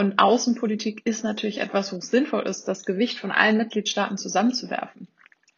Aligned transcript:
Und 0.00 0.18
Außenpolitik 0.18 1.02
ist 1.04 1.24
natürlich 1.24 1.60
etwas, 1.60 1.92
wo 1.92 1.98
es 1.98 2.08
sinnvoll 2.08 2.44
ist, 2.48 2.64
das 2.64 2.86
Gewicht 2.86 3.18
von 3.18 3.30
allen 3.30 3.58
Mitgliedstaaten 3.58 4.16
zusammenzuwerfen. 4.16 5.08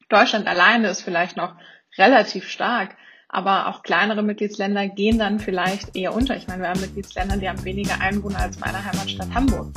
Deutschland 0.09 0.49
alleine 0.49 0.89
ist 0.89 1.03
vielleicht 1.03 1.37
noch 1.37 1.55
relativ 1.97 2.49
stark, 2.49 2.97
aber 3.29 3.69
auch 3.69 3.85
kleinere 3.85 4.25
Mitgliedsländer 4.25 4.89
gehen 4.89 5.21
dann 5.21 5.39
vielleicht 5.39 5.95
eher 5.95 6.13
unter. 6.13 6.37
Ich 6.37 6.49
meine, 6.49 6.63
wir 6.63 6.71
haben 6.71 6.81
Mitgliedsländer, 6.81 7.37
die 7.37 7.49
haben 7.49 7.63
weniger 7.63 8.01
Einwohner 8.01 8.41
als 8.41 8.59
meine 8.59 8.85
Heimatstadt 8.85 9.33
Hamburg. 9.33 9.69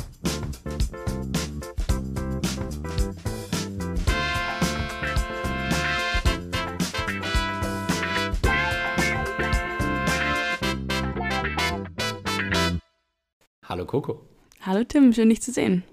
Hallo 13.70 13.86
Coco. 13.86 14.35
Hallo 14.66 14.84
Tim, 14.84 15.14
schön 15.14 15.30
dich 15.30 15.44
zu 15.44 15.52
sehen. 15.52 15.84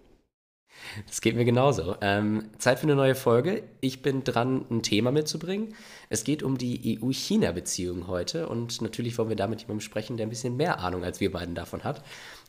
Das 1.06 1.20
geht 1.20 1.36
mir 1.36 1.44
genauso. 1.44 1.96
Ähm, 2.00 2.48
Zeit 2.56 2.78
für 2.78 2.84
eine 2.84 2.94
neue 2.94 3.14
Folge. 3.14 3.64
Ich 3.82 4.00
bin 4.00 4.24
dran, 4.24 4.64
ein 4.70 4.82
Thema 4.82 5.12
mitzubringen. 5.12 5.74
Es 6.08 6.24
geht 6.24 6.42
um 6.42 6.56
die 6.56 6.98
EU-China-Beziehung 6.98 8.06
heute 8.06 8.48
und 8.48 8.80
natürlich 8.80 9.18
wollen 9.18 9.28
wir 9.28 9.36
da 9.36 9.46
mit 9.46 9.60
jemandem 9.60 9.82
sprechen, 9.82 10.16
der 10.16 10.26
ein 10.26 10.30
bisschen 10.30 10.56
mehr 10.56 10.78
Ahnung 10.78 11.04
als 11.04 11.20
wir 11.20 11.30
beiden 11.30 11.54
davon 11.54 11.84
hat. 11.84 12.02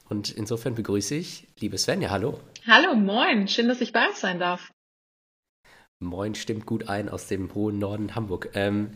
Und 0.08 0.32
insofern 0.32 0.76
begrüße 0.76 1.14
ich 1.14 1.46
liebe 1.60 1.78
Svenja. 1.78 2.10
Hallo. 2.10 2.40
Hallo, 2.66 2.96
moin. 2.96 3.50
Schön, 3.50 3.68
dass 3.68 3.82
ich 3.82 3.92
bei 3.92 4.08
euch 4.08 4.16
sein 4.16 4.40
darf. 4.40 4.72
Moin 6.00 6.36
stimmt 6.36 6.66
gut 6.66 6.88
ein 6.88 7.10
aus 7.10 7.28
dem 7.28 7.54
hohen 7.54 7.80
Norden 7.80 8.16
Hamburg. 8.16 8.52
Ähm, 8.54 8.92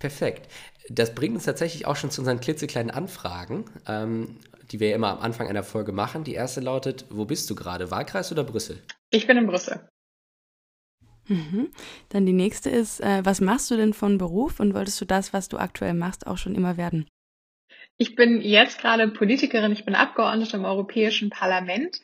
perfekt. 0.00 0.50
Das 0.88 1.14
bringt 1.14 1.36
uns 1.36 1.44
tatsächlich 1.44 1.86
auch 1.86 1.94
schon 1.94 2.10
zu 2.10 2.22
unseren 2.22 2.40
klitzekleinen 2.40 2.90
Anfragen. 2.90 3.66
Ähm, 3.86 4.36
die 4.72 4.80
wir 4.80 4.94
immer 4.94 5.10
am 5.10 5.18
Anfang 5.18 5.48
einer 5.48 5.62
Folge 5.62 5.92
machen. 5.92 6.24
Die 6.24 6.34
erste 6.34 6.60
lautet, 6.60 7.04
wo 7.10 7.26
bist 7.26 7.48
du 7.50 7.54
gerade? 7.54 7.90
Wahlkreis 7.90 8.32
oder 8.32 8.42
Brüssel? 8.42 8.82
Ich 9.10 9.26
bin 9.26 9.36
in 9.36 9.46
Brüssel. 9.46 9.86
Mhm. 11.28 11.70
Dann 12.08 12.26
die 12.26 12.32
nächste 12.32 12.70
ist, 12.70 13.00
äh, 13.00 13.24
was 13.24 13.40
machst 13.40 13.70
du 13.70 13.76
denn 13.76 13.92
von 13.92 14.18
Beruf 14.18 14.58
und 14.58 14.74
wolltest 14.74 15.00
du 15.00 15.04
das, 15.04 15.32
was 15.32 15.48
du 15.48 15.58
aktuell 15.58 15.94
machst, 15.94 16.26
auch 16.26 16.38
schon 16.38 16.54
immer 16.54 16.76
werden? 16.76 17.06
Ich 17.98 18.16
bin 18.16 18.40
jetzt 18.40 18.80
gerade 18.80 19.06
Politikerin, 19.08 19.72
ich 19.72 19.84
bin 19.84 19.94
Abgeordnete 19.94 20.56
im 20.56 20.64
Europäischen 20.64 21.30
Parlament. 21.30 22.00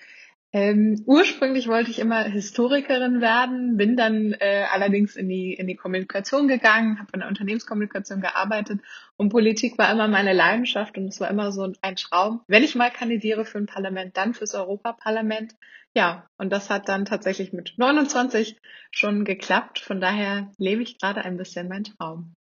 Ähm, 0.51 1.03
ursprünglich 1.05 1.69
wollte 1.69 1.91
ich 1.91 1.99
immer 1.99 2.25
Historikerin 2.25 3.21
werden, 3.21 3.77
bin 3.77 3.97
dann 3.97 4.33
äh, 4.33 4.65
allerdings 4.73 5.15
in 5.15 5.29
die, 5.29 5.53
in 5.53 5.67
die 5.67 5.77
Kommunikation 5.77 6.49
gegangen, 6.49 6.99
habe 6.99 7.11
in 7.13 7.21
der 7.21 7.29
Unternehmenskommunikation 7.29 8.23
gearbeitet 8.23 8.81
und 9.19 9.29
Politik 9.29 9.77
war 9.77 9.93
immer 9.93 10.09
meine 10.09 10.33
Leidenschaft 10.33 10.97
und 10.97 11.09
es 11.09 11.21
war 11.21 11.29
immer 11.29 11.53
so 11.53 11.71
ein 11.83 11.97
Traum. 11.97 12.41
Wenn 12.47 12.65
ich 12.65 12.75
mal 12.75 12.91
kandidiere 12.91 13.45
für 13.45 13.59
ein 13.59 13.67
Parlament, 13.67 14.17
dann 14.17 14.33
fürs 14.33 14.55
Europaparlament. 14.55 15.55
Ja, 15.95 16.27
und 16.39 16.51
das 16.51 16.71
hat 16.71 16.89
dann 16.89 17.05
tatsächlich 17.05 17.53
mit 17.53 17.75
29 17.77 18.57
schon 18.91 19.27
geklappt. 19.27 19.81
Von 19.81 20.01
daher 20.01 20.51
lebe 20.57 20.83
ich 20.83 20.99
gerade 20.99 21.25
ein 21.25 21.37
bisschen 21.37 21.69
mein 21.69 21.85
Traum. 21.85 22.35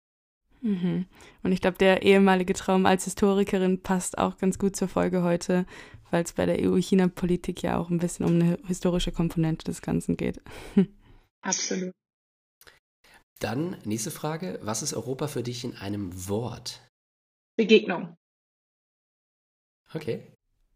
Mhm. 0.60 1.06
Und 1.42 1.52
ich 1.52 1.60
glaube, 1.60 1.78
der 1.78 2.02
ehemalige 2.02 2.54
Traum 2.54 2.86
als 2.86 3.04
Historikerin 3.04 3.82
passt 3.82 4.18
auch 4.18 4.38
ganz 4.38 4.58
gut 4.58 4.76
zur 4.76 4.88
Folge 4.88 5.22
heute, 5.22 5.66
weil 6.14 6.22
es 6.22 6.32
bei 6.32 6.46
der 6.46 6.60
EU-China-Politik 6.60 7.64
ja 7.64 7.76
auch 7.76 7.90
ein 7.90 7.98
bisschen 7.98 8.24
um 8.24 8.34
eine 8.34 8.56
historische 8.68 9.10
Komponente 9.10 9.64
des 9.64 9.82
Ganzen 9.82 10.16
geht. 10.16 10.40
Absolut. 11.42 11.90
Dann 13.40 13.76
nächste 13.84 14.12
Frage. 14.12 14.60
Was 14.62 14.84
ist 14.84 14.94
Europa 14.94 15.26
für 15.26 15.42
dich 15.42 15.64
in 15.64 15.74
einem 15.74 16.28
Wort? 16.28 16.88
Begegnung. 17.56 18.16
Okay. 19.92 20.22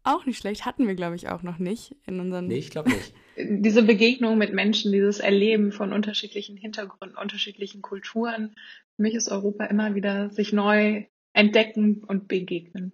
Auch 0.03 0.25
nicht 0.25 0.39
schlecht, 0.39 0.65
hatten 0.65 0.87
wir, 0.87 0.95
glaube 0.95 1.15
ich, 1.15 1.29
auch 1.29 1.41
noch 1.41 1.57
nicht 1.57 1.95
in 2.05 2.19
unseren. 2.19 2.47
Nee, 2.47 2.57
ich 2.57 2.69
glaube 2.69 2.89
nicht. 2.89 3.13
Diese 3.37 3.83
Begegnung 3.83 4.37
mit 4.37 4.53
Menschen, 4.53 4.91
dieses 4.91 5.21
Erleben 5.21 5.71
von 5.71 5.93
unterschiedlichen 5.93 6.57
Hintergründen, 6.57 7.17
unterschiedlichen 7.17 7.81
Kulturen. 7.81 8.55
Für 8.97 9.03
mich 9.03 9.15
ist 9.15 9.29
Europa 9.29 9.63
immer 9.67 9.95
wieder 9.95 10.31
sich 10.31 10.51
neu 10.51 11.05
entdecken 11.31 12.03
und 12.03 12.27
begegnen. 12.27 12.91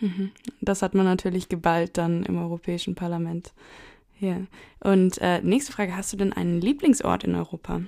Mhm. 0.00 0.32
Das 0.60 0.82
hat 0.82 0.94
man 0.94 1.04
natürlich 1.04 1.48
geballt 1.48 1.98
dann 1.98 2.24
im 2.24 2.38
Europäischen 2.38 2.94
Parlament. 2.94 3.52
Ja. 4.18 4.40
Und 4.80 5.18
äh, 5.20 5.40
nächste 5.42 5.72
Frage: 5.72 5.96
Hast 5.96 6.12
du 6.12 6.16
denn 6.16 6.32
einen 6.32 6.60
Lieblingsort 6.60 7.24
in 7.24 7.34
Europa? 7.34 7.82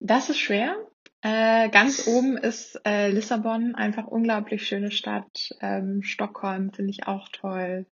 Das 0.00 0.30
ist 0.30 0.38
schwer. 0.38 0.76
Äh, 1.20 1.68
ganz 1.70 2.08
oben 2.08 2.36
ist 2.36 2.80
äh, 2.84 3.10
Lissabon, 3.10 3.76
einfach 3.76 4.08
unglaublich 4.08 4.66
schöne 4.66 4.90
Stadt. 4.90 5.54
Ähm, 5.60 6.02
Stockholm 6.02 6.72
finde 6.72 6.90
ich 6.90 7.06
auch 7.06 7.28
toll. 7.28 7.86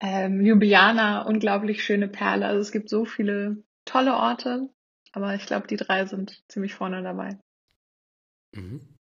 Ähm, 0.00 0.40
Ljubljana, 0.40 1.22
unglaublich 1.22 1.82
schöne 1.82 2.08
Perle. 2.08 2.46
Also 2.46 2.60
es 2.60 2.70
gibt 2.70 2.90
so 2.90 3.06
viele 3.06 3.62
tolle 3.86 4.14
Orte, 4.14 4.68
aber 5.12 5.34
ich 5.34 5.46
glaube, 5.46 5.66
die 5.66 5.76
drei 5.76 6.04
sind 6.04 6.42
ziemlich 6.48 6.74
vorne 6.74 7.02
dabei. 7.02 7.38
Mhm. 8.54 8.97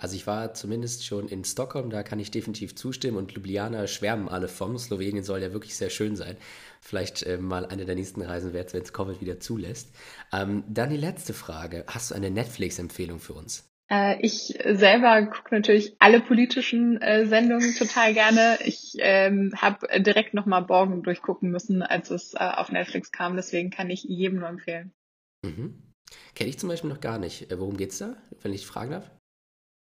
Also 0.00 0.16
ich 0.16 0.26
war 0.26 0.54
zumindest 0.54 1.04
schon 1.04 1.28
in 1.28 1.44
Stockholm, 1.44 1.90
da 1.90 2.02
kann 2.02 2.18
ich 2.18 2.30
definitiv 2.30 2.74
zustimmen 2.74 3.18
und 3.18 3.32
Ljubljana 3.32 3.86
schwärmen 3.86 4.30
alle 4.30 4.48
vom. 4.48 4.78
Slowenien 4.78 5.22
soll 5.22 5.42
ja 5.42 5.52
wirklich 5.52 5.76
sehr 5.76 5.90
schön 5.90 6.16
sein. 6.16 6.38
Vielleicht 6.80 7.22
äh, 7.22 7.36
mal 7.36 7.66
eine 7.66 7.84
der 7.84 7.96
nächsten 7.96 8.22
Reisen 8.22 8.54
wert, 8.54 8.72
wenn 8.72 8.82
es 8.82 8.94
Covid 8.94 9.20
wieder 9.20 9.40
zulässt. 9.40 9.94
Ähm, 10.32 10.64
dann 10.68 10.88
die 10.88 10.96
letzte 10.96 11.34
Frage. 11.34 11.84
Hast 11.86 12.10
du 12.10 12.14
eine 12.14 12.30
Netflix-Empfehlung 12.30 13.20
für 13.20 13.34
uns? 13.34 13.68
Äh, 13.90 14.18
ich 14.22 14.58
selber 14.64 15.26
gucke 15.26 15.54
natürlich 15.54 15.96
alle 15.98 16.20
politischen 16.20 17.02
äh, 17.02 17.26
Sendungen 17.26 17.74
total 17.74 18.14
gerne. 18.14 18.58
Ich 18.64 18.94
ähm, 19.00 19.52
habe 19.54 19.86
direkt 20.00 20.32
nochmal 20.32 20.62
Borgen 20.62 21.02
durchgucken 21.02 21.50
müssen, 21.50 21.82
als 21.82 22.10
es 22.10 22.32
äh, 22.32 22.38
auf 22.38 22.72
Netflix 22.72 23.12
kam. 23.12 23.36
Deswegen 23.36 23.68
kann 23.68 23.90
ich 23.90 24.04
jedem 24.04 24.38
nur 24.38 24.48
empfehlen. 24.48 24.92
Mhm. 25.44 25.92
Kenne 26.34 26.48
ich 26.48 26.58
zum 26.58 26.70
Beispiel 26.70 26.88
noch 26.88 27.00
gar 27.00 27.18
nicht. 27.18 27.52
Äh, 27.52 27.58
worum 27.58 27.76
geht's 27.76 27.98
da, 27.98 28.16
wenn 28.40 28.54
ich 28.54 28.66
fragen 28.66 28.92
darf? 28.92 29.10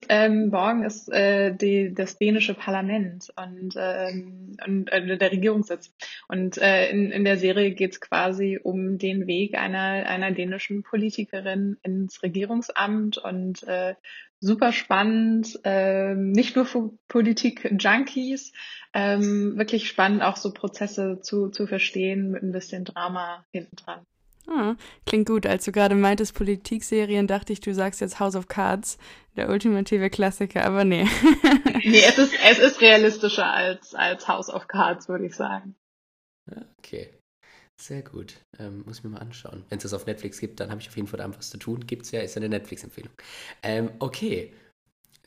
Ähm, 0.08 0.52
Borgen 0.52 0.84
ist 0.84 1.12
äh, 1.12 1.56
die, 1.56 1.94
das 1.94 2.18
dänische 2.18 2.54
Parlament 2.54 3.34
und, 3.36 3.76
ähm, 3.78 4.56
und 4.66 4.92
äh, 4.92 5.18
der 5.18 5.32
Regierungssitz. 5.32 5.94
Und 6.28 6.58
äh, 6.58 6.90
in, 6.92 7.12
in 7.12 7.24
der 7.24 7.38
Serie 7.38 7.72
geht 7.72 7.94
es 7.94 8.02
quasi 8.02 8.60
um 8.62 8.98
den 8.98 9.26
Weg 9.26 9.58
einer, 9.58 10.06
einer 10.08 10.32
dänischen 10.32 10.84
Politikerin 10.84 11.78
ins 11.82 12.22
Regierungsamt 12.22 13.18
und 13.18 13.64
äh, 13.64 13.96
super 14.40 14.72
spannend, 14.74 15.60
äh, 15.64 16.14
nicht 16.14 16.56
nur 16.56 16.66
für 16.66 16.92
Politik-Junkies, 17.08 18.54
ähm, 18.94 19.58
wirklich 19.58 19.88
spannend 19.88 20.22
auch 20.22 20.38
so 20.38 20.54
Prozesse 20.54 21.20
zu, 21.22 21.50
zu 21.50 21.66
verstehen 21.66 22.32
mit 22.32 22.44
ein 22.44 22.52
bisschen 22.52 22.86
Drama 22.86 23.44
hinten 23.52 23.76
dran. 23.76 24.06
Ah, 24.48 24.76
klingt 25.06 25.28
gut. 25.28 25.46
Als 25.46 25.66
du 25.66 25.72
gerade 25.72 25.96
meintest 25.96 26.36
Politikserien, 26.36 27.28
dachte 27.28 27.54
ich, 27.54 27.62
du 27.62 27.74
sagst 27.74 28.02
jetzt 28.02 28.20
House 28.20 28.36
of 28.36 28.48
Cards, 28.48 28.98
der 29.36 29.50
ultimative 29.50 30.10
Klassiker, 30.10 30.66
aber 30.66 30.84
nee. 30.84 31.08
nee, 31.84 32.04
es 32.08 32.18
ist, 32.18 32.34
es 32.48 32.60
ist 32.60 32.82
realistischer 32.82 33.52
als, 33.52 33.96
als 33.96 34.28
House 34.28 34.50
of 34.50 34.68
Cards, 34.68 35.10
würde 35.10 35.26
ich 35.26 35.36
sagen. 35.36 35.76
Okay. 36.78 37.10
Sehr 37.78 38.04
gut. 38.04 38.36
Ähm, 38.58 38.84
muss 38.86 39.00
ich 39.00 39.04
mir 39.04 39.10
mal 39.10 39.20
anschauen. 39.20 39.66
Wenn 39.70 39.78
es 39.78 39.84
das 39.84 39.94
auf 39.94 40.06
Netflix 40.06 40.40
gibt, 40.40 40.60
dann 40.60 40.70
habe 40.70 40.80
ich 40.80 40.88
auf 40.88 40.96
jeden 40.96 41.08
Fall 41.08 41.18
da 41.18 41.30
was 41.36 41.50
zu 41.50 41.58
tun. 41.58 41.86
Gibt 41.86 42.06
es 42.06 42.12
ja, 42.12 42.22
ist 42.22 42.36
ja 42.36 42.40
eine 42.40 42.50
Netflix-Empfehlung. 42.50 43.12
Ähm, 43.64 43.92
okay. 44.00 44.54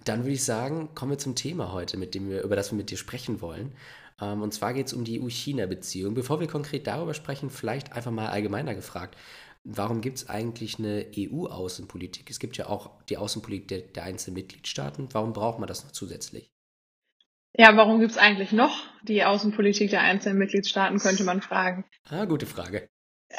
Dann 0.04 0.20
würde 0.20 0.34
ich 0.34 0.44
sagen, 0.44 0.94
kommen 0.94 1.12
wir 1.12 1.18
zum 1.18 1.34
Thema 1.34 1.72
heute, 1.72 1.96
mit 1.96 2.14
dem 2.14 2.30
wir, 2.30 2.42
über 2.42 2.56
das 2.56 2.72
wir 2.72 2.76
mit 2.76 2.90
dir 2.90 2.96
sprechen 2.96 3.40
wollen. 3.40 3.72
Ähm, 4.20 4.42
und 4.42 4.52
zwar 4.52 4.74
geht 4.74 4.86
es 4.86 4.92
um 4.92 5.04
die 5.04 5.20
EU-China-Beziehung. 5.20 6.14
Bevor 6.14 6.40
wir 6.40 6.46
konkret 6.46 6.86
darüber 6.86 7.14
sprechen, 7.14 7.50
vielleicht 7.50 7.92
einfach 7.92 8.10
mal 8.10 8.28
allgemeiner 8.28 8.74
gefragt. 8.74 9.16
Warum 9.64 10.00
gibt 10.00 10.18
es 10.18 10.28
eigentlich 10.28 10.78
eine 10.78 11.06
EU-Außenpolitik? 11.16 12.30
Es 12.30 12.38
gibt 12.38 12.56
ja 12.56 12.68
auch 12.68 13.02
die 13.08 13.16
Außenpolitik 13.16 13.68
der, 13.68 13.80
der 13.80 14.04
einzelnen 14.04 14.36
Mitgliedstaaten. 14.36 15.08
Warum 15.12 15.32
braucht 15.32 15.58
man 15.58 15.68
das 15.68 15.84
noch 15.84 15.92
zusätzlich? 15.92 16.50
Ja, 17.56 17.76
warum 17.76 17.98
gibt 17.98 18.12
es 18.12 18.18
eigentlich 18.18 18.52
noch 18.52 18.84
die 19.02 19.24
Außenpolitik 19.24 19.90
der 19.90 20.02
einzelnen 20.02 20.38
Mitgliedstaaten, 20.38 20.98
könnte 20.98 21.25
man 21.25 21.43
fragen. 21.43 21.84
Ah, 22.08 22.25
gute 22.25 22.46
Frage. 22.46 22.88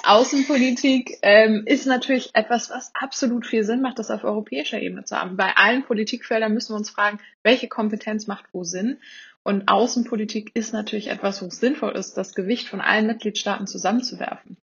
Außenpolitik 0.04 1.18
ähm, 1.24 1.64
ist 1.66 1.88
natürlich 1.88 2.30
etwas, 2.36 2.70
was 2.70 2.92
absolut 2.94 3.48
viel 3.48 3.64
Sinn 3.64 3.82
macht, 3.82 3.98
das 3.98 4.12
auf 4.12 4.24
europäischer 4.24 4.80
Ebene 4.80 5.04
zu 5.04 5.16
haben. 5.16 5.36
Bei 5.36 5.56
allen 5.56 5.84
Politikfeldern 5.84 6.54
müssen 6.54 6.74
wir 6.74 6.78
uns 6.78 6.92
fragen, 6.92 7.20
welche 7.44 7.68
Kompetenz 7.68 8.28
macht 8.28 8.46
wo 8.52 8.64
Sinn. 8.64 9.00
Und 9.44 9.68
Außenpolitik 9.68 10.52
ist 10.56 10.74
natürlich 10.74 11.08
etwas, 11.08 11.42
wo 11.42 11.48
es 11.48 11.60
sinnvoll 11.60 11.96
ist, 11.96 12.16
das 12.16 12.34
Gewicht 12.34 12.68
von 12.68 12.82
allen 12.82 13.08
Mitgliedstaaten 13.08 13.68
zusammenzuwerfen. 13.68 14.58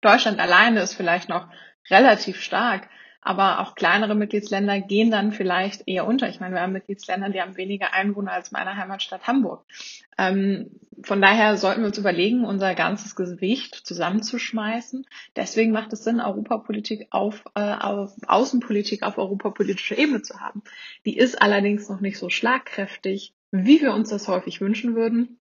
Deutschland 0.00 0.38
alleine 0.38 0.80
ist 0.80 0.94
vielleicht 0.94 1.28
noch 1.28 1.48
relativ 1.90 2.40
stark, 2.40 2.88
aber 3.24 3.60
auch 3.60 3.74
kleinere 3.74 4.14
Mitgliedsländer 4.14 4.80
gehen 4.80 5.10
dann 5.10 5.32
vielleicht 5.32 5.84
eher 5.86 6.06
unter. 6.06 6.28
Ich 6.28 6.40
meine, 6.40 6.54
wir 6.54 6.60
haben 6.60 6.74
Mitgliedsländer, 6.74 7.30
die 7.30 7.40
haben 7.40 7.56
weniger 7.56 7.94
Einwohner 7.94 8.32
als 8.32 8.52
meine 8.52 8.76
Heimatstadt 8.76 9.26
Hamburg. 9.26 9.64
Ähm, 10.18 10.78
von 11.02 11.22
daher 11.22 11.56
sollten 11.56 11.80
wir 11.80 11.86
uns 11.86 11.96
überlegen, 11.96 12.44
unser 12.44 12.74
ganzes 12.74 13.16
Gewicht 13.16 13.74
zusammenzuschmeißen. 13.74 15.06
Deswegen 15.36 15.72
macht 15.72 15.94
es 15.94 16.04
Sinn, 16.04 16.20
Europapolitik 16.20 17.08
auf, 17.10 17.44
äh, 17.54 17.60
auf 17.60 18.12
Außenpolitik 18.26 19.02
auf 19.02 19.16
europapolitischer 19.16 19.96
Ebene 19.96 20.20
zu 20.20 20.40
haben. 20.40 20.62
Die 21.06 21.16
ist 21.16 21.40
allerdings 21.40 21.88
noch 21.88 22.00
nicht 22.00 22.18
so 22.18 22.28
schlagkräftig 22.28 23.32
wie 23.62 23.80
wir 23.80 23.94
uns 23.94 24.10
das 24.10 24.26
häufig 24.26 24.60
wünschen 24.60 24.96
würden. 24.96 25.38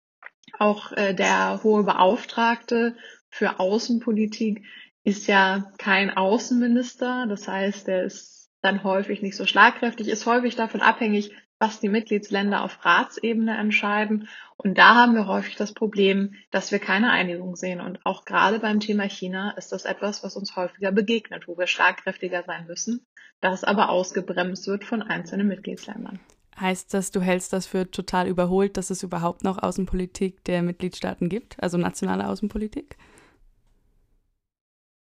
Auch 0.60 0.92
äh, 0.92 1.14
der 1.14 1.64
hohe 1.64 1.84
Beauftragte 1.84 2.98
für 3.30 3.60
Außenpolitik 3.60 4.66
ist 5.04 5.28
ja 5.28 5.72
kein 5.78 6.10
Außenminister. 6.10 7.26
Das 7.28 7.48
heißt, 7.48 7.88
er 7.88 8.04
ist 8.04 8.52
dann 8.62 8.84
häufig 8.84 9.22
nicht 9.22 9.38
so 9.38 9.46
schlagkräftig, 9.46 10.10
ist 10.10 10.26
häufig 10.26 10.56
davon 10.56 10.82
abhängig, 10.82 11.32
was 11.58 11.80
die 11.80 11.90
Mitgliedsländer 11.90 12.64
auf 12.64 12.84
Ratsebene 12.84 13.58
entscheiden. 13.58 14.28
Und 14.58 14.78
da 14.78 14.96
haben 14.96 15.16
wir 15.16 15.28
häufig 15.28 15.56
das 15.56 15.74
Problem, 15.74 16.36
dass 16.52 16.72
wir 16.72 16.80
keine 16.80 17.12
Einigung 17.12 17.56
sehen. 17.56 17.80
Und 17.80 18.06
auch 18.06 18.26
gerade 18.26 18.60
beim 18.60 18.82
Thema 18.82 19.04
China 19.08 19.52
ist 19.52 19.72
das 19.72 19.86
etwas, 19.86 20.22
was 20.22 20.36
uns 20.36 20.56
häufiger 20.58 20.92
begegnet, 20.92 21.48
wo 21.48 21.58
wir 21.58 21.68
schlagkräftiger 21.68 22.44
sein 22.44 22.68
müssen, 22.68 23.06
das 23.40 23.64
aber 23.64 23.90
ausgebremst 23.90 24.68
wird 24.68 24.84
von 24.84 25.02
einzelnen 25.02 25.48
Mitgliedsländern. 25.48 26.20
Heißt 26.60 26.94
das, 26.94 27.12
du 27.12 27.22
hältst 27.22 27.54
das 27.54 27.66
für 27.66 27.90
total 27.90 28.28
überholt, 28.28 28.78
dass 28.78 28.90
es 28.90 29.04
überhaupt 29.04 29.44
noch 29.44 29.58
Außenpolitik 29.58 30.44
der 30.44 30.62
Mitgliedstaaten 30.62 31.30
gibt, 31.30 31.62
also 31.62 31.78
nationale 31.78 32.28
Außenpolitik? 32.28 32.98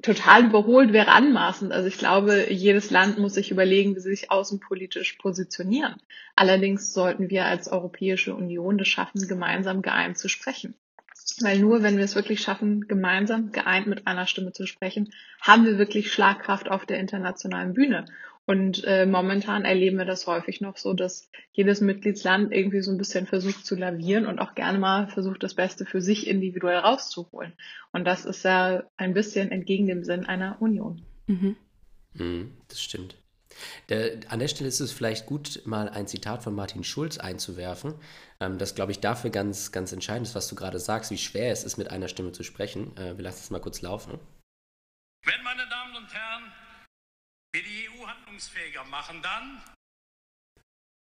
total 0.04 0.44
überholt 0.44 0.92
wäre 0.92 1.08
anmaßend. 1.08 1.72
Also 1.72 1.88
ich 1.88 1.98
glaube, 1.98 2.52
jedes 2.52 2.90
Land 2.90 3.18
muss 3.18 3.34
sich 3.34 3.50
überlegen, 3.50 3.96
wie 3.96 4.00
sie 4.00 4.10
sich 4.10 4.30
außenpolitisch 4.30 5.14
positionieren. 5.14 5.96
Allerdings 6.36 6.92
sollten 6.92 7.30
wir 7.30 7.46
als 7.46 7.68
Europäische 7.68 8.34
Union 8.34 8.78
das 8.78 8.88
schaffen, 8.88 9.26
gemeinsam 9.26 9.82
geeint 9.82 10.18
zu 10.18 10.28
sprechen. 10.28 10.74
Weil 11.40 11.58
nur 11.58 11.82
wenn 11.82 11.96
wir 11.96 12.04
es 12.04 12.14
wirklich 12.14 12.42
schaffen, 12.42 12.86
gemeinsam 12.86 13.50
geeint 13.50 13.86
mit 13.86 14.06
einer 14.06 14.26
Stimme 14.26 14.52
zu 14.52 14.66
sprechen, 14.66 15.12
haben 15.40 15.64
wir 15.64 15.78
wirklich 15.78 16.12
Schlagkraft 16.12 16.70
auf 16.70 16.84
der 16.84 17.00
internationalen 17.00 17.72
Bühne. 17.72 18.04
Und 18.46 18.84
äh, 18.84 19.06
momentan 19.06 19.64
erleben 19.64 19.96
wir 19.96 20.04
das 20.04 20.26
häufig 20.26 20.60
noch 20.60 20.76
so, 20.76 20.92
dass 20.92 21.30
jedes 21.52 21.80
Mitgliedsland 21.80 22.52
irgendwie 22.52 22.82
so 22.82 22.90
ein 22.90 22.98
bisschen 22.98 23.26
versucht 23.26 23.64
zu 23.64 23.74
lavieren 23.74 24.26
und 24.26 24.38
auch 24.38 24.54
gerne 24.54 24.78
mal 24.78 25.08
versucht, 25.08 25.42
das 25.42 25.54
Beste 25.54 25.86
für 25.86 26.02
sich 26.02 26.26
individuell 26.26 26.78
rauszuholen. 26.78 27.54
Und 27.92 28.04
das 28.04 28.26
ist 28.26 28.44
ja 28.44 28.84
ein 28.96 29.14
bisschen 29.14 29.50
entgegen 29.50 29.86
dem 29.86 30.04
Sinn 30.04 30.26
einer 30.26 30.60
Union. 30.60 31.02
Mhm. 31.26 31.56
Mhm, 32.12 32.52
das 32.68 32.82
stimmt. 32.82 33.16
Der, 33.88 34.18
an 34.28 34.40
der 34.40 34.48
Stelle 34.48 34.68
ist 34.68 34.80
es 34.80 34.92
vielleicht 34.92 35.26
gut, 35.26 35.62
mal 35.64 35.88
ein 35.88 36.06
Zitat 36.06 36.42
von 36.42 36.54
Martin 36.54 36.84
Schulz 36.84 37.18
einzuwerfen, 37.18 37.94
ähm, 38.40 38.58
das, 38.58 38.74
glaube 38.74 38.92
ich, 38.92 39.00
dafür 39.00 39.30
ganz, 39.30 39.72
ganz 39.72 39.92
entscheidend 39.92 40.26
ist, 40.26 40.34
was 40.34 40.48
du 40.48 40.56
gerade 40.56 40.80
sagst, 40.80 41.10
wie 41.10 41.18
schwer 41.18 41.52
es 41.52 41.64
ist, 41.64 41.76
mit 41.76 41.90
einer 41.90 42.08
Stimme 42.08 42.32
zu 42.32 42.42
sprechen. 42.42 42.96
Äh, 42.96 43.16
wir 43.16 43.24
lassen 43.24 43.40
es 43.40 43.50
mal 43.50 43.60
kurz 43.60 43.80
laufen. 43.80 44.18
Wenn, 45.24 45.42
meine 45.42 45.66
Damen 45.68 45.96
und 45.96 46.12
Herren, 46.12 46.52
wir 47.54 47.62
die 47.62 47.88
EU 47.88 48.06
handlungsfähiger 48.06 48.84
machen, 48.84 49.22
dann, 49.22 49.62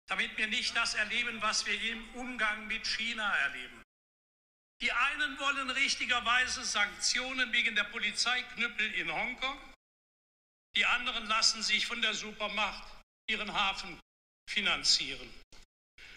damit 0.06 0.36
wir 0.36 0.46
nicht 0.46 0.76
das 0.76 0.94
erleben, 0.94 1.40
was 1.40 1.64
wir 1.64 1.80
im 1.90 2.14
Umgang 2.14 2.66
mit 2.66 2.86
China 2.86 3.34
erleben. 3.38 3.82
Die 4.82 4.92
einen 4.92 5.38
wollen 5.38 5.70
richtigerweise 5.70 6.64
Sanktionen 6.64 7.52
wegen 7.52 7.74
der 7.74 7.84
Polizeiknüppel 7.84 8.94
in 8.94 9.10
Hongkong, 9.10 9.58
die 10.76 10.84
anderen 10.84 11.26
lassen 11.26 11.62
sich 11.62 11.86
von 11.86 12.02
der 12.02 12.14
Supermacht 12.14 12.86
ihren 13.30 13.52
Hafen 13.52 13.98
finanzieren. 14.50 15.32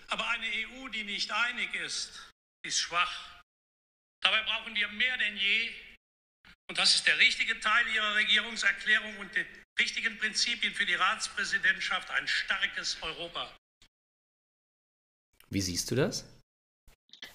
Aber 0.08 0.28
eine 0.28 0.48
EU, 0.48 0.90
die 0.90 1.04
nicht 1.04 1.32
einig 1.32 1.74
ist, 1.76 2.32
ist 2.66 2.80
schwach. 2.80 3.44
Dabei 4.22 4.42
brauchen 4.44 4.76
wir 4.76 4.88
mehr 4.90 5.18
denn 5.18 5.38
je, 5.38 5.74
und 6.68 6.78
das 6.78 6.96
ist 6.96 7.08
der 7.08 7.18
richtige 7.20 7.60
Teil 7.60 7.88
Ihrer 7.94 8.16
Regierungserklärung 8.16 9.18
und 9.18 9.30
die 9.36 9.46
richtigen 9.80 10.18
Prinzipien 10.18 10.74
für 10.74 10.86
die 10.86 10.96
Ratspräsidentschaft 10.96 12.10
ein 12.12 12.28
starkes 12.28 12.98
Europa. 13.02 13.52
Wie 15.50 15.62
siehst 15.62 15.92
du 15.92 15.96
das? 15.96 16.26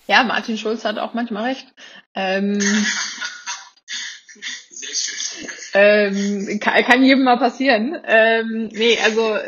Ja, 0.06 0.24
Martin 0.24 0.58
Schulz 0.58 0.84
hat 0.84 0.98
auch 0.98 1.14
manchmal 1.14 1.44
recht. 1.44 1.66
Ähm, 2.14 2.60
Sehr 4.70 4.94
schön. 4.94 5.48
Ähm, 5.72 6.60
kann, 6.60 6.84
kann, 6.84 7.04
jedem 7.04 7.24
mal 7.24 7.38
passieren. 7.38 7.96
Ähm, 8.04 8.68
nee, 8.72 8.98
also 9.00 9.38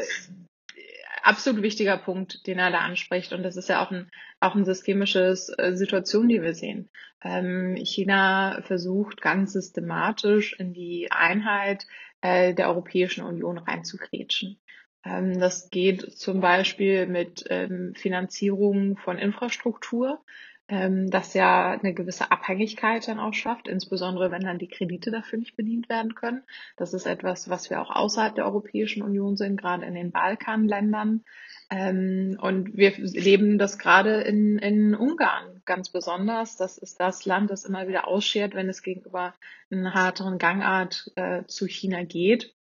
absolut 1.23 1.63
wichtiger 1.63 1.97
Punkt, 1.97 2.47
den 2.47 2.59
er 2.59 2.71
da 2.71 2.79
anspricht. 2.79 3.33
Und 3.33 3.43
das 3.43 3.57
ist 3.57 3.69
ja 3.69 3.85
auch 3.85 3.91
ein, 3.91 4.11
auch 4.41 4.55
ein 4.55 4.65
systemisches 4.65 5.49
äh, 5.57 5.75
Situation, 5.75 6.29
die 6.29 6.43
wir 6.43 6.55
sehen. 6.55 6.89
Ähm, 7.23 7.77
China 7.77 8.61
versucht 8.63 9.21
ganz 9.21 9.53
systematisch 9.53 10.55
in 10.59 10.73
die 10.73 11.09
Einheit 11.11 11.87
äh, 12.21 12.55
der 12.55 12.69
Europäischen 12.69 13.25
Union 13.25 13.59
reinzugrätschen. 13.59 14.59
Ähm, 15.05 15.39
das 15.39 15.71
geht 15.71 16.19
zum 16.19 16.41
Beispiel 16.41 17.07
mit 17.07 17.45
ähm, 17.51 17.95
Finanzierung 17.97 18.97
von 18.97 19.19
Infrastruktur, 19.19 20.21
ähm, 20.69 21.11
das 21.11 21.35
ja 21.35 21.73
eine 21.73 21.93
gewisse 21.93 22.31
Abhängigkeit 22.31 23.07
dann 23.09 23.19
auch 23.19 23.35
schafft, 23.35 23.69
insbesondere 23.69 24.31
wenn 24.31 24.43
dann 24.43 24.59
die 24.59 24.69
Kredite 24.69 25.11
dafür 25.11 25.39
nicht 25.39 25.57
bedient 25.57 25.89
werden 25.89 26.15
können. 26.15 26.43
Das 26.77 26.95
ist 26.95 27.07
etwas, 27.07 27.49
was 27.49 27.71
wir 27.71 27.81
auch 27.81 27.91
außerhalb 27.91 28.35
der 28.35 28.47
Europäischen 28.47 29.03
Union 29.03 29.37
sehen, 29.37 29.57
gerade 29.57 29.85
in 29.85 29.95
den 29.95 30.13
Balkanländern. 30.13 31.25
Ähm, 31.71 32.39
und 32.41 32.77
wir 32.77 32.93
leben 32.97 33.59
das 33.59 33.79
gerade 33.79 34.23
in, 34.23 34.59
in 34.59 34.95
Ungarn 34.95 35.63
ganz 35.65 35.91
besonders. 35.91 36.57
Das 36.57 36.79
ist 36.79 37.01
das 37.01 37.25
Land, 37.25 37.51
das 37.51 37.65
immer 37.65 37.89
wieder 37.89 38.09
ausschert, 38.09 38.55
wenn 38.55 38.69
es 38.69 38.83
gegenüber 38.83 39.35
einer 39.71 39.95
harteren 39.95 40.39
Gangart 40.39 41.11
äh, 41.17 41.45
zu 41.47 41.67
China 41.67 42.05
geht 42.05 42.55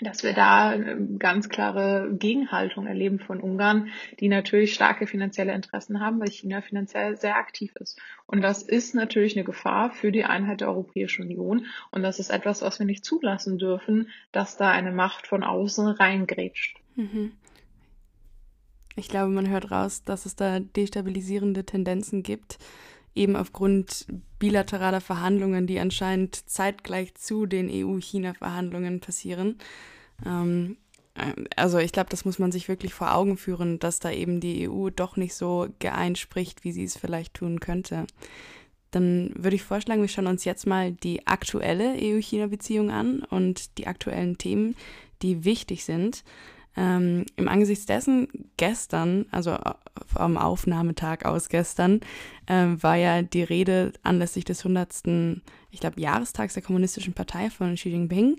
dass 0.00 0.22
wir 0.22 0.34
da 0.34 0.70
eine 0.70 1.16
ganz 1.18 1.48
klare 1.48 2.10
Gegenhaltung 2.12 2.86
erleben 2.86 3.18
von 3.18 3.40
Ungarn, 3.40 3.88
die 4.20 4.28
natürlich 4.28 4.74
starke 4.74 5.06
finanzielle 5.06 5.54
Interessen 5.54 6.00
haben, 6.00 6.20
weil 6.20 6.30
China 6.30 6.60
finanziell 6.60 7.16
sehr 7.16 7.36
aktiv 7.36 7.74
ist. 7.76 7.98
Und 8.26 8.42
das 8.42 8.62
ist 8.62 8.94
natürlich 8.94 9.36
eine 9.36 9.44
Gefahr 9.44 9.90
für 9.90 10.12
die 10.12 10.24
Einheit 10.24 10.60
der 10.60 10.68
Europäischen 10.68 11.22
Union. 11.22 11.66
Und 11.90 12.02
das 12.02 12.18
ist 12.18 12.30
etwas, 12.30 12.62
was 12.62 12.78
wir 12.78 12.86
nicht 12.86 13.04
zulassen 13.04 13.58
dürfen, 13.58 14.10
dass 14.32 14.56
da 14.56 14.70
eine 14.70 14.92
Macht 14.92 15.26
von 15.26 15.42
außen 15.42 15.86
reingrätscht. 15.86 16.78
Mhm. 16.96 17.32
Ich 18.98 19.08
glaube, 19.08 19.30
man 19.30 19.48
hört 19.48 19.70
raus, 19.70 20.04
dass 20.04 20.24
es 20.24 20.36
da 20.36 20.58
destabilisierende 20.58 21.64
Tendenzen 21.64 22.22
gibt, 22.22 22.58
eben 23.16 23.36
aufgrund 23.36 24.06
bilateraler 24.38 25.00
Verhandlungen, 25.00 25.66
die 25.66 25.80
anscheinend 25.80 26.48
zeitgleich 26.48 27.14
zu 27.14 27.46
den 27.46 27.70
EU-China-Verhandlungen 27.70 29.00
passieren. 29.00 29.56
Ähm, 30.24 30.76
äh, 31.14 31.32
also 31.56 31.78
ich 31.78 31.92
glaube, 31.92 32.10
das 32.10 32.24
muss 32.24 32.38
man 32.38 32.52
sich 32.52 32.68
wirklich 32.68 32.94
vor 32.94 33.14
Augen 33.14 33.36
führen, 33.36 33.78
dass 33.78 33.98
da 33.98 34.10
eben 34.10 34.40
die 34.40 34.68
EU 34.68 34.90
doch 34.90 35.16
nicht 35.16 35.34
so 35.34 35.68
geeint 35.78 36.18
spricht, 36.18 36.64
wie 36.64 36.72
sie 36.72 36.84
es 36.84 36.96
vielleicht 36.96 37.34
tun 37.34 37.60
könnte. 37.60 38.06
Dann 38.90 39.32
würde 39.34 39.56
ich 39.56 39.62
vorschlagen, 39.62 40.00
wir 40.00 40.08
schauen 40.08 40.26
uns 40.26 40.44
jetzt 40.44 40.66
mal 40.66 40.92
die 40.92 41.26
aktuelle 41.26 41.96
EU-China-Beziehung 42.00 42.90
an 42.90 43.20
und 43.20 43.78
die 43.78 43.86
aktuellen 43.86 44.38
Themen, 44.38 44.76
die 45.22 45.44
wichtig 45.44 45.84
sind. 45.84 46.22
Ähm, 46.76 47.24
Im 47.36 47.48
Angesicht 47.48 47.88
dessen, 47.88 48.28
gestern, 48.56 49.26
also 49.30 49.56
vom 50.06 50.36
Aufnahmetag 50.36 51.24
aus 51.24 51.48
gestern, 51.48 52.00
äh, 52.46 52.66
war 52.80 52.96
ja 52.96 53.22
die 53.22 53.42
Rede 53.42 53.92
anlässlich 54.02 54.44
des 54.44 54.64
100. 54.64 55.40
ich 55.70 55.80
glaube, 55.80 56.00
Jahrestags 56.00 56.54
der 56.54 56.62
Kommunistischen 56.62 57.14
Partei 57.14 57.48
von 57.50 57.76
Xi 57.76 57.88
Jinping. 57.88 58.36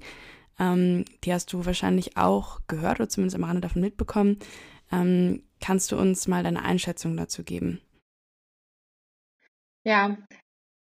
Ähm, 0.60 1.06
die 1.24 1.34
hast 1.34 1.52
du 1.54 1.66
wahrscheinlich 1.66 2.18
auch 2.18 2.60
gehört 2.68 3.00
oder 3.00 3.10
zumindest 3.10 3.36
am 3.36 3.44
Rande 3.44 3.62
davon 3.62 3.82
mitbekommen. 3.82 4.38
Ähm, 4.92 5.44
kannst 5.60 5.92
du 5.92 5.98
uns 5.98 6.28
mal 6.28 6.44
deine 6.44 6.64
Einschätzung 6.64 7.18
dazu 7.18 7.44
geben? 7.44 7.82
Ja, 9.84 10.18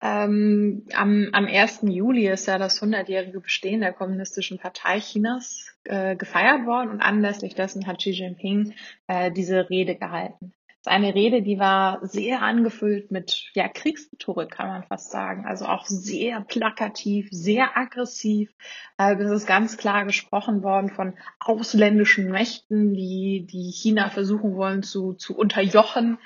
ähm, 0.00 0.86
am, 0.92 1.28
am 1.32 1.46
1. 1.46 1.80
Juli 1.84 2.28
ist 2.28 2.46
ja 2.46 2.58
das 2.58 2.82
100-jährige 2.82 3.40
Bestehen 3.40 3.80
der 3.80 3.92
Kommunistischen 3.92 4.58
Partei 4.58 5.00
Chinas 5.00 5.73
äh, 5.84 6.16
gefeiert 6.16 6.66
worden 6.66 6.90
und 6.90 7.00
anlässlich 7.00 7.54
dessen 7.54 7.86
hat 7.86 7.98
Xi 7.98 8.10
Jinping 8.10 8.74
äh, 9.06 9.30
diese 9.30 9.68
Rede 9.70 9.94
gehalten. 9.94 10.52
Das 10.84 10.92
ist 10.92 10.98
eine 10.98 11.14
Rede, 11.14 11.40
die 11.40 11.58
war 11.58 12.06
sehr 12.06 12.42
angefüllt 12.42 13.10
mit 13.10 13.50
ja, 13.54 13.68
Kriegsrhetorik, 13.68 14.50
kann 14.50 14.68
man 14.68 14.82
fast 14.82 15.10
sagen. 15.10 15.46
Also 15.46 15.64
auch 15.64 15.86
sehr 15.86 16.42
plakativ, 16.42 17.28
sehr 17.30 17.76
aggressiv. 17.76 18.54
Äh, 18.98 19.14
es 19.14 19.30
ist 19.30 19.46
ganz 19.46 19.78
klar 19.78 20.04
gesprochen 20.04 20.62
worden 20.62 20.90
von 20.90 21.14
ausländischen 21.40 22.30
Mächten, 22.30 22.92
die, 22.92 23.46
die 23.50 23.72
China 23.72 24.10
versuchen 24.10 24.56
wollen 24.56 24.82
zu, 24.82 25.14
zu 25.14 25.34
unterjochen 25.34 26.18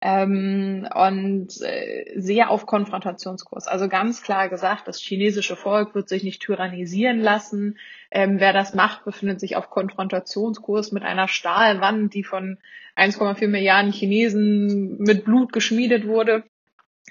ähm, 0.00 0.86
und 0.94 1.48
äh, 1.62 2.20
sehr 2.20 2.50
auf 2.50 2.66
Konfrontationskurs. 2.66 3.66
Also 3.66 3.88
ganz 3.88 4.22
klar 4.22 4.48
gesagt, 4.48 4.86
das 4.86 5.00
chinesische 5.00 5.56
Volk 5.56 5.94
wird 5.94 6.08
sich 6.08 6.22
nicht 6.22 6.42
tyrannisieren 6.42 7.20
lassen. 7.20 7.78
Ähm, 8.10 8.38
wer 8.38 8.52
das 8.52 8.74
macht, 8.74 9.04
befindet 9.04 9.40
sich 9.40 9.56
auf 9.56 9.70
Konfrontationskurs 9.70 10.92
mit 10.92 11.02
einer 11.02 11.28
Stahlwand, 11.28 12.12
die 12.14 12.24
von 12.24 12.58
1,4 12.96 13.48
Milliarden 13.48 13.92
Chinesen 13.92 14.98
mit 14.98 15.24
Blut 15.24 15.52
geschmiedet 15.52 16.06
wurde. 16.06 16.44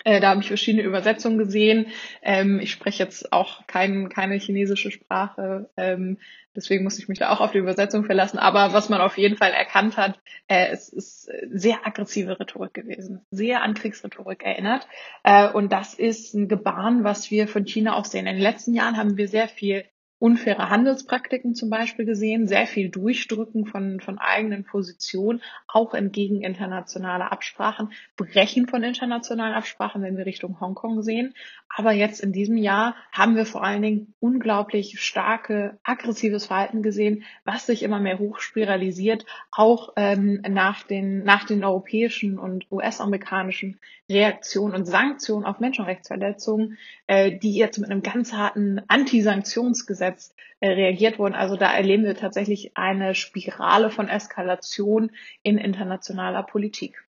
Äh, 0.03 0.19
da 0.19 0.29
habe 0.29 0.41
ich 0.41 0.47
verschiedene 0.47 0.83
Übersetzungen 0.83 1.37
gesehen. 1.37 1.87
Ähm, 2.21 2.59
ich 2.59 2.71
spreche 2.71 3.03
jetzt 3.03 3.31
auch 3.31 3.65
kein, 3.67 4.09
keine 4.09 4.35
chinesische 4.35 4.91
Sprache, 4.91 5.69
ähm, 5.77 6.17
deswegen 6.55 6.83
muss 6.83 6.99
ich 6.99 7.07
mich 7.07 7.19
da 7.19 7.31
auch 7.31 7.41
auf 7.41 7.51
die 7.51 7.57
Übersetzung 7.57 8.05
verlassen. 8.05 8.37
Aber 8.37 8.73
was 8.73 8.89
man 8.89 9.01
auf 9.01 9.17
jeden 9.17 9.37
Fall 9.37 9.51
erkannt 9.51 9.97
hat, 9.97 10.19
äh, 10.47 10.67
es 10.71 10.89
ist 10.89 11.29
sehr 11.51 11.85
aggressive 11.85 12.39
Rhetorik 12.39 12.73
gewesen, 12.73 13.25
sehr 13.31 13.63
an 13.63 13.73
Kriegsrhetorik 13.73 14.43
erinnert. 14.43 14.87
Äh, 15.23 15.49
und 15.49 15.71
das 15.71 15.93
ist 15.93 16.33
ein 16.33 16.47
Gebaren, 16.47 17.03
was 17.03 17.31
wir 17.31 17.47
von 17.47 17.65
China 17.65 17.95
auch 17.95 18.05
sehen. 18.05 18.27
In 18.27 18.35
den 18.35 18.43
letzten 18.43 18.73
Jahren 18.73 18.97
haben 18.97 19.17
wir 19.17 19.27
sehr 19.27 19.47
viel 19.47 19.85
unfaire 20.25 20.71
Handelspraktiken 20.71 21.53
zum 21.53 21.69
Beispiel 21.69 22.03
gesehen, 22.03 22.47
sehr 22.47 22.65
viel 22.65 22.89
Durchdrücken 22.89 23.67
von, 23.67 23.99
von 23.99 24.17
eigenen 24.17 24.63
Positionen, 24.63 25.39
auch 25.67 25.93
entgegen 25.93 26.41
internationaler 26.41 27.31
Absprachen, 27.31 27.93
Brechen 28.17 28.67
von 28.67 28.81
internationalen 28.81 29.53
Absprachen, 29.53 30.01
wenn 30.01 30.17
wir 30.17 30.25
Richtung 30.25 30.59
Hongkong 30.59 31.03
sehen. 31.03 31.35
Aber 31.77 31.91
jetzt 31.91 32.21
in 32.21 32.31
diesem 32.31 32.57
Jahr 32.57 32.95
haben 33.11 33.35
wir 33.35 33.45
vor 33.45 33.63
allen 33.63 33.83
Dingen 33.83 34.15
unglaublich 34.19 34.99
starke, 34.99 35.77
aggressives 35.83 36.47
Verhalten 36.47 36.81
gesehen, 36.81 37.23
was 37.43 37.67
sich 37.67 37.83
immer 37.83 37.99
mehr 37.99 38.17
hochspiralisiert, 38.17 39.27
auch 39.51 39.93
ähm, 39.95 40.41
nach, 40.49 40.81
den, 40.81 41.23
nach 41.23 41.45
den 41.45 41.63
europäischen 41.63 42.39
und 42.39 42.65
US-amerikanischen 42.71 43.79
Reaktionen 44.09 44.73
und 44.73 44.85
Sanktionen 44.85 45.45
auf 45.45 45.59
Menschenrechtsverletzungen, 45.59 46.77
äh, 47.07 47.37
die 47.37 47.55
jetzt 47.55 47.77
mit 47.77 47.91
einem 47.91 48.03
ganz 48.03 48.33
harten 48.33 48.81
Antisanktionsgesetz 48.87 50.14
äh, 50.59 50.69
reagiert 50.69 51.19
wurden. 51.19 51.35
Also 51.35 51.55
da 51.55 51.73
erleben 51.73 52.03
wir 52.03 52.15
tatsächlich 52.15 52.75
eine 52.75 53.15
Spirale 53.15 53.89
von 53.89 54.07
Eskalation 54.07 55.11
in 55.43 55.57
internationaler 55.57 56.43
Politik. 56.43 57.05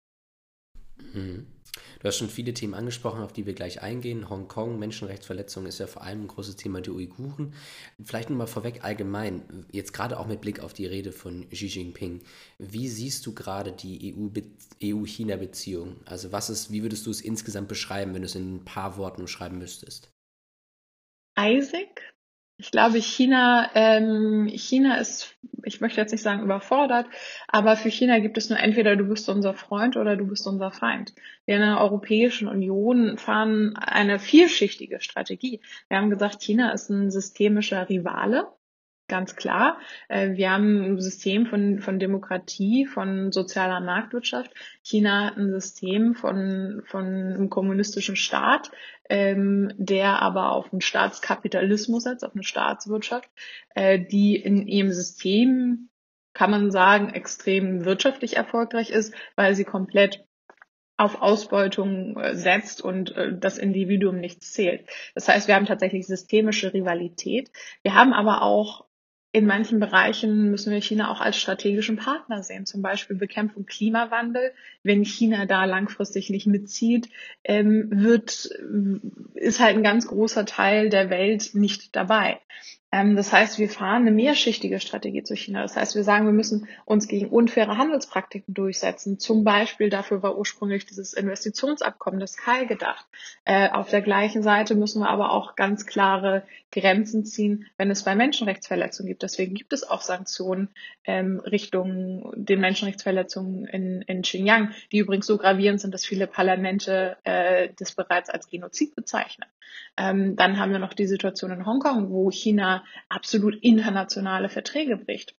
Mhm. 1.13 1.47
Du 2.00 2.07
hast 2.07 2.17
schon 2.17 2.29
viele 2.29 2.53
Themen 2.53 2.74
angesprochen, 2.74 3.21
auf 3.21 3.33
die 3.33 3.45
wir 3.45 3.53
gleich 3.53 3.81
eingehen. 3.81 4.29
Hongkong, 4.29 4.79
Menschenrechtsverletzungen 4.79 5.67
ist 5.67 5.79
ja 5.79 5.88
vor 5.88 6.03
allem 6.03 6.24
ein 6.24 6.27
großes 6.27 6.55
Thema 6.55 6.81
der 6.81 6.93
Uiguren. 6.93 7.53
Vielleicht 8.03 8.29
nur 8.29 8.38
mal 8.38 8.47
vorweg 8.47 8.83
allgemein, 8.83 9.65
jetzt 9.71 9.91
gerade 9.91 10.19
auch 10.19 10.27
mit 10.27 10.41
Blick 10.41 10.59
auf 10.59 10.74
die 10.74 10.85
Rede 10.85 11.12
von 11.12 11.50
Xi 11.50 11.65
Jinping. 11.65 12.21
Wie 12.59 12.88
siehst 12.88 13.25
du 13.25 13.33
gerade 13.33 13.71
die 13.71 14.15
EU-China-Beziehung? 14.83 15.97
E 16.05 16.09
also 16.09 16.31
was 16.31 16.50
ist, 16.50 16.71
wie 16.71 16.83
würdest 16.83 17.05
du 17.07 17.12
es 17.12 17.21
insgesamt 17.21 17.67
beschreiben, 17.67 18.13
wenn 18.13 18.21
du 18.21 18.27
es 18.27 18.35
in 18.35 18.55
ein 18.55 18.65
paar 18.65 18.97
Worten 18.97 19.24
beschreiben 19.24 19.57
müsstest? 19.57 20.12
Eisig, 21.35 22.14
ich 22.57 22.71
glaube, 22.71 23.01
China, 23.01 23.69
ähm, 23.75 24.47
China 24.47 24.97
ist, 24.97 25.35
ich 25.63 25.81
möchte 25.81 26.00
jetzt 26.00 26.12
nicht 26.12 26.21
sagen 26.21 26.43
überfordert, 26.43 27.07
aber 27.47 27.75
für 27.75 27.89
China 27.89 28.19
gibt 28.19 28.38
es 28.38 28.50
nur 28.50 28.59
entweder 28.59 28.95
du 28.95 29.05
bist 29.05 29.27
unser 29.27 29.53
Freund 29.53 29.97
oder 29.97 30.15
du 30.15 30.25
bist 30.25 30.47
unser 30.47 30.71
Feind. 30.71 31.13
Wir 31.45 31.55
in 31.55 31.62
der 31.62 31.81
Europäischen 31.81 32.47
Union 32.47 33.17
fahren 33.17 33.75
eine 33.75 34.19
vielschichtige 34.19 35.01
Strategie. 35.01 35.62
Wir 35.89 35.97
haben 35.97 36.09
gesagt, 36.09 36.41
China 36.41 36.71
ist 36.71 36.89
ein 36.89 37.12
systemischer 37.12 37.89
Rivale 37.89 38.47
ganz 39.07 39.35
klar. 39.35 39.79
Äh, 40.07 40.31
wir 40.33 40.51
haben 40.51 40.83
ein 40.83 41.00
System 41.00 41.45
von, 41.45 41.79
von 41.79 42.00
Demokratie, 42.00 42.85
von 42.85 43.31
sozialer 43.31 43.79
Marktwirtschaft. 43.79 44.51
China 44.81 45.27
hat 45.27 45.38
ein 45.38 45.51
System 45.51 46.15
von, 46.15 46.81
von 46.85 47.05
einem 47.05 47.50
kommunistischen 47.50 48.15
Staat, 48.15 48.71
ähm, 49.09 49.71
der 49.77 50.21
aber 50.21 50.51
auf 50.51 50.71
einen 50.71 50.81
Staatskapitalismus 50.81 52.03
setzt, 52.03 52.25
auf 52.25 52.33
eine 52.33 52.43
Staatswirtschaft, 52.43 53.29
äh, 53.75 54.00
die 54.00 54.35
in 54.35 54.67
ihrem 54.67 54.91
System, 54.91 55.89
kann 56.33 56.51
man 56.51 56.71
sagen, 56.71 57.09
extrem 57.09 57.85
wirtschaftlich 57.85 58.35
erfolgreich 58.35 58.89
ist, 58.89 59.13
weil 59.35 59.55
sie 59.55 59.63
komplett 59.63 60.25
auf 60.97 61.21
Ausbeutung 61.21 62.17
äh, 62.17 62.35
setzt 62.35 62.81
und 62.81 63.13
das 63.39 63.57
Individuum 63.57 64.19
nichts 64.19 64.53
zählt. 64.53 64.88
Das 65.13 65.27
heißt, 65.27 65.47
wir 65.47 65.55
haben 65.55 65.65
tatsächlich 65.65 66.07
systemische 66.07 66.74
Rivalität. 66.74 67.51
Wir 67.83 67.93
haben 67.95 68.13
aber 68.13 68.41
auch 68.41 68.85
in 69.36 69.48
manchen 69.48 69.82
Bereichen 69.82 70.50
müssen 70.50 70.72
wir 70.72 70.80
China 70.80 71.12
auch 71.12 71.20
als 71.20 71.36
strategischen 71.36 71.98
Partner 71.98 72.42
sehen, 72.42 72.65
zum 72.65 72.82
Beispiel 72.82 73.18
Bekämpfung 73.18 73.65
Klimawandel. 73.65 74.54
Wenn 74.82 75.04
China 75.04 75.46
da 75.46 75.65
langfristig 75.65 76.30
nicht 76.30 76.48
mitzieht, 76.48 77.10
ähm, 77.44 77.89
wird, 77.92 78.50
ist 79.34 79.60
halt 79.60 79.75
ein 79.75 79.84
ganz 79.84 80.08
großer 80.08 80.46
Teil 80.46 80.89
der 80.89 81.10
Welt 81.10 81.50
nicht 81.54 81.98
dabei. 81.98 82.39
Ähm, 82.95 83.17
das 83.17 83.33
heißt, 83.33 83.59
wir 83.59 83.69
fahren 83.69 84.03
eine 84.03 84.11
mehrschichtige 84.11 84.79
Strategie 84.79 85.21
zu 85.21 85.35
China. 85.35 85.61
Das 85.61 85.75
heißt, 85.75 85.95
wir 85.95 86.05
sagen, 86.05 86.25
wir 86.25 86.31
müssen 86.31 86.69
uns 86.85 87.09
gegen 87.09 87.27
unfaire 87.27 87.77
Handelspraktiken 87.77 88.53
durchsetzen. 88.53 89.19
Zum 89.19 89.43
Beispiel 89.43 89.89
dafür 89.89 90.23
war 90.23 90.37
ursprünglich 90.37 90.85
dieses 90.85 91.11
Investitionsabkommen, 91.11 92.21
das 92.21 92.37
KAI 92.37 92.63
gedacht. 92.63 93.05
Äh, 93.43 93.69
auf 93.69 93.89
der 93.89 94.01
gleichen 94.01 94.43
Seite 94.43 94.75
müssen 94.75 95.01
wir 95.01 95.09
aber 95.09 95.33
auch 95.33 95.57
ganz 95.57 95.85
klare 95.85 96.43
Grenzen 96.71 97.25
ziehen, 97.25 97.65
wenn 97.77 97.91
es 97.91 98.03
bei 98.03 98.15
Menschenrechtsverletzungen 98.15 99.09
gibt. 99.09 99.23
Deswegen 99.23 99.55
gibt 99.55 99.73
es 99.73 99.83
auch 99.83 100.01
Sanktionen 100.01 100.69
ähm, 101.03 101.41
Richtung 101.41 102.31
den 102.35 102.61
Menschenrechtsverletzungen 102.61 103.65
in, 103.65 104.03
in 104.03 104.21
Xinjiang, 104.21 104.71
die 104.93 104.99
übrigens 104.99 105.25
so 105.27 105.37
gravierend 105.37 105.81
sind, 105.81 105.93
dass 105.93 106.05
viele 106.05 106.27
Parlamente 106.27 107.17
äh, 107.25 107.69
das 107.77 107.91
bereits 107.91 108.29
als 108.29 108.47
Genozid 108.47 108.95
bezeichnen. 108.95 109.49
Ähm, 109.97 110.37
dann 110.37 110.59
haben 110.59 110.71
wir 110.71 110.79
noch 110.79 110.93
die 110.93 111.07
Situation 111.07 111.51
in 111.51 111.65
Hongkong, 111.65 112.09
wo 112.09 112.31
China 112.31 112.85
absolut 113.10 113.56
internationale 113.62 114.50
Verträge 114.50 114.98
bricht. 114.98 115.36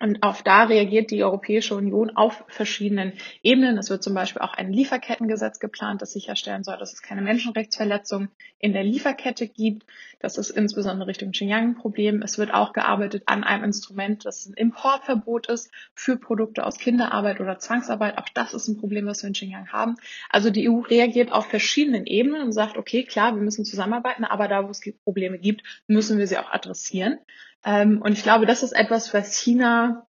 Und 0.00 0.22
auch 0.22 0.40
da 0.40 0.64
reagiert 0.64 1.10
die 1.10 1.22
Europäische 1.22 1.74
Union 1.74 2.16
auf 2.16 2.42
verschiedenen 2.48 3.12
Ebenen. 3.42 3.76
Es 3.76 3.90
wird 3.90 4.02
zum 4.02 4.14
Beispiel 4.14 4.40
auch 4.40 4.54
ein 4.54 4.72
Lieferkettengesetz 4.72 5.60
geplant, 5.60 6.00
das 6.00 6.12
sicherstellen 6.12 6.64
soll, 6.64 6.78
dass 6.78 6.94
es 6.94 7.02
keine 7.02 7.20
Menschenrechtsverletzungen 7.20 8.30
in 8.58 8.72
der 8.72 8.82
Lieferkette 8.82 9.46
gibt. 9.46 9.84
Das 10.18 10.38
ist 10.38 10.50
insbesondere 10.50 11.08
Richtung 11.08 11.32
Xinjiang 11.32 11.70
ein 11.70 11.74
Problem. 11.74 12.22
Es 12.22 12.38
wird 12.38 12.54
auch 12.54 12.72
gearbeitet 12.72 13.24
an 13.26 13.44
einem 13.44 13.64
Instrument, 13.64 14.24
das 14.24 14.46
ein 14.46 14.54
Importverbot 14.54 15.48
ist 15.48 15.70
für 15.94 16.16
Produkte 16.16 16.64
aus 16.64 16.78
Kinderarbeit 16.78 17.38
oder 17.40 17.58
Zwangsarbeit. 17.58 18.16
Auch 18.16 18.28
das 18.32 18.54
ist 18.54 18.68
ein 18.68 18.78
Problem, 18.78 19.04
was 19.04 19.22
wir 19.22 19.28
in 19.28 19.34
Xinjiang 19.34 19.68
haben. 19.68 19.96
Also 20.30 20.48
die 20.48 20.66
EU 20.70 20.78
reagiert 20.78 21.30
auf 21.30 21.46
verschiedenen 21.46 22.06
Ebenen 22.06 22.40
und 22.40 22.52
sagt, 22.52 22.78
okay, 22.78 23.04
klar, 23.04 23.34
wir 23.34 23.42
müssen 23.42 23.66
zusammenarbeiten, 23.66 24.24
aber 24.24 24.48
da, 24.48 24.64
wo 24.64 24.70
es 24.70 24.80
Probleme 25.04 25.38
gibt, 25.38 25.62
müssen 25.86 26.18
wir 26.18 26.26
sie 26.26 26.38
auch 26.38 26.50
adressieren. 26.50 27.18
Ähm, 27.64 28.00
und 28.02 28.12
ich 28.12 28.22
glaube, 28.22 28.46
das 28.46 28.62
ist 28.62 28.72
etwas, 28.72 29.12
was 29.12 29.36
China 29.36 30.06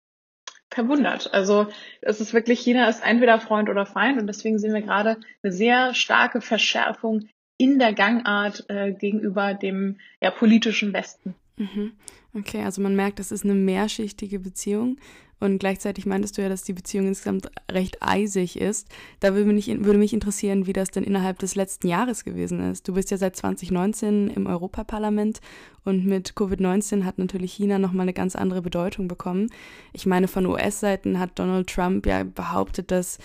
verwundert. 0.69 1.33
Also 1.33 1.67
es 2.01 2.21
ist 2.21 2.33
wirklich, 2.33 2.61
China 2.61 2.87
ist 2.87 3.03
entweder 3.03 3.39
Freund 3.39 3.69
oder 3.69 3.85
Feind 3.85 4.19
und 4.19 4.27
deswegen 4.27 4.57
sehen 4.57 4.73
wir 4.73 4.81
gerade 4.81 5.17
eine 5.43 5.51
sehr 5.51 5.93
starke 5.93 6.41
Verschärfung 6.41 7.27
in 7.57 7.77
der 7.77 7.93
Gangart 7.93 8.65
äh, 8.69 8.93
gegenüber 8.93 9.53
dem 9.53 9.99
ja, 10.21 10.31
politischen 10.31 10.93
Westen. 10.93 11.35
Mhm. 11.57 11.91
Okay, 12.33 12.63
also 12.63 12.81
man 12.81 12.95
merkt, 12.95 13.19
das 13.19 13.31
ist 13.31 13.43
eine 13.43 13.53
mehrschichtige 13.53 14.39
Beziehung. 14.39 14.97
Und 15.41 15.57
gleichzeitig 15.57 16.05
meintest 16.05 16.37
du 16.37 16.43
ja, 16.43 16.49
dass 16.49 16.61
die 16.61 16.73
Beziehung 16.73 17.07
insgesamt 17.07 17.49
recht 17.69 17.97
eisig 17.99 18.61
ist. 18.61 18.87
Da 19.21 19.33
würde 19.33 19.51
mich, 19.51 19.67
würde 19.67 19.97
mich 19.97 20.13
interessieren, 20.13 20.67
wie 20.67 20.73
das 20.73 20.91
denn 20.91 21.03
innerhalb 21.03 21.39
des 21.39 21.55
letzten 21.55 21.87
Jahres 21.87 22.23
gewesen 22.23 22.59
ist. 22.71 22.87
Du 22.87 22.93
bist 22.93 23.09
ja 23.09 23.17
seit 23.17 23.35
2019 23.35 24.29
im 24.29 24.45
Europaparlament 24.45 25.41
und 25.83 26.05
mit 26.05 26.33
Covid-19 26.33 27.05
hat 27.05 27.17
natürlich 27.17 27.53
China 27.53 27.79
nochmal 27.79 28.03
eine 28.03 28.13
ganz 28.13 28.35
andere 28.35 28.61
Bedeutung 28.61 29.07
bekommen. 29.07 29.49
Ich 29.93 30.05
meine, 30.05 30.27
von 30.27 30.45
US-Seiten 30.45 31.19
hat 31.19 31.39
Donald 31.39 31.67
Trump 31.67 32.05
ja 32.05 32.23
behauptet, 32.23 32.91
dass 32.91 33.17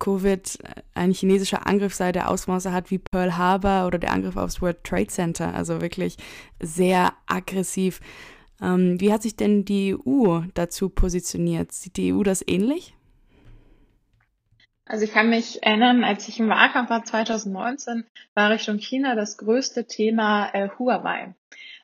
Covid 0.00 0.58
ein 0.94 1.12
chinesischer 1.12 1.68
Angriff 1.68 1.94
sei, 1.94 2.10
der 2.10 2.30
Ausmaße 2.30 2.72
hat 2.72 2.90
wie 2.90 2.98
Pearl 2.98 3.36
Harbor 3.36 3.86
oder 3.86 3.98
der 3.98 4.12
Angriff 4.12 4.36
aufs 4.36 4.60
World 4.60 4.82
Trade 4.82 5.06
Center. 5.06 5.54
Also 5.54 5.80
wirklich 5.80 6.16
sehr 6.60 7.12
aggressiv. 7.26 8.00
Ähm, 8.62 9.00
wie 9.00 9.12
hat 9.12 9.22
sich 9.22 9.36
denn 9.36 9.64
die 9.64 9.94
EU 9.94 10.42
dazu 10.54 10.88
positioniert? 10.88 11.72
Sieht 11.72 11.96
die 11.96 12.12
EU 12.12 12.22
das 12.22 12.44
ähnlich? 12.46 12.94
Also 14.84 15.04
ich 15.04 15.12
kann 15.12 15.30
mich 15.30 15.62
erinnern, 15.62 16.02
als 16.02 16.28
ich 16.28 16.40
im 16.40 16.48
Wahlkampf 16.48 16.90
war 16.90 17.04
2019, 17.04 18.04
war 18.34 18.50
Richtung 18.50 18.78
China 18.78 19.14
das 19.14 19.38
größte 19.38 19.86
Thema 19.86 20.50
äh, 20.52 20.68
Huawei. 20.78 21.34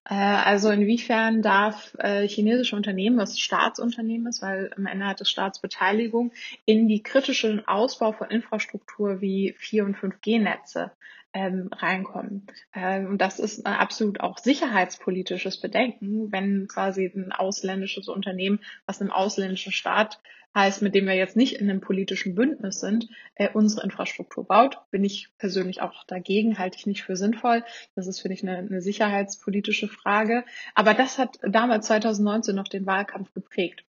Äh, 0.09 0.15
also 0.15 0.71
inwiefern 0.71 1.41
darf 1.41 1.97
äh, 1.99 2.27
chinesische 2.27 2.75
Unternehmen, 2.75 3.17
was 3.17 3.39
Staatsunternehmen 3.39 4.27
ist, 4.27 4.43
weil 4.43 4.73
am 4.77 4.87
Ende 4.87 5.07
hat 5.07 5.21
es 5.21 5.31
Staatsbeteiligung, 5.31 6.33
in 6.65 6.89
die 6.89 7.03
kritischen 7.03 7.67
Ausbau 7.69 8.11
von 8.13 8.29
Infrastruktur 8.29 9.21
wie 9.21 9.55
4 9.59 9.85
und 9.85 9.97
5G-Netze 9.97 10.91
ähm, 11.37 11.69
reinkommen. 11.71 12.47
Ähm, 12.75 13.09
und 13.09 13.19
das 13.19 13.39
ist 13.39 13.67
absolut 13.67 14.21
auch 14.21 14.39
sicherheitspolitisches 14.39 15.61
Bedenken, 15.61 16.33
wenn 16.33 16.67
quasi 16.67 17.13
ein 17.15 17.31
ausländisches 17.31 18.09
Unternehmen, 18.09 18.61
was 18.87 19.03
einem 19.03 19.11
ausländischen 19.11 19.71
Staat 19.71 20.19
heißt, 20.55 20.81
mit 20.81 20.95
dem 20.95 21.05
wir 21.05 21.15
jetzt 21.15 21.37
nicht 21.37 21.61
in 21.61 21.69
einem 21.69 21.83
politischen 21.83 22.35
Bündnis 22.35 22.81
sind, 22.81 23.09
äh, 23.35 23.51
unsere 23.53 23.85
Infrastruktur 23.85 24.47
baut. 24.47 24.79
Bin 24.91 25.05
ich 25.05 25.29
persönlich 25.37 25.83
auch 25.83 26.05
dagegen, 26.05 26.59
halte 26.59 26.79
ich 26.79 26.87
nicht 26.87 27.03
für 27.03 27.17
sinnvoll. 27.17 27.63
Das 27.95 28.07
ist, 28.07 28.21
finde 28.21 28.35
ich, 28.35 28.43
eine, 28.43 28.57
eine 28.57 28.81
sicherheitspolitische 28.81 29.89
Frage. 29.89 30.43
Aber 30.75 30.95
das 30.95 31.19
hat 31.19 31.39
damals 31.47 31.89
2019 31.89 32.57
noch 32.57 32.69
den 32.69 32.87
Wahlkampf 32.87 33.35
geprägt. 33.35 33.85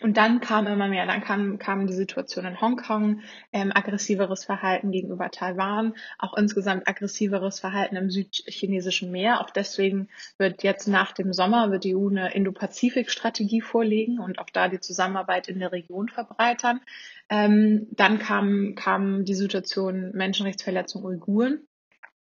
Und 0.00 0.16
dann 0.16 0.40
kam 0.40 0.66
immer 0.66 0.88
mehr, 0.88 1.06
dann 1.06 1.20
kam, 1.20 1.58
kam 1.58 1.86
die 1.86 1.92
Situation 1.92 2.46
in 2.46 2.60
Hongkong, 2.60 3.20
ähm, 3.52 3.72
aggressiveres 3.74 4.44
Verhalten 4.44 4.90
gegenüber 4.90 5.30
Taiwan, 5.30 5.94
auch 6.18 6.34
insgesamt 6.36 6.88
aggressiveres 6.88 7.60
Verhalten 7.60 7.96
im 7.96 8.10
südchinesischen 8.10 9.10
Meer. 9.10 9.40
Auch 9.40 9.50
deswegen 9.50 10.08
wird 10.38 10.62
jetzt 10.62 10.88
nach 10.88 11.12
dem 11.12 11.32
Sommer 11.32 11.70
wird 11.70 11.84
die 11.84 11.94
EU 11.94 12.08
eine 12.08 12.32
Indo-Pazifik-Strategie 12.34 13.60
vorlegen 13.60 14.18
und 14.18 14.38
auch 14.38 14.50
da 14.50 14.68
die 14.68 14.80
Zusammenarbeit 14.80 15.48
in 15.48 15.58
der 15.58 15.72
Region 15.72 16.08
verbreitern. 16.08 16.80
Ähm, 17.28 17.86
dann 17.90 18.18
kam, 18.18 18.74
kam 18.74 19.24
die 19.24 19.34
Situation 19.34 20.12
Menschenrechtsverletzung 20.14 21.04
Uiguren. 21.04 21.68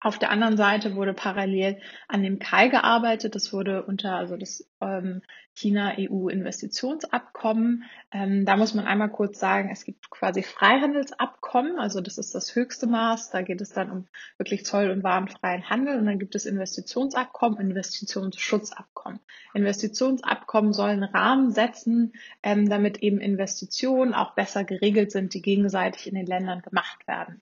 Auf 0.04 0.18
der 0.18 0.30
anderen 0.30 0.56
Seite 0.58 0.96
wurde 0.96 1.14
parallel 1.14 1.78
an 2.08 2.22
dem 2.22 2.38
KAI 2.38 2.68
gearbeitet. 2.68 3.34
Das 3.34 3.54
wurde 3.54 3.84
unter 3.84 4.16
also 4.16 4.36
das 4.36 4.68
ähm, 4.82 5.22
China-EU-Investitionsabkommen. 5.54 7.84
Ähm, 8.12 8.44
da 8.44 8.58
muss 8.58 8.74
man 8.74 8.84
einmal 8.84 9.08
kurz 9.08 9.40
sagen, 9.40 9.70
es 9.72 9.86
gibt 9.86 10.10
quasi 10.10 10.42
Freihandelsabkommen. 10.42 11.78
Also 11.78 12.02
das 12.02 12.18
ist 12.18 12.34
das 12.34 12.54
höchste 12.54 12.86
Maß. 12.86 13.30
Da 13.30 13.40
geht 13.40 13.62
es 13.62 13.70
dann 13.70 13.90
um 13.90 14.06
wirklich 14.36 14.66
Zoll- 14.66 14.90
und 14.90 15.02
warenfreien 15.02 15.70
Handel. 15.70 15.98
Und 15.98 16.04
dann 16.04 16.18
gibt 16.18 16.34
es 16.34 16.44
Investitionsabkommen, 16.44 17.58
Investitionsschutzabkommen. 17.58 19.20
Investitionsabkommen 19.54 20.74
sollen 20.74 21.02
Rahmen 21.02 21.50
setzen, 21.50 22.12
ähm, 22.42 22.68
damit 22.68 22.98
eben 22.98 23.20
Investitionen 23.20 24.12
auch 24.12 24.34
besser 24.34 24.64
geregelt 24.64 25.12
sind, 25.12 25.32
die 25.32 25.40
gegenseitig 25.40 26.08
in 26.08 26.14
den 26.14 26.26
Ländern 26.26 26.60
gemacht 26.60 27.08
werden. 27.08 27.40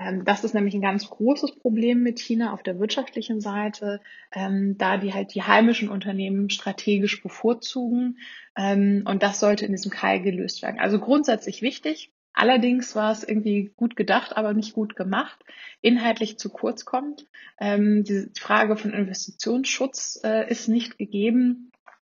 Ähm, 0.00 0.24
das 0.24 0.44
ist 0.44 0.54
nämlich 0.54 0.74
ein 0.74 0.80
ganz 0.80 1.08
großes 1.08 1.56
Problem 1.56 2.02
mit 2.02 2.18
China 2.18 2.52
auf 2.52 2.62
der 2.62 2.78
wirtschaftlichen 2.78 3.40
Seite, 3.40 4.00
ähm, 4.32 4.76
da 4.78 4.96
die 4.96 5.12
halt 5.12 5.34
die 5.34 5.42
heimischen 5.42 5.90
Unternehmen 5.90 6.48
strategisch 6.48 7.22
bevorzugen. 7.22 8.18
Ähm, 8.56 9.02
und 9.04 9.22
das 9.22 9.40
sollte 9.40 9.66
in 9.66 9.72
diesem 9.72 9.90
Keil 9.90 10.22
gelöst 10.22 10.62
werden. 10.62 10.80
Also 10.80 10.98
grundsätzlich 10.98 11.60
wichtig. 11.60 12.10
Allerdings 12.32 12.94
war 12.94 13.12
es 13.12 13.24
irgendwie 13.24 13.72
gut 13.76 13.96
gedacht, 13.96 14.36
aber 14.36 14.54
nicht 14.54 14.72
gut 14.72 14.96
gemacht, 14.96 15.38
inhaltlich 15.82 16.38
zu 16.38 16.48
kurz 16.48 16.84
kommt. 16.84 17.26
Ähm, 17.60 18.04
die 18.04 18.28
Frage 18.38 18.76
von 18.76 18.92
Investitionsschutz 18.92 20.20
äh, 20.24 20.48
ist 20.50 20.68
nicht 20.68 20.96
gegeben. 20.96 21.69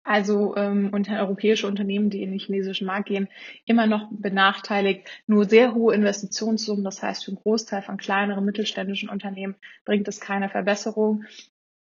Also 0.05 0.57
ähm, 0.57 0.91
unter 0.93 1.21
europäische 1.21 1.69
Unternehmen, 1.69 2.11
die 2.11 2.23
in 2.23 2.31
den 2.31 2.41
chinesischen 2.41 2.87
Markt 2.87 3.09
gehen, 3.09 3.29
immer 3.67 3.87
noch 3.87 4.09
benachteiligt. 4.11 5.09
Nur 5.27 5.45
sehr 5.45 5.75
hohe 5.75 5.95
Investitionssummen, 5.95 6.85
das 6.85 7.03
heißt 7.03 7.25
für 7.25 7.31
einen 7.31 7.41
Großteil 7.41 7.83
von 7.83 7.99
kleineren 7.99 8.45
mittelständischen 8.45 9.09
Unternehmen 9.09 9.55
bringt 9.85 10.09
es 10.09 10.21
keine 10.21 10.49
Verbesserung. 10.49 11.25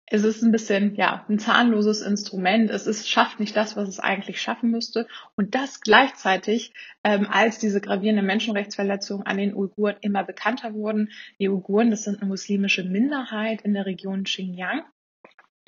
Es 0.10 0.24
ist 0.24 0.42
ein 0.42 0.54
bisschen 0.54 0.96
ja 0.96 1.26
ein 1.30 1.38
zahnloses 1.38 2.02
Instrument. 2.02 2.72
Es 2.72 2.88
ist, 2.88 3.10
schafft 3.10 3.40
nicht 3.40 3.56
das, 3.56 3.76
was 3.76 3.90
es 3.90 4.00
eigentlich 4.00 4.42
schaffen 4.42 4.72
müsste. 4.72 5.06
Und 5.36 5.54
das 5.54 5.82
gleichzeitig, 5.82 6.74
ähm, 7.04 7.28
als 7.30 7.60
diese 7.60 7.82
gravierenden 7.82 8.26
Menschenrechtsverletzungen 8.26 9.28
an 9.28 9.38
den 9.38 9.54
Uiguren 9.54 9.98
immer 10.02 10.24
bekannter 10.24 10.74
wurden. 10.74 11.12
Die 11.40 11.50
Uiguren, 11.50 11.92
das 11.92 12.04
sind 12.04 12.22
eine 12.22 12.30
muslimische 12.30 12.84
Minderheit 12.84 13.62
in 13.62 13.74
der 13.74 13.86
Region 13.86 14.24
Xinjiang 14.24 14.86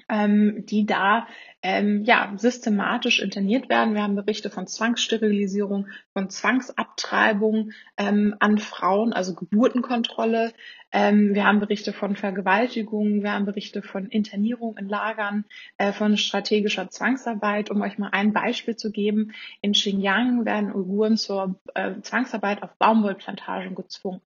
ähm, 0.09 0.65
die 0.65 0.85
da 0.85 1.27
ähm, 1.61 2.03
ja, 2.03 2.33
systematisch 2.37 3.19
interniert 3.19 3.69
werden. 3.69 3.93
Wir 3.93 4.03
haben 4.03 4.15
Berichte 4.15 4.49
von 4.49 4.65
Zwangssterilisierung, 4.65 5.87
von 6.13 6.29
Zwangsabtreibung 6.29 7.71
ähm, 7.97 8.35
an 8.39 8.57
Frauen, 8.57 9.13
also 9.13 9.35
Geburtenkontrolle. 9.35 10.53
Ähm, 10.91 11.35
wir 11.35 11.45
haben 11.45 11.59
Berichte 11.59 11.93
von 11.93 12.15
Vergewaltigungen, 12.15 13.23
wir 13.23 13.33
haben 13.33 13.45
Berichte 13.45 13.81
von 13.81 14.07
Internierung 14.07 14.77
in 14.77 14.87
Lagern, 14.89 15.45
äh, 15.77 15.91
von 15.91 16.17
strategischer 16.17 16.89
Zwangsarbeit. 16.89 17.69
Um 17.69 17.81
euch 17.81 17.97
mal 17.97 18.09
ein 18.11 18.33
Beispiel 18.33 18.75
zu 18.75 18.91
geben, 18.91 19.33
in 19.61 19.73
Xinjiang 19.73 20.45
werden 20.45 20.73
Uiguren 20.73 21.17
zur 21.17 21.59
äh, 21.75 21.99
Zwangsarbeit 22.01 22.63
auf 22.63 22.75
Baumwollplantagen 22.77 23.75
gezwungen. 23.75 24.21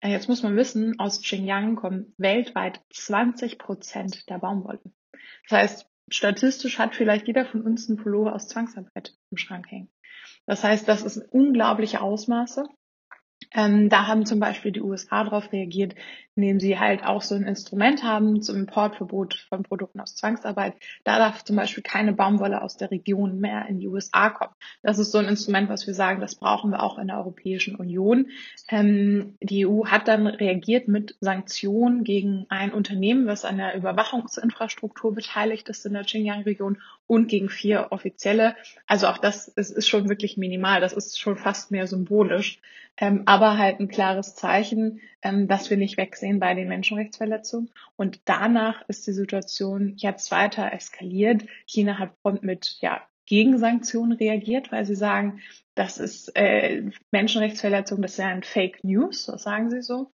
Äh, 0.00 0.10
jetzt 0.10 0.28
muss 0.28 0.42
man 0.42 0.56
wissen, 0.56 0.98
aus 1.00 1.20
Xinjiang 1.20 1.74
kommen 1.76 2.14
weltweit 2.16 2.80
20 2.90 3.58
Prozent 3.58 4.30
der 4.30 4.38
Baumwolle. 4.38 4.80
Das 5.48 5.58
heißt, 5.58 5.86
statistisch 6.10 6.78
hat 6.78 6.94
vielleicht 6.94 7.26
jeder 7.26 7.44
von 7.44 7.62
uns 7.62 7.88
einen 7.88 7.98
Pullover 7.98 8.34
aus 8.34 8.48
Zwangsarbeit 8.48 9.16
im 9.30 9.36
Schrank 9.36 9.70
hängen. 9.70 9.90
Das 10.46 10.62
heißt, 10.62 10.88
das 10.88 11.02
ist 11.02 11.18
unglaubliche 11.32 12.00
Ausmaße. 12.00 12.64
Ähm, 13.54 13.88
da 13.88 14.06
haben 14.06 14.26
zum 14.26 14.40
Beispiel 14.40 14.72
die 14.72 14.80
USA 14.80 15.24
darauf 15.24 15.52
reagiert, 15.52 15.94
indem 16.36 16.60
sie 16.60 16.78
halt 16.78 17.04
auch 17.04 17.22
so 17.22 17.34
ein 17.34 17.44
Instrument 17.44 18.02
haben 18.02 18.42
zum 18.42 18.56
Importverbot 18.56 19.46
von 19.48 19.62
Produkten 19.62 20.00
aus 20.00 20.14
Zwangsarbeit. 20.14 20.74
Da 21.02 21.18
darf 21.18 21.44
zum 21.44 21.56
Beispiel 21.56 21.82
keine 21.82 22.12
Baumwolle 22.12 22.62
aus 22.62 22.76
der 22.76 22.90
Region 22.90 23.40
mehr 23.40 23.66
in 23.68 23.78
die 23.78 23.88
USA 23.88 24.28
kommen. 24.28 24.52
Das 24.82 24.98
ist 24.98 25.12
so 25.12 25.18
ein 25.18 25.26
Instrument, 25.26 25.70
was 25.70 25.86
wir 25.86 25.94
sagen, 25.94 26.20
das 26.20 26.34
brauchen 26.34 26.70
wir 26.70 26.82
auch 26.82 26.98
in 26.98 27.08
der 27.08 27.16
Europäischen 27.16 27.74
Union. 27.74 28.26
Ähm, 28.68 29.36
die 29.40 29.66
EU 29.66 29.86
hat 29.86 30.08
dann 30.08 30.26
reagiert 30.26 30.88
mit 30.88 31.16
Sanktionen 31.20 32.04
gegen 32.04 32.44
ein 32.50 32.72
Unternehmen, 32.72 33.26
was 33.26 33.46
an 33.46 33.56
der 33.56 33.74
Überwachungsinfrastruktur 33.74 35.14
beteiligt 35.14 35.68
ist 35.70 35.86
in 35.86 35.94
der 35.94 36.04
Xinjiang-Region 36.04 36.82
und 37.06 37.28
gegen 37.28 37.48
vier 37.48 37.88
Offizielle. 37.90 38.56
Also 38.86 39.06
auch 39.06 39.18
das 39.18 39.48
ist, 39.48 39.70
ist 39.70 39.88
schon 39.88 40.08
wirklich 40.08 40.36
minimal. 40.36 40.80
Das 40.80 40.92
ist 40.92 41.18
schon 41.18 41.36
fast 41.36 41.70
mehr 41.70 41.86
symbolisch. 41.86 42.60
Ähm, 42.98 43.22
aber 43.26 43.58
halt 43.58 43.78
ein 43.78 43.88
klares 43.88 44.34
Zeichen, 44.34 45.00
ähm, 45.22 45.48
dass 45.48 45.68
wir 45.68 45.76
nicht 45.76 45.98
wegsehen 45.98 46.40
bei 46.40 46.54
den 46.54 46.68
Menschenrechtsverletzungen. 46.68 47.70
Und 47.96 48.20
danach 48.24 48.88
ist 48.88 49.06
die 49.06 49.12
Situation 49.12 49.94
jetzt 49.96 50.30
weiter 50.30 50.72
eskaliert. 50.72 51.42
China 51.66 51.98
hat 51.98 52.20
prompt 52.22 52.42
mit 52.42 52.78
ja, 52.80 53.02
Gegensanktionen 53.26 54.16
reagiert, 54.16 54.72
weil 54.72 54.86
sie 54.86 54.94
sagen, 54.94 55.40
das 55.74 55.98
ist 55.98 56.34
äh, 56.36 56.90
Menschenrechtsverletzung, 57.10 58.00
das 58.00 58.12
ist 58.12 58.18
ja 58.18 58.28
ein 58.28 58.42
Fake 58.42 58.82
News, 58.82 59.26
das 59.26 59.42
sagen 59.42 59.68
sie 59.68 59.82
so. 59.82 60.10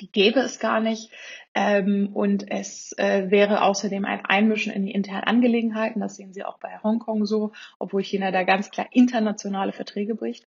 Die 0.00 0.10
gäbe 0.10 0.40
es 0.40 0.58
gar 0.58 0.80
nicht. 0.80 1.10
Ähm, 1.58 2.10
und 2.12 2.50
es 2.50 2.92
äh, 2.98 3.30
wäre 3.30 3.62
außerdem 3.62 4.04
ein 4.04 4.22
Einmischen 4.26 4.74
in 4.74 4.84
die 4.84 4.92
internen 4.92 5.24
Angelegenheiten. 5.24 6.00
Das 6.00 6.16
sehen 6.16 6.34
Sie 6.34 6.44
auch 6.44 6.58
bei 6.58 6.68
Hongkong 6.82 7.24
so, 7.24 7.52
obwohl 7.78 8.02
China 8.02 8.30
da 8.30 8.42
ganz 8.42 8.70
klar 8.70 8.86
internationale 8.92 9.72
Verträge 9.72 10.14
bricht. 10.14 10.46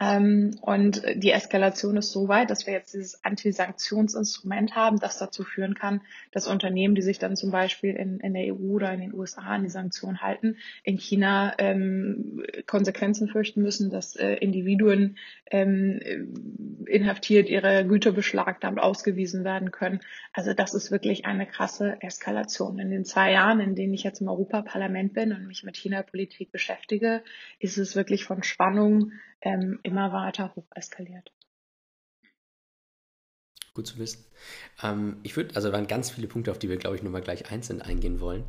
Ähm, 0.00 0.56
und 0.62 1.02
die 1.14 1.30
Eskalation 1.30 1.98
ist 1.98 2.10
so 2.10 2.26
weit, 2.26 2.50
dass 2.50 2.66
wir 2.66 2.72
jetzt 2.72 2.94
dieses 2.94 3.22
Antisanktionsinstrument 3.22 4.74
haben, 4.74 4.98
das 4.98 5.18
dazu 5.18 5.44
führen 5.44 5.74
kann, 5.74 6.00
dass 6.32 6.48
Unternehmen, 6.48 6.94
die 6.94 7.02
sich 7.02 7.18
dann 7.18 7.36
zum 7.36 7.50
Beispiel 7.50 7.94
in, 7.94 8.18
in 8.18 8.32
der 8.32 8.54
EU 8.54 8.72
oder 8.72 8.92
in 8.92 9.00
den 9.00 9.14
USA 9.14 9.42
an 9.42 9.62
die 9.62 9.68
Sanktionen 9.68 10.22
halten, 10.22 10.56
in 10.82 10.96
China 10.96 11.52
ähm, 11.58 12.42
Konsequenzen 12.66 13.28
fürchten 13.28 13.60
müssen, 13.60 13.90
dass 13.90 14.16
äh, 14.16 14.36
Individuen 14.36 15.18
ähm, 15.50 16.00
inhaftiert, 16.86 17.50
ihre 17.50 17.86
Güter 17.86 18.12
beschlagt, 18.12 18.64
damit 18.64 18.82
ausgewiesen 18.82 19.44
werden 19.44 19.70
können. 19.70 20.00
Also 20.40 20.54
das 20.54 20.72
ist 20.72 20.90
wirklich 20.90 21.26
eine 21.26 21.46
krasse 21.46 22.00
Eskalation. 22.00 22.78
In 22.78 22.90
den 22.90 23.04
zwei 23.04 23.30
Jahren, 23.30 23.60
in 23.60 23.74
denen 23.74 23.92
ich 23.92 24.04
jetzt 24.04 24.22
im 24.22 24.28
Europaparlament 24.28 25.12
bin 25.12 25.34
und 25.34 25.46
mich 25.46 25.64
mit 25.64 25.76
China-Politik 25.76 26.50
beschäftige, 26.50 27.22
ist 27.58 27.76
es 27.76 27.94
wirklich 27.94 28.24
von 28.24 28.42
Spannung 28.42 29.12
ähm, 29.42 29.80
immer 29.82 30.14
weiter 30.14 30.56
hoch 30.56 30.64
eskaliert. 30.74 31.30
Gut 33.74 33.86
zu 33.86 33.98
wissen. 33.98 34.24
Ähm, 34.82 35.18
ich 35.24 35.36
würde, 35.36 35.54
also 35.56 35.74
waren 35.74 35.86
ganz 35.86 36.10
viele 36.10 36.26
Punkte, 36.26 36.52
auf 36.52 36.58
die 36.58 36.70
wir, 36.70 36.78
glaube 36.78 36.96
ich, 36.96 37.02
nochmal 37.02 37.20
gleich 37.20 37.50
einzeln 37.50 37.82
eingehen 37.82 38.18
wollen. 38.18 38.44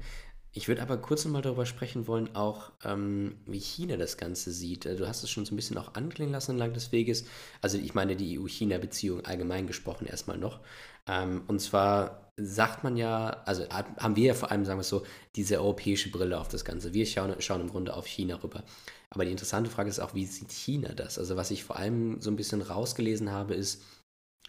Ich 0.54 0.68
würde 0.68 0.82
aber 0.82 0.98
kurz 0.98 1.24
nochmal 1.24 1.42
darüber 1.42 1.66
sprechen 1.66 2.08
wollen, 2.08 2.36
auch 2.36 2.72
ähm, 2.84 3.38
wie 3.46 3.60
China 3.60 3.96
das 3.96 4.18
Ganze 4.18 4.52
sieht. 4.52 4.86
Äh, 4.86 4.98
du 4.98 5.08
hast 5.08 5.24
es 5.24 5.30
schon 5.30 5.46
so 5.46 5.54
ein 5.54 5.56
bisschen 5.56 5.78
auch 5.78 5.94
anklingen 5.94 6.34
lassen 6.34 6.52
entlang 6.52 6.74
des 6.74 6.92
Weges. 6.92 7.26
Also 7.62 7.78
ich 7.78 7.94
meine 7.94 8.18
die 8.18 8.38
EU-China-Beziehung 8.38 9.26
allgemein 9.26 9.66
gesprochen 9.66 10.08
erstmal 10.08 10.38
noch. 10.38 10.60
Ähm, 11.08 11.44
und 11.48 11.60
zwar 11.62 12.32
sagt 12.36 12.84
man 12.84 12.98
ja, 12.98 13.42
also 13.46 13.68
haben 13.70 14.16
wir 14.16 14.28
ja 14.28 14.34
vor 14.34 14.52
allem, 14.52 14.66
sagen 14.66 14.80
wir 14.80 14.82
es 14.82 14.90
so, 14.90 15.06
diese 15.36 15.60
europäische 15.60 16.12
Brille 16.12 16.40
auf 16.40 16.50
das 16.50 16.66
Ganze. 16.66 16.94
Wir 16.94 17.06
schauen, 17.06 17.34
schauen 17.40 17.62
im 17.62 17.70
Grunde 17.70 17.96
auf 17.96 18.06
China 18.06 18.36
rüber. 18.44 18.64
Aber 19.10 19.26
die 19.26 19.32
interessante 19.32 19.70
Frage 19.70 19.90
ist 19.90 20.00
auch, 20.00 20.14
wie 20.16 20.26
sieht 20.26 20.52
China 20.52 20.94
das? 20.94 21.18
Also 21.18 21.38
was 21.38 21.52
ich 21.52 21.64
vor 21.64 21.78
allem 21.78 22.20
so 22.20 22.30
ein 22.30 22.36
bisschen 22.36 22.62
rausgelesen 22.62 23.32
habe, 23.32 23.54
ist, 23.54 23.84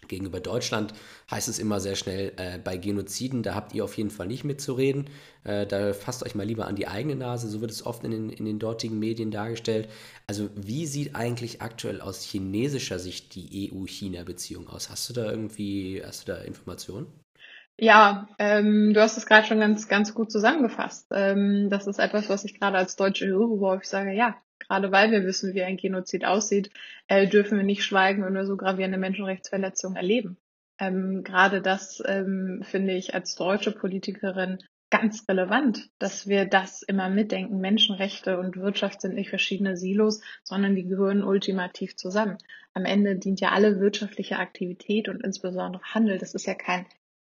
gegenüber 0.07 0.39
Deutschland 0.39 0.93
heißt 1.29 1.47
es 1.47 1.59
immer 1.59 1.79
sehr 1.79 1.95
schnell, 1.95 2.33
äh, 2.37 2.57
bei 2.57 2.77
Genoziden, 2.77 3.43
da 3.43 3.55
habt 3.55 3.73
ihr 3.73 3.83
auf 3.83 3.97
jeden 3.97 4.09
Fall 4.09 4.27
nicht 4.27 4.43
mitzureden. 4.43 5.09
Äh, 5.43 5.65
da 5.65 5.93
fasst 5.93 6.23
euch 6.23 6.35
mal 6.35 6.45
lieber 6.45 6.67
an 6.67 6.75
die 6.75 6.87
eigene 6.87 7.15
Nase, 7.15 7.47
so 7.49 7.61
wird 7.61 7.71
es 7.71 7.85
oft 7.85 8.03
in 8.03 8.11
den, 8.11 8.29
in 8.29 8.45
den 8.45 8.59
dortigen 8.59 8.99
Medien 8.99 9.31
dargestellt. 9.31 9.89
Also 10.27 10.49
wie 10.55 10.85
sieht 10.85 11.15
eigentlich 11.15 11.61
aktuell 11.61 12.01
aus 12.01 12.23
chinesischer 12.23 12.99
Sicht 12.99 13.35
die 13.35 13.71
EU-China-Beziehung 13.71 14.67
aus? 14.67 14.89
Hast 14.89 15.09
du 15.09 15.13
da 15.13 15.29
irgendwie, 15.29 16.01
hast 16.05 16.27
du 16.27 16.33
da 16.33 16.39
Informationen? 16.39 17.07
Ja, 17.79 18.27
ähm, 18.37 18.93
du 18.93 19.01
hast 19.01 19.17
es 19.17 19.25
gerade 19.25 19.47
schon 19.47 19.59
ganz, 19.59 19.87
ganz 19.87 20.13
gut 20.13 20.31
zusammengefasst. 20.31 21.07
Ähm, 21.11 21.69
das 21.69 21.87
ist 21.87 21.99
etwas, 21.99 22.29
was 22.29 22.45
ich 22.45 22.59
gerade 22.59 22.77
als 22.77 22.95
Deutsche 22.95 23.25
höre, 23.25 23.59
wo 23.59 23.73
ich 23.73 23.85
sage, 23.89 24.13
ja, 24.13 24.35
gerade 24.73 24.91
weil 24.91 25.11
wir 25.11 25.23
wissen, 25.23 25.53
wie 25.53 25.61
ein 25.61 25.77
Genozid 25.77 26.25
aussieht, 26.25 26.71
äh, 27.07 27.27
dürfen 27.27 27.57
wir 27.57 27.63
nicht 27.63 27.83
schweigen 27.83 28.23
und 28.23 28.33
nur 28.33 28.45
so 28.45 28.57
gravierende 28.57 28.97
Menschenrechtsverletzungen 28.97 29.95
erleben. 29.95 30.37
Ähm, 30.79 31.23
gerade 31.23 31.61
das 31.61 32.01
ähm, 32.07 32.63
finde 32.63 32.93
ich 32.93 33.13
als 33.13 33.35
deutsche 33.35 33.71
Politikerin 33.71 34.57
ganz 34.89 35.27
relevant, 35.29 35.89
dass 35.99 36.27
wir 36.27 36.45
das 36.45 36.81
immer 36.81 37.09
mitdenken. 37.09 37.59
Menschenrechte 37.59 38.39
und 38.39 38.57
Wirtschaft 38.57 39.01
sind 39.01 39.13
nicht 39.13 39.29
verschiedene 39.29 39.77
Silos, 39.77 40.21
sondern 40.43 40.75
die 40.75 40.85
gehören 40.85 41.23
ultimativ 41.23 41.95
zusammen. 41.95 42.37
Am 42.73 42.85
Ende 42.85 43.15
dient 43.15 43.41
ja 43.41 43.51
alle 43.51 43.79
wirtschaftliche 43.79 44.39
Aktivität 44.39 45.07
und 45.07 45.23
insbesondere 45.23 45.83
Handel. 45.83 46.17
Das 46.17 46.33
ist 46.33 46.47
ja 46.47 46.55
kein 46.55 46.87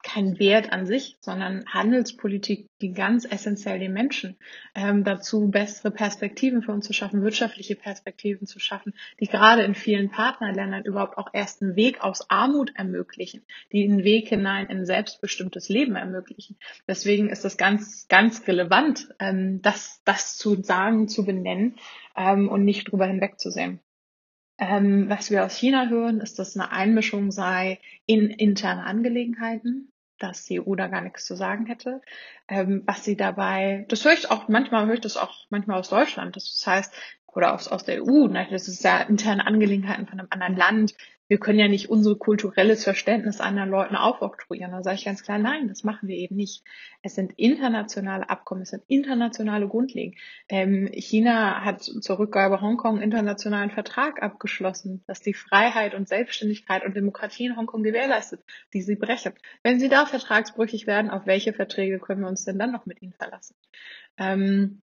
kein 0.03 0.39
Wert 0.39 0.73
an 0.73 0.87
sich, 0.87 1.17
sondern 1.21 1.65
Handelspolitik, 1.67 2.69
die 2.81 2.93
ganz 2.93 3.25
essentiell 3.25 3.79
den 3.79 3.93
Menschen 3.93 4.37
ähm, 4.75 5.05
dazu 5.05 5.51
bessere 5.51 5.91
Perspektiven 5.91 6.63
für 6.63 6.73
uns 6.73 6.87
zu 6.87 6.93
schaffen, 6.93 7.23
wirtschaftliche 7.23 7.77
Perspektiven 7.77 8.47
zu 8.47 8.61
schaffen, 8.61 8.95
die 9.21 9.27
gerade 9.27 9.63
in 9.63 9.75
vielen 9.75 10.11
Partnerländern 10.11 10.85
überhaupt 10.85 11.19
auch 11.19 11.31
erst 11.33 11.63
einen 11.63 11.77
Weg 11.77 12.03
aus 12.03 12.31
Armut 12.31 12.73
ermöglichen, 12.77 13.45
die 13.73 13.85
einen 13.85 14.05
Weg 14.05 14.29
hinein 14.29 14.67
in 14.69 14.87
selbstbestimmtes 14.87 15.69
Leben 15.69 15.97
ermöglichen. 15.97 16.57
Deswegen 16.87 17.29
ist 17.29 17.45
es 17.45 17.57
ganz, 17.57 18.07
ganz 18.09 18.47
relevant, 18.47 19.09
ähm, 19.19 19.61
das, 19.63 20.03
das 20.05 20.37
zu 20.37 20.63
sagen, 20.63 21.09
zu 21.09 21.25
benennen 21.25 21.77
ähm, 22.17 22.49
und 22.49 22.65
nicht 22.65 22.91
drüber 22.91 23.07
hinwegzusehen. 23.07 23.81
Ähm, 24.59 25.09
was 25.09 25.31
wir 25.31 25.45
aus 25.45 25.57
China 25.57 25.89
hören, 25.89 26.21
ist, 26.21 26.39
dass 26.39 26.57
eine 26.57 26.73
Einmischung 26.73 27.31
sei 27.31 27.79
in 28.07 28.31
interne 28.31 28.85
Angelegenheiten 28.85 29.93
dass 30.19 30.45
die 30.45 30.61
EU 30.61 30.75
da 30.75 30.87
gar 30.87 31.01
nichts 31.01 31.27
zu 31.27 31.37
sagen 31.37 31.67
hätte. 31.67 32.01
Ähm, 32.49 32.83
was 32.87 33.05
sie 33.05 33.17
dabei, 33.17 33.85
das 33.89 34.05
höre 34.05 34.13
ich 34.15 34.31
auch, 34.31 34.49
manchmal 34.49 34.87
höre 34.87 34.95
ich 34.95 35.01
das 35.01 35.17
auch 35.17 35.45
manchmal 35.51 35.79
aus 35.79 35.89
Deutschland. 35.89 36.37
Das 36.37 36.63
heißt, 36.65 36.93
oder 37.27 37.55
aus, 37.55 37.69
aus 37.69 37.85
der 37.85 38.03
EU, 38.03 38.29
ne? 38.29 38.47
das 38.51 38.67
ist 38.67 38.83
ja 38.83 39.01
interne 39.03 39.47
Angelegenheiten 39.47 40.07
von 40.07 40.19
einem 40.19 40.29
anderen 40.31 40.57
Land, 40.57 40.95
wir 41.29 41.39
können 41.39 41.59
ja 41.59 41.69
nicht 41.69 41.91
unser 41.91 42.15
kulturelles 42.15 42.85
Verständnis 42.85 43.41
anderen 43.41 43.71
Leuten 43.71 43.97
aufoktroyieren. 43.97 44.73
Da 44.73 44.83
sage 44.83 44.97
ich 44.97 45.05
ganz 45.05 45.23
klar, 45.23 45.39
nein, 45.39 45.69
das 45.69 45.85
machen 45.85 46.09
wir 46.09 46.17
eben 46.17 46.37
nicht. 46.37 46.65
Es 47.03 47.15
sind 47.15 47.33
internationale 47.37 48.29
Abkommen, 48.31 48.63
es 48.63 48.71
sind 48.71 48.85
internationale 48.87 49.69
Grundlagen. 49.69 50.15
Ähm, 50.49 50.89
China 50.93 51.65
hat 51.65 51.83
zur 51.83 52.19
Rückgabe 52.19 52.61
Hongkong 52.61 53.01
internationalen 53.01 53.71
Vertrag 53.71 54.23
abgeschlossen, 54.23 55.03
dass 55.07 55.21
die 55.21 55.35
Freiheit 55.35 55.95
und 55.95 56.09
Selbstständigkeit 56.09 56.85
und 56.85 56.97
Demokratie 56.97 57.47
in 57.47 57.57
Hongkong 57.57 57.83
gewährleistet, 57.83 58.43
die 58.73 58.83
sie 58.83 58.97
brechen. 58.97 59.33
Wenn 59.63 59.81
sie 59.81 59.89
da 59.89 60.07
vertragsbrüchig 60.07 60.87
werden, 60.87 61.11
auf 61.11 61.27
welche 61.27 61.53
Verträge 61.53 61.99
können 61.99 62.21
wir 62.21 62.29
uns 62.29 62.45
denn 62.45 62.59
dann 62.59 62.73
noch 62.73 62.87
mit 62.87 63.03
ihnen 63.03 63.15
verlassen? 63.15 63.57
Ähm, 64.19 64.83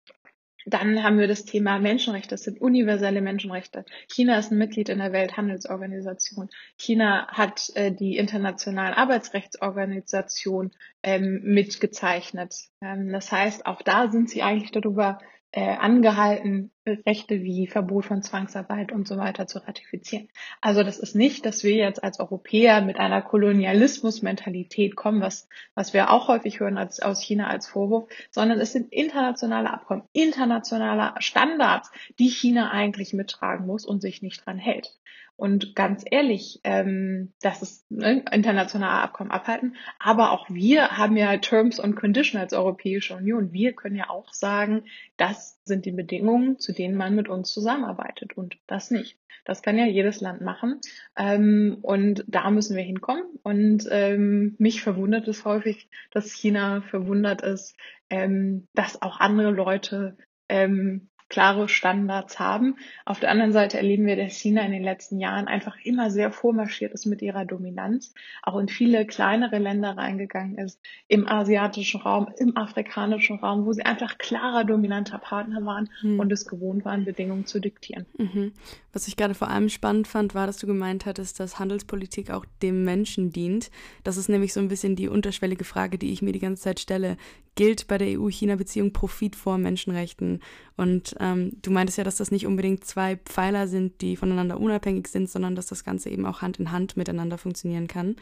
dann 0.65 1.03
haben 1.03 1.19
wir 1.19 1.27
das 1.27 1.45
Thema 1.45 1.79
Menschenrechte. 1.79 2.29
Das 2.29 2.43
sind 2.43 2.61
universelle 2.61 3.21
Menschenrechte. 3.21 3.85
China 4.07 4.37
ist 4.37 4.51
ein 4.51 4.57
Mitglied 4.57 4.89
in 4.89 4.99
der 4.99 5.13
Welthandelsorganisation. 5.13 6.49
China 6.77 7.27
hat 7.27 7.69
äh, 7.75 7.91
die 7.91 8.17
internationale 8.17 8.97
Arbeitsrechtsorganisation 8.97 10.71
ähm, 11.03 11.41
mitgezeichnet. 11.43 12.55
Ähm, 12.81 13.11
das 13.11 13.31
heißt, 13.31 13.65
auch 13.65 13.81
da 13.81 14.09
sind 14.11 14.29
sie 14.29 14.41
eigentlich 14.41 14.71
darüber 14.71 15.19
äh, 15.51 15.75
angehalten, 15.75 16.72
Rechte 16.85 17.41
wie 17.41 17.67
Verbot 17.67 18.05
von 18.05 18.23
Zwangsarbeit 18.23 18.91
und 18.91 19.07
so 19.07 19.17
weiter 19.17 19.47
zu 19.47 19.59
ratifizieren. 19.59 20.27
Also 20.59 20.83
das 20.83 20.99
ist 20.99 21.15
nicht, 21.15 21.45
dass 21.45 21.63
wir 21.63 21.75
jetzt 21.75 22.03
als 22.03 22.19
Europäer 22.19 22.81
mit 22.81 22.97
einer 22.97 23.21
Kolonialismusmentalität 23.21 24.95
kommen, 24.95 25.21
was, 25.21 25.47
was 25.75 25.93
wir 25.93 26.11
auch 26.11 26.27
häufig 26.27 26.59
hören 26.59 26.77
als, 26.77 26.99
aus 26.99 27.21
China 27.21 27.47
als 27.47 27.67
Vorwurf, 27.67 28.09
sondern 28.31 28.59
es 28.59 28.73
sind 28.73 28.91
internationale 28.91 29.71
Abkommen, 29.71 30.03
internationale 30.11 31.13
Standards, 31.19 31.89
die 32.19 32.29
China 32.29 32.71
eigentlich 32.71 33.13
mittragen 33.13 33.65
muss 33.65 33.85
und 33.85 34.01
sich 34.01 34.21
nicht 34.21 34.45
dran 34.45 34.57
hält. 34.57 34.97
Und 35.35 35.75
ganz 35.75 36.05
ehrlich, 36.09 36.59
ähm, 36.63 37.33
das 37.41 37.63
ist 37.63 37.89
ne, 37.91 38.23
internationale 38.31 39.01
Abkommen 39.01 39.31
abhalten. 39.31 39.75
Aber 39.97 40.31
auch 40.31 40.49
wir 40.49 40.89
haben 40.97 41.17
ja 41.17 41.35
Terms 41.37 41.79
und 41.79 41.95
Conditions 41.95 42.41
als 42.41 42.53
Europäische 42.53 43.15
Union. 43.15 43.51
Wir 43.51 43.73
können 43.73 43.95
ja 43.95 44.09
auch 44.09 44.31
sagen, 44.31 44.83
das 45.17 45.59
sind 45.65 45.85
die 45.85 45.91
Bedingungen, 45.91 46.59
zu 46.59 46.72
denen 46.73 46.95
man 46.95 47.15
mit 47.15 47.29
uns 47.29 47.51
zusammenarbeitet 47.51 48.37
und 48.37 48.57
das 48.67 48.91
nicht. 48.91 49.17
Das 49.45 49.61
kann 49.61 49.77
ja 49.77 49.85
jedes 49.85 50.21
Land 50.21 50.41
machen. 50.41 50.79
Ähm, 51.17 51.77
und 51.81 52.23
da 52.27 52.49
müssen 52.49 52.77
wir 52.77 52.83
hinkommen. 52.83 53.23
Und 53.43 53.87
ähm, 53.91 54.55
mich 54.57 54.81
verwundert 54.81 55.27
es 55.27 55.45
häufig, 55.45 55.89
dass 56.11 56.31
China 56.31 56.81
verwundert 56.81 57.41
ist, 57.41 57.75
ähm, 58.09 58.67
dass 58.73 59.01
auch 59.01 59.19
andere 59.19 59.51
Leute 59.51 60.17
ähm, 60.49 61.09
klare 61.33 61.67
Standards 61.67 62.39
haben. 62.39 62.75
Auf 63.05 63.19
der 63.19 63.31
anderen 63.31 63.53
Seite 63.53 63.77
erleben 63.77 64.05
wir, 64.05 64.15
dass 64.15 64.37
China 64.37 64.61
in 64.61 64.71
den 64.71 64.83
letzten 64.83 65.19
Jahren 65.19 65.47
einfach 65.47 65.75
immer 65.83 66.11
sehr 66.11 66.31
vormarschiert 66.31 66.93
ist 66.93 67.07
mit 67.07 67.23
ihrer 67.23 67.43
Dominanz, 67.43 68.13
auch 68.43 68.59
in 68.59 68.67
viele 68.67 69.07
kleinere 69.07 69.57
Länder 69.57 69.97
reingegangen 69.97 70.59
ist, 70.59 70.79
im 71.07 71.27
asiatischen 71.27 72.01
Raum, 72.01 72.27
im 72.37 72.55
afrikanischen 72.55 73.39
Raum, 73.39 73.65
wo 73.65 73.73
sie 73.73 73.81
einfach 73.81 74.19
klarer 74.19 74.63
dominanter 74.63 75.17
Partner 75.17 75.65
waren 75.65 75.89
mhm. 76.03 76.19
und 76.19 76.31
es 76.31 76.45
gewohnt 76.45 76.85
waren, 76.85 77.03
Bedingungen 77.03 77.47
zu 77.47 77.59
diktieren. 77.59 78.05
Mhm. 78.19 78.51
Was 78.91 79.07
ich 79.07 79.15
gerade 79.15 79.33
vor 79.33 79.49
allem 79.49 79.69
spannend 79.69 80.07
fand, 80.07 80.35
war, 80.35 80.45
dass 80.45 80.57
du 80.57 80.67
gemeint 80.67 81.07
hattest, 81.07 81.39
dass 81.39 81.57
Handelspolitik 81.57 82.29
auch 82.29 82.45
dem 82.61 82.83
Menschen 82.83 83.31
dient. 83.31 83.71
Das 84.03 84.17
ist 84.17 84.29
nämlich 84.29 84.53
so 84.53 84.59
ein 84.59 84.67
bisschen 84.67 84.95
die 84.95 85.07
unterschwellige 85.07 85.63
Frage, 85.63 85.97
die 85.97 86.13
ich 86.13 86.21
mir 86.21 86.31
die 86.31 86.39
ganze 86.39 86.61
Zeit 86.61 86.79
stelle 86.79 87.17
gilt 87.55 87.87
bei 87.87 87.97
der 87.97 88.19
EU-China-Beziehung 88.19 88.93
Profit 88.93 89.35
vor 89.35 89.57
Menschenrechten. 89.57 90.41
Und 90.75 91.15
ähm, 91.23 91.53
du 91.61 91.71
meintest 91.71 91.97
ja, 91.97 92.03
dass 92.03 92.17
das 92.17 92.31
nicht 92.31 92.45
unbedingt 92.45 92.83
zwei 92.83 93.15
Pfeiler 93.15 93.67
sind, 93.67 94.01
die 94.01 94.17
voneinander 94.17 94.59
unabhängig 94.59 95.07
sind, 95.07 95.29
sondern 95.29 95.55
dass 95.55 95.67
das 95.67 95.85
Ganze 95.85 96.09
eben 96.09 96.25
auch 96.25 96.41
Hand 96.41 96.59
in 96.59 96.71
Hand 96.71 96.97
miteinander 96.97 97.37
funktionieren 97.37 97.87
kann. 97.87 98.17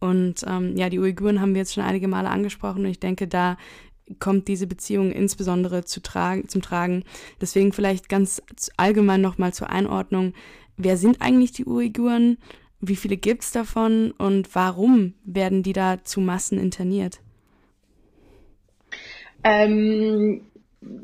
Und 0.00 0.44
ähm, 0.48 0.76
ja, 0.76 0.90
die 0.90 0.98
Uiguren 0.98 1.40
haben 1.40 1.54
wir 1.54 1.60
jetzt 1.60 1.74
schon 1.74 1.84
einige 1.84 2.08
Male 2.08 2.28
angesprochen 2.28 2.84
und 2.84 2.90
ich 2.90 2.98
denke, 2.98 3.28
da 3.28 3.56
kommt 4.18 4.48
diese 4.48 4.66
Beziehung 4.66 5.12
insbesondere 5.12 5.84
zu 5.84 6.02
tragen, 6.02 6.48
zum 6.48 6.60
Tragen. 6.60 7.04
Deswegen 7.40 7.72
vielleicht 7.72 8.08
ganz 8.08 8.42
allgemein 8.76 9.20
nochmal 9.20 9.54
zur 9.54 9.70
Einordnung. 9.70 10.34
Wer 10.76 10.96
sind 10.96 11.20
eigentlich 11.20 11.52
die 11.52 11.66
Uiguren? 11.66 12.38
Wie 12.80 12.96
viele 12.96 13.16
gibt 13.16 13.44
es 13.44 13.52
davon 13.52 14.10
und 14.10 14.52
warum 14.56 15.14
werden 15.24 15.62
die 15.62 15.72
da 15.72 16.02
zu 16.02 16.20
Massen 16.20 16.58
interniert? 16.58 17.20
Ähm, 19.44 20.42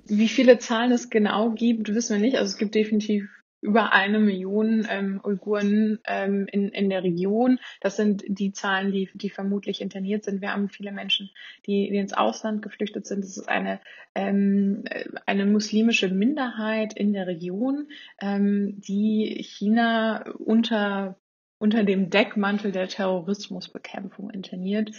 wie 0.07 0.29
viele 0.29 0.59
Zahlen 0.59 0.93
es 0.93 1.11
genau 1.11 1.51
gibt, 1.51 1.95
wissen 1.95 2.17
wir 2.17 2.21
nicht. 2.21 2.37
Also 2.37 2.53
es 2.53 2.59
gibt 2.59 2.75
definitiv 2.75 3.29
über 3.61 3.93
eine 3.93 4.21
Million 4.21 4.87
ähm, 4.88 5.21
Uiguren 5.25 5.99
ähm, 6.07 6.47
in, 6.51 6.69
in 6.69 6.91
der 6.91 7.03
Region. 7.03 7.59
Das 7.81 7.97
sind 7.97 8.23
die 8.29 8.53
Zahlen, 8.53 8.93
die, 8.93 9.11
die 9.14 9.31
vermutlich 9.31 9.81
interniert 9.81 10.25
sind. 10.25 10.41
Wir 10.41 10.53
haben 10.53 10.69
viele 10.69 10.93
Menschen, 10.93 11.31
die, 11.67 11.88
die 11.91 11.97
ins 11.97 12.12
Ausland 12.12 12.62
geflüchtet 12.62 13.07
sind. 13.07 13.25
Es 13.25 13.37
ist 13.37 13.49
eine, 13.49 13.81
ähm, 14.14 14.85
eine 15.27 15.45
muslimische 15.45 16.09
Minderheit 16.09 16.95
in 16.95 17.12
der 17.12 17.27
Region, 17.27 17.88
ähm, 18.21 18.81
die 18.81 19.43
China 19.43 20.25
unter 20.38 21.19
unter 21.59 21.85
dem 21.85 22.11
Deckmantel 22.11 22.73
der 22.73 22.88
Terrorismusbekämpfung 22.88 24.31
interniert. 24.31 24.90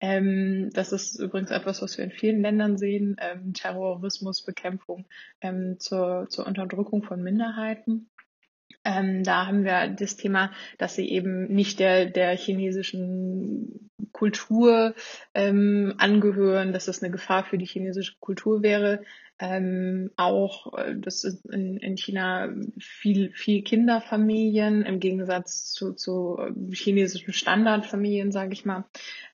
Ähm, 0.00 0.70
das 0.72 0.92
ist 0.92 1.18
übrigens 1.18 1.50
etwas, 1.50 1.82
was 1.82 1.96
wir 1.98 2.04
in 2.04 2.10
vielen 2.10 2.42
Ländern 2.42 2.78
sehen, 2.78 3.16
ähm, 3.20 3.52
Terrorismusbekämpfung 3.52 5.06
ähm, 5.40 5.76
zur, 5.78 6.26
zur 6.28 6.46
Unterdrückung 6.46 7.02
von 7.02 7.22
Minderheiten. 7.22 8.08
Ähm, 8.84 9.24
da 9.24 9.46
haben 9.46 9.64
wir 9.64 9.88
das 9.88 10.16
Thema, 10.16 10.52
dass 10.78 10.94
sie 10.94 11.08
eben 11.08 11.52
nicht 11.52 11.80
der, 11.80 12.06
der 12.06 12.36
chinesischen 12.36 13.90
Kultur 14.12 14.94
ähm, 15.34 15.94
angehören, 15.98 16.72
dass 16.72 16.86
das 16.86 17.02
eine 17.02 17.10
Gefahr 17.10 17.44
für 17.44 17.58
die 17.58 17.66
chinesische 17.66 18.14
Kultur 18.20 18.62
wäre. 18.62 19.02
Ähm, 19.38 20.10
auch, 20.16 20.78
äh, 20.78 20.94
das 20.96 21.22
ist 21.24 21.44
in, 21.46 21.76
in 21.76 21.96
China 21.98 22.48
viel, 22.78 23.32
viel 23.32 23.62
Kinderfamilien 23.62 24.82
im 24.82 24.98
Gegensatz 24.98 25.72
zu, 25.72 25.92
zu 25.92 26.38
äh, 26.38 26.74
chinesischen 26.74 27.34
Standardfamilien, 27.34 28.32
sage 28.32 28.54
ich 28.54 28.64
mal. 28.64 28.84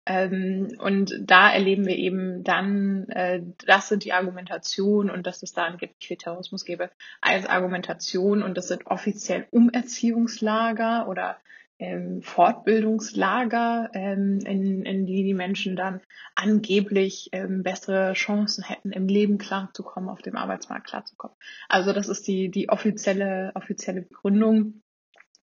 Ähm, 0.04 0.76
und 0.78 1.14
da 1.20 1.52
erleben 1.52 1.86
wir 1.86 1.96
eben 1.96 2.42
dann, 2.42 3.08
äh, 3.10 3.42
das 3.64 3.88
sind 3.88 4.04
die 4.04 4.12
Argumentation 4.12 5.08
und 5.08 5.24
dass 5.24 5.44
es 5.44 5.52
da 5.52 5.66
angeblich 5.66 6.08
viel 6.08 6.16
Terrorismus 6.16 6.64
gäbe, 6.64 6.90
als 7.20 7.46
Argumentation 7.46 8.42
und 8.42 8.56
das 8.56 8.66
sind 8.66 8.88
offiziell 8.88 9.46
Umerziehungslager 9.52 11.06
oder 11.08 11.36
ähm, 11.82 12.22
Fortbildungslager, 12.22 13.90
ähm, 13.92 14.38
in, 14.46 14.84
in 14.84 15.06
die 15.06 15.24
die 15.24 15.34
Menschen 15.34 15.74
dann 15.74 16.00
angeblich 16.34 17.30
ähm, 17.32 17.62
bessere 17.62 18.12
Chancen 18.12 18.62
hätten, 18.64 18.92
im 18.92 19.08
Leben 19.08 19.38
klarzukommen, 19.38 20.08
auf 20.08 20.22
dem 20.22 20.36
Arbeitsmarkt 20.36 20.86
klarzukommen. 20.86 21.36
Also 21.68 21.92
das 21.92 22.08
ist 22.08 22.28
die, 22.28 22.50
die 22.50 22.68
offizielle, 22.68 23.50
offizielle 23.54 24.02
Begründung 24.02 24.82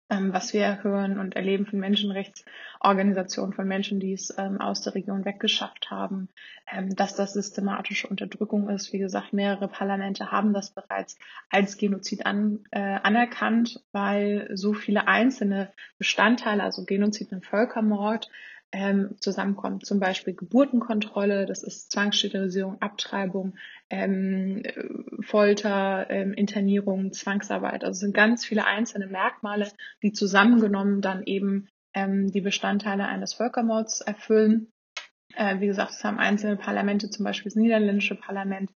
ähm, 0.09 0.33
was 0.33 0.53
wir 0.53 0.83
hören 0.83 1.19
und 1.19 1.35
erleben 1.35 1.67
von 1.67 1.81
Menschenrechtsorganisationen, 1.81 3.53
von 3.53 3.67
Menschen, 3.67 3.99
die 4.01 4.13
es 4.13 4.33
ähm, 4.39 4.61
aus 4.61 4.83
der 4.83 4.95
Region 4.95 5.25
weggeschafft 5.25 5.91
haben, 5.91 6.29
ähm, 6.73 6.95
dass 6.95 7.15
das 7.15 7.33
systematische 7.33 8.07
Unterdrückung 8.07 8.69
ist. 8.69 8.93
Wie 8.93 8.99
gesagt, 8.99 9.33
mehrere 9.33 9.69
Parlamente 9.69 10.31
haben 10.31 10.53
das 10.53 10.71
bereits 10.71 11.19
als 11.51 11.77
Genozid 11.77 12.25
an, 12.27 12.61
äh, 12.71 12.81
anerkannt, 12.81 13.83
weil 13.93 14.49
so 14.55 14.75
viele 14.75 15.09
einzelne 15.09 15.73
Bestandteile, 15.99 16.63
also 16.63 16.85
Genozid 16.85 17.33
und 17.33 17.45
Völkermord, 17.45 18.31
ähm, 18.77 19.17
zusammenkommt. 19.21 19.87
Zum 19.87 20.01
Beispiel 20.01 20.35
Geburtenkontrolle, 20.35 21.47
das 21.47 21.63
ist 21.63 21.91
Zwangssterilisierung, 21.91 22.83
Abtreibung, 22.83 23.55
ähm, 23.89 24.63
Folter, 25.23 26.11
ähm, 26.11 26.35
Internierung, 26.35 27.11
Zwangsarbeit. 27.13 27.85
Also 27.85 27.93
es 27.93 28.01
sind 28.01 28.15
ganz 28.15 28.45
viele 28.45 28.67
einzelne 28.67 29.07
Merkmale, 29.07 29.73
die 30.03 30.13
zusammengenommen 30.13 31.01
dann 31.01 31.23
eben 31.25 31.69
ähm, 31.95 32.31
die 32.31 32.43
Bestandteile 32.43 33.07
eines 33.07 33.33
Völkermords 33.33 34.03
erfüllen. 34.03 34.71
Äh, 35.35 35.61
wie 35.61 35.69
gesagt, 35.69 35.93
es 35.93 36.05
haben 36.05 36.19
einzelne 36.19 36.57
Parlamente, 36.57 37.09
zum 37.09 37.25
Beispiel 37.25 37.51
das 37.51 37.57
niederländische 37.57 38.15
Parlament, 38.15 38.71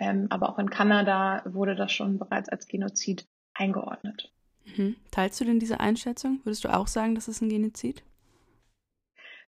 ähm, 0.00 0.26
aber 0.30 0.48
auch 0.48 0.58
in 0.58 0.68
Kanada 0.68 1.42
wurde 1.44 1.76
das 1.76 1.92
schon 1.92 2.18
bereits 2.18 2.48
als 2.48 2.66
Genozid 2.66 3.24
eingeordnet. 3.54 4.32
Mhm. 4.64 4.96
Teilst 5.12 5.40
du 5.40 5.44
denn 5.44 5.60
diese 5.60 5.78
Einschätzung? 5.78 6.40
Würdest 6.42 6.64
du 6.64 6.74
auch 6.74 6.88
sagen, 6.88 7.14
das 7.14 7.28
ist 7.28 7.40
ein 7.40 7.48
Genozid? 7.48 8.02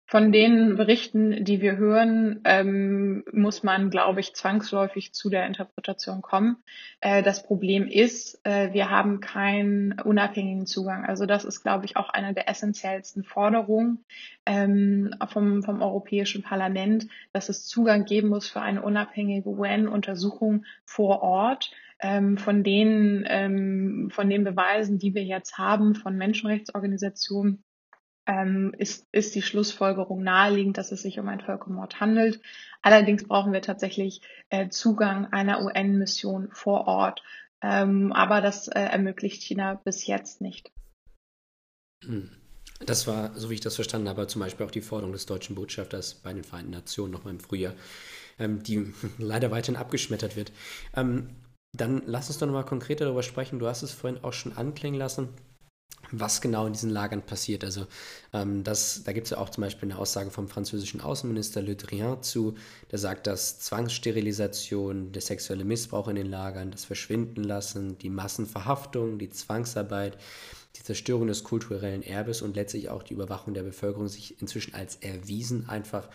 Von 0.07 0.33
den 0.33 0.77
Berichten, 0.77 1.45
die 1.45 1.63
wir 1.63 1.79
hören, 1.79 2.41
ähm, 2.45 3.25
muss 3.33 3.63
man, 3.63 3.89
glaube 3.89 4.21
ich, 4.21 4.35
zwangsläufig 4.35 5.15
zu 5.15 5.31
der 5.31 5.47
Interpretation 5.47 6.21
kommen. 6.21 6.59
Äh, 7.01 7.23
das 7.23 7.43
Problem 7.43 7.87
ist, 7.89 8.39
äh, 8.45 8.73
wir 8.75 8.91
haben 8.91 9.21
keinen 9.21 9.99
unabhängigen 10.01 10.67
Zugang. 10.67 11.07
Also 11.07 11.25
das 11.25 11.45
ist, 11.47 11.63
glaube 11.63 11.87
ich, 11.87 11.97
auch 11.97 12.11
eine 12.11 12.35
der 12.35 12.51
essentiellsten 12.51 13.25
Forderungen 13.25 14.05
ähm, 14.45 15.15
vom, 15.29 15.63
vom 15.63 15.81
Europäischen 15.81 16.43
Parlament, 16.43 17.07
dass 17.33 17.49
es 17.49 17.67
Zugang 17.67 18.05
geben 18.05 18.29
muss 18.29 18.49
für 18.49 18.61
eine 18.61 18.83
unabhängige 18.83 19.49
UN-Untersuchung 19.49 20.67
vor 20.85 21.23
Ort 21.23 21.71
ähm, 22.01 22.37
von 22.37 22.63
den 22.63 23.25
ähm, 23.27 24.11
von 24.13 24.29
den 24.29 24.45
Beweisen, 24.45 24.99
die 24.99 25.15
wir 25.15 25.25
jetzt 25.25 25.57
haben 25.57 25.95
von 25.95 26.17
Menschenrechtsorganisationen 26.17 27.65
ähm, 28.27 28.75
ist, 28.79 29.07
ist 29.13 29.35
die 29.35 29.43
Schlussfolgerung 29.43 30.23
naheliegend, 30.23 30.79
dass 30.79 30.93
es 30.93 31.03
sich 31.03 31.19
um 31.19 31.29
einen 31.29 31.41
Völkermord 31.41 32.01
handelt. 32.01 32.41
Allerdings 32.83 33.25
brauchen 33.27 33.53
wir 33.53 33.63
tatsächlich 33.63 34.23
äh, 34.49 34.69
Zugang 34.69 35.33
einer 35.33 35.63
UN-Mission 35.63 36.49
vor 36.53 36.87
Ort. 36.87 37.23
Ähm, 37.63 38.13
aber 38.13 38.41
das 38.41 38.69
äh, 38.69 38.81
ermöglicht 38.81 39.43
China 39.43 39.81
bis 39.85 40.07
jetzt 40.07 40.41
nicht. 40.41 40.71
Hm. 42.05 42.31
Das 42.85 43.07
war, 43.07 43.35
so 43.35 43.51
wie 43.51 43.55
ich 43.55 43.61
das 43.61 43.77
verstanden 43.77 44.09
habe, 44.09 44.27
zum 44.27 44.41
Beispiel 44.41 44.67
auch 44.67 44.71
die 44.71 44.81
Forderung 44.81 45.13
des 45.13 45.27
deutschen 45.27 45.55
Botschafters 45.55 46.15
bei 46.15 46.33
den 46.33 46.45
Vereinten 46.45 46.73
Nationen 46.73 47.13
nochmal 47.13 47.33
im 47.33 47.41
Frühjahr, 47.41 47.75
ähm, 48.39 48.63
die 48.63 48.93
leider 49.19 49.51
weiterhin 49.51 49.77
abgeschmettert 49.77 50.37
wird. 50.37 50.53
Ähm, 50.95 51.31
dann 51.77 52.03
lass 52.07 52.29
uns 52.29 52.39
doch 52.39 52.47
nochmal 52.47 52.65
konkreter 52.65 53.05
darüber 53.05 53.23
sprechen. 53.23 53.59
Du 53.59 53.67
hast 53.67 53.83
es 53.83 53.93
vorhin 53.93 54.23
auch 54.23 54.33
schon 54.33 54.57
anklingen 54.57 54.99
lassen 54.99 55.29
was 56.21 56.41
genau 56.41 56.67
in 56.67 56.73
diesen 56.73 56.91
Lagern 56.91 57.23
passiert. 57.23 57.65
Also 57.65 57.87
ähm, 58.33 58.65
das, 58.65 59.03
da 59.05 59.13
gibt 59.13 59.27
es 59.27 59.31
ja 59.31 59.39
auch 59.39 59.51
zum 59.51 59.63
Beispiel 59.63 59.91
eine 59.91 59.99
Aussage 59.99 60.31
vom 60.31 60.49
französischen 60.49 61.01
Außenminister 61.01 61.63
Le 61.63 61.77
Drian 61.77 62.23
zu, 62.23 62.55
der 62.91 62.99
sagt, 62.99 63.27
dass 63.27 63.59
Zwangssterilisation, 63.61 65.13
der 65.13 65.23
sexuelle 65.23 65.65
Missbrauch 65.65 66.09
in 66.09 66.17
den 66.17 66.31
Lagern, 66.31 66.71
das 66.71 66.85
Verschwinden 66.85 67.45
lassen, 67.45 67.99
die 67.99 68.11
Massenverhaftung, 68.11 69.19
die 69.19 69.31
Zwangsarbeit, 69.31 70.19
die 70.77 70.83
Zerstörung 70.83 71.29
des 71.29 71.45
kulturellen 71.45 72.03
Erbes 72.03 72.43
und 72.43 72.57
letztlich 72.57 72.89
auch 72.89 73.03
die 73.03 73.15
Überwachung 73.15 73.55
der 73.55 73.63
Bevölkerung 73.63 74.09
sich 74.09 74.41
inzwischen 74.41 74.75
als 74.75 74.97
erwiesen 74.97 75.69
einfach 75.69 76.09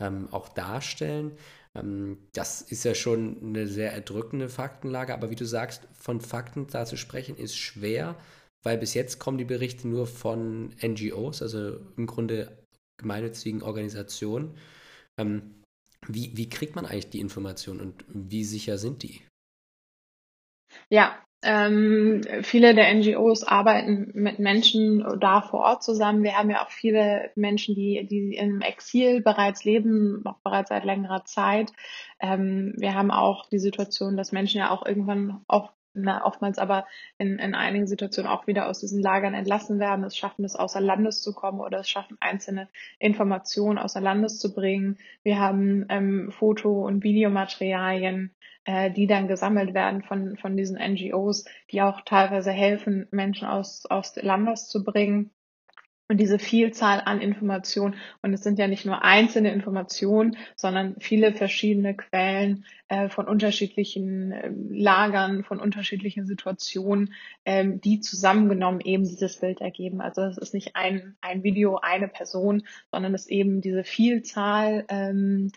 ähm, 0.00 0.28
auch 0.30 0.48
darstellen. 0.48 1.32
Ähm, 1.74 2.18
das 2.32 2.62
ist 2.62 2.84
ja 2.84 2.94
schon 2.94 3.36
eine 3.42 3.68
sehr 3.68 3.92
erdrückende 3.92 4.48
Faktenlage, 4.48 5.12
aber 5.12 5.30
wie 5.30 5.36
du 5.36 5.44
sagst, 5.44 5.82
von 5.98 6.22
Fakten 6.22 6.66
da 6.66 6.86
zu 6.86 6.96
sprechen 6.96 7.36
ist 7.36 7.56
schwer 7.56 8.16
weil 8.66 8.78
bis 8.78 8.94
jetzt 8.94 9.20
kommen 9.20 9.38
die 9.38 9.44
Berichte 9.44 9.86
nur 9.86 10.08
von 10.08 10.74
NGOs, 10.82 11.40
also 11.40 11.76
im 11.96 12.06
Grunde 12.06 12.58
gemeinnützigen 12.96 13.62
Organisationen. 13.62 14.58
Ähm, 15.16 15.62
wie, 16.08 16.36
wie 16.36 16.48
kriegt 16.48 16.74
man 16.74 16.84
eigentlich 16.84 17.10
die 17.10 17.20
Informationen 17.20 17.80
und 17.80 18.04
wie 18.08 18.42
sicher 18.42 18.76
sind 18.76 19.04
die? 19.04 19.22
Ja, 20.90 21.16
ähm, 21.44 22.22
viele 22.42 22.74
der 22.74 22.92
NGOs 22.92 23.44
arbeiten 23.44 24.10
mit 24.14 24.40
Menschen 24.40 25.20
da 25.20 25.42
vor 25.42 25.60
Ort 25.60 25.84
zusammen. 25.84 26.24
Wir 26.24 26.36
haben 26.36 26.50
ja 26.50 26.64
auch 26.64 26.70
viele 26.72 27.30
Menschen, 27.36 27.76
die, 27.76 28.04
die 28.10 28.34
im 28.34 28.62
Exil 28.62 29.22
bereits 29.22 29.62
leben, 29.62 30.22
auch 30.24 30.40
bereits 30.42 30.70
seit 30.70 30.84
längerer 30.84 31.24
Zeit. 31.24 31.72
Ähm, 32.18 32.74
wir 32.78 32.94
haben 32.94 33.12
auch 33.12 33.48
die 33.48 33.60
Situation, 33.60 34.16
dass 34.16 34.32
Menschen 34.32 34.58
ja 34.58 34.70
auch 34.70 34.84
irgendwann 34.84 35.44
auch 35.46 35.70
na, 35.96 36.24
oftmals 36.24 36.58
aber 36.58 36.86
in, 37.18 37.38
in 37.38 37.54
einigen 37.54 37.86
Situationen 37.86 38.30
auch 38.30 38.46
wieder 38.46 38.68
aus 38.68 38.80
diesen 38.80 39.02
Lagern 39.02 39.34
entlassen 39.34 39.78
werden, 39.78 40.04
es 40.04 40.16
schaffen, 40.16 40.44
es 40.44 40.56
außer 40.56 40.80
Landes 40.80 41.22
zu 41.22 41.32
kommen 41.32 41.60
oder 41.60 41.80
es 41.80 41.88
schaffen, 41.88 42.16
einzelne 42.20 42.68
Informationen 42.98 43.78
außer 43.78 44.00
Landes 44.00 44.38
zu 44.38 44.54
bringen. 44.54 44.98
Wir 45.22 45.38
haben 45.38 45.86
ähm, 45.88 46.30
Foto- 46.30 46.86
und 46.86 47.02
Videomaterialien, 47.02 48.34
äh, 48.64 48.90
die 48.90 49.06
dann 49.06 49.28
gesammelt 49.28 49.74
werden 49.74 50.02
von, 50.02 50.36
von 50.36 50.56
diesen 50.56 50.76
NGOs, 50.76 51.44
die 51.70 51.82
auch 51.82 52.00
teilweise 52.02 52.50
helfen, 52.50 53.06
Menschen 53.10 53.48
aus, 53.48 53.86
aus 53.86 54.16
Landes 54.16 54.68
zu 54.68 54.84
bringen. 54.84 55.30
Und 56.08 56.18
diese 56.18 56.38
Vielzahl 56.38 57.02
an 57.04 57.20
Informationen, 57.20 57.96
und 58.22 58.32
es 58.32 58.42
sind 58.42 58.60
ja 58.60 58.68
nicht 58.68 58.86
nur 58.86 59.02
einzelne 59.02 59.52
Informationen, 59.52 60.36
sondern 60.54 60.94
viele 61.00 61.32
verschiedene 61.32 61.96
Quellen 61.96 62.64
äh, 62.86 63.08
von 63.08 63.26
unterschiedlichen 63.26 64.30
äh, 64.30 64.52
Lagern, 64.70 65.42
von 65.42 65.58
unterschiedlichen 65.58 66.24
Situationen, 66.24 67.12
ähm, 67.44 67.80
die 67.80 67.98
zusammengenommen 67.98 68.80
eben 68.80 69.02
dieses 69.02 69.40
Bild 69.40 69.60
ergeben. 69.60 70.00
Also 70.00 70.22
es 70.22 70.38
ist 70.38 70.54
nicht 70.54 70.76
ein, 70.76 71.16
ein 71.20 71.42
Video, 71.42 71.78
eine 71.82 72.06
Person, 72.06 72.62
sondern 72.92 73.12
es 73.12 73.22
ist 73.22 73.30
eben 73.30 73.60
diese 73.60 73.82
Vielzahl 73.82 74.84
ähm, 74.88 75.50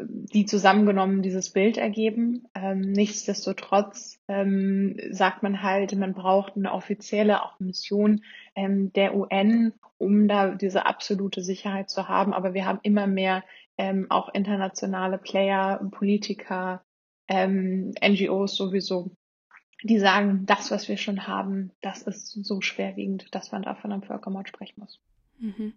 die 0.00 0.46
zusammengenommen 0.46 1.22
dieses 1.22 1.50
Bild 1.50 1.76
ergeben. 1.76 2.46
Ähm, 2.54 2.80
nichtsdestotrotz 2.80 4.20
ähm, 4.28 4.96
sagt 5.10 5.42
man 5.42 5.62
halt, 5.62 5.94
man 5.96 6.14
braucht 6.14 6.56
eine 6.56 6.72
offizielle 6.72 7.42
auch 7.42 7.58
Mission 7.60 8.22
ähm, 8.54 8.92
der 8.92 9.16
UN, 9.16 9.72
um 9.98 10.28
da 10.28 10.54
diese 10.54 10.86
absolute 10.86 11.42
Sicherheit 11.42 11.90
zu 11.90 12.08
haben. 12.08 12.32
Aber 12.32 12.54
wir 12.54 12.66
haben 12.66 12.80
immer 12.82 13.06
mehr 13.06 13.44
ähm, 13.76 14.06
auch 14.10 14.28
internationale 14.34 15.18
Player, 15.18 15.80
Politiker, 15.90 16.82
ähm, 17.28 17.94
NGOs 18.04 18.56
sowieso, 18.56 19.10
die 19.82 19.98
sagen, 19.98 20.44
das, 20.46 20.70
was 20.70 20.88
wir 20.88 20.96
schon 20.96 21.26
haben, 21.26 21.70
das 21.80 22.02
ist 22.02 22.44
so 22.44 22.60
schwerwiegend, 22.60 23.34
dass 23.34 23.52
man 23.52 23.62
da 23.62 23.74
von 23.74 23.92
einem 23.92 24.02
Völkermord 24.02 24.48
sprechen 24.48 24.80
muss. 24.80 25.00
Mhm. 25.38 25.72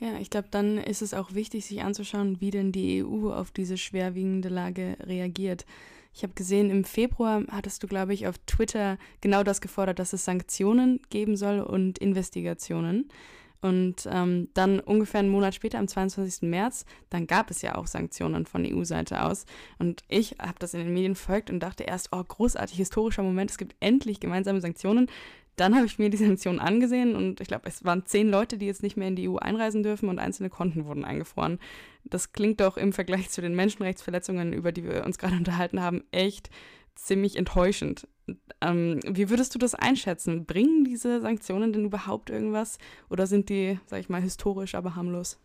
Ja, 0.00 0.18
ich 0.18 0.30
glaube, 0.30 0.48
dann 0.50 0.78
ist 0.78 1.02
es 1.02 1.14
auch 1.14 1.34
wichtig, 1.34 1.66
sich 1.66 1.82
anzuschauen, 1.82 2.40
wie 2.40 2.50
denn 2.50 2.72
die 2.72 3.04
EU 3.04 3.30
auf 3.32 3.50
diese 3.50 3.78
schwerwiegende 3.78 4.48
Lage 4.48 4.96
reagiert. 5.00 5.64
Ich 6.12 6.22
habe 6.22 6.34
gesehen, 6.34 6.70
im 6.70 6.84
Februar 6.84 7.42
hattest 7.50 7.82
du, 7.82 7.88
glaube 7.88 8.14
ich, 8.14 8.26
auf 8.26 8.38
Twitter 8.46 8.98
genau 9.20 9.42
das 9.42 9.60
gefordert, 9.60 9.98
dass 9.98 10.12
es 10.12 10.24
Sanktionen 10.24 11.00
geben 11.10 11.36
soll 11.36 11.60
und 11.60 11.98
Investigationen. 11.98 13.08
Und 13.64 14.06
ähm, 14.12 14.48
dann 14.52 14.78
ungefähr 14.78 15.20
einen 15.20 15.30
Monat 15.30 15.54
später, 15.54 15.78
am 15.78 15.88
22. 15.88 16.42
März, 16.42 16.84
dann 17.08 17.26
gab 17.26 17.50
es 17.50 17.62
ja 17.62 17.76
auch 17.76 17.86
Sanktionen 17.86 18.44
von 18.44 18.66
EU-Seite 18.66 19.22
aus. 19.22 19.46
Und 19.78 20.02
ich 20.08 20.36
habe 20.38 20.58
das 20.58 20.74
in 20.74 20.80
den 20.80 20.92
Medien 20.92 21.14
verfolgt 21.14 21.48
und 21.48 21.60
dachte 21.60 21.84
erst, 21.84 22.10
oh, 22.12 22.22
großartig, 22.22 22.76
historischer 22.76 23.22
Moment, 23.22 23.50
es 23.50 23.56
gibt 23.56 23.74
endlich 23.80 24.20
gemeinsame 24.20 24.60
Sanktionen. 24.60 25.08
Dann 25.56 25.74
habe 25.74 25.86
ich 25.86 25.98
mir 25.98 26.10
die 26.10 26.16
Sanktionen 26.16 26.58
angesehen 26.58 27.14
und 27.14 27.40
ich 27.40 27.48
glaube, 27.48 27.68
es 27.68 27.84
waren 27.84 28.04
zehn 28.06 28.28
Leute, 28.28 28.58
die 28.58 28.66
jetzt 28.66 28.82
nicht 28.82 28.96
mehr 28.96 29.08
in 29.08 29.16
die 29.16 29.28
EU 29.28 29.36
einreisen 29.36 29.82
dürfen 29.82 30.08
und 30.08 30.18
einzelne 30.18 30.50
Konten 30.50 30.86
wurden 30.86 31.04
eingefroren. 31.04 31.60
Das 32.04 32.32
klingt 32.32 32.60
doch 32.60 32.76
im 32.76 32.92
Vergleich 32.92 33.30
zu 33.30 33.40
den 33.40 33.54
Menschenrechtsverletzungen, 33.54 34.52
über 34.52 34.72
die 34.72 34.84
wir 34.84 35.04
uns 35.04 35.18
gerade 35.18 35.36
unterhalten 35.36 35.80
haben, 35.80 36.02
echt 36.10 36.50
ziemlich 36.96 37.36
enttäuschend. 37.36 38.08
Ähm, 38.60 39.00
wie 39.06 39.30
würdest 39.30 39.54
du 39.54 39.58
das 39.58 39.74
einschätzen? 39.74 40.46
Bringen 40.46 40.84
diese 40.84 41.20
Sanktionen 41.20 41.72
denn 41.72 41.84
überhaupt 41.84 42.30
irgendwas 42.30 42.78
oder 43.10 43.26
sind 43.26 43.48
die, 43.48 43.78
sag 43.86 44.00
ich 44.00 44.08
mal, 44.08 44.22
historisch, 44.22 44.74
aber 44.74 44.96
harmlos? 44.96 45.38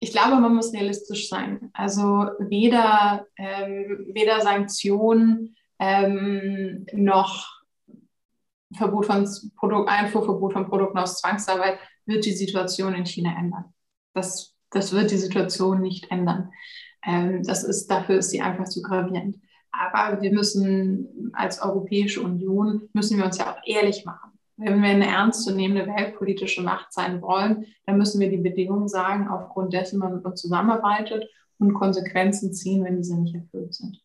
Ich 0.00 0.10
glaube, 0.10 0.40
man 0.40 0.54
muss 0.54 0.72
realistisch 0.72 1.28
sein. 1.28 1.70
Also 1.72 2.02
weder, 2.40 3.26
ähm, 3.36 4.06
weder 4.12 4.40
Sanktionen 4.40 5.56
ähm, 5.78 6.86
noch 6.92 7.61
Verbot 8.76 9.06
von 9.06 9.28
Produkt, 9.56 9.88
Einfuhrverbot 9.88 10.52
von 10.52 10.68
Produkten 10.68 10.98
aus 10.98 11.20
Zwangsarbeit 11.20 11.78
wird 12.06 12.24
die 12.24 12.32
Situation 12.32 12.94
in 12.94 13.06
China 13.06 13.34
ändern. 13.38 13.66
Das, 14.14 14.54
das 14.70 14.92
wird 14.92 15.10
die 15.10 15.18
Situation 15.18 15.80
nicht 15.80 16.10
ändern. 16.10 16.50
Ähm, 17.04 17.42
das 17.42 17.64
ist, 17.64 17.88
dafür 17.88 18.18
ist 18.18 18.30
sie 18.30 18.40
einfach 18.40 18.68
zu 18.68 18.82
gravierend. 18.82 19.38
Aber 19.70 20.20
wir 20.20 20.32
müssen 20.32 21.32
als 21.32 21.60
Europäische 21.62 22.20
Union, 22.20 22.88
müssen 22.92 23.18
wir 23.18 23.24
uns 23.24 23.38
ja 23.38 23.52
auch 23.52 23.60
ehrlich 23.64 24.04
machen. 24.04 24.32
Wenn 24.58 24.82
wir 24.82 24.90
eine 24.90 25.06
ernstzunehmende 25.06 25.86
weltpolitische 25.86 26.62
Macht 26.62 26.92
sein 26.92 27.22
wollen, 27.22 27.66
dann 27.86 27.96
müssen 27.96 28.20
wir 28.20 28.28
die 28.28 28.36
Bedingungen 28.36 28.88
sagen, 28.88 29.28
aufgrund 29.28 29.72
dessen 29.72 29.98
man 29.98 30.14
mit 30.14 30.24
uns 30.24 30.40
zusammenarbeitet 30.40 31.24
und 31.58 31.74
Konsequenzen 31.74 32.52
ziehen, 32.52 32.84
wenn 32.84 32.98
diese 32.98 33.18
nicht 33.18 33.34
erfüllt 33.34 33.74
sind. 33.74 33.98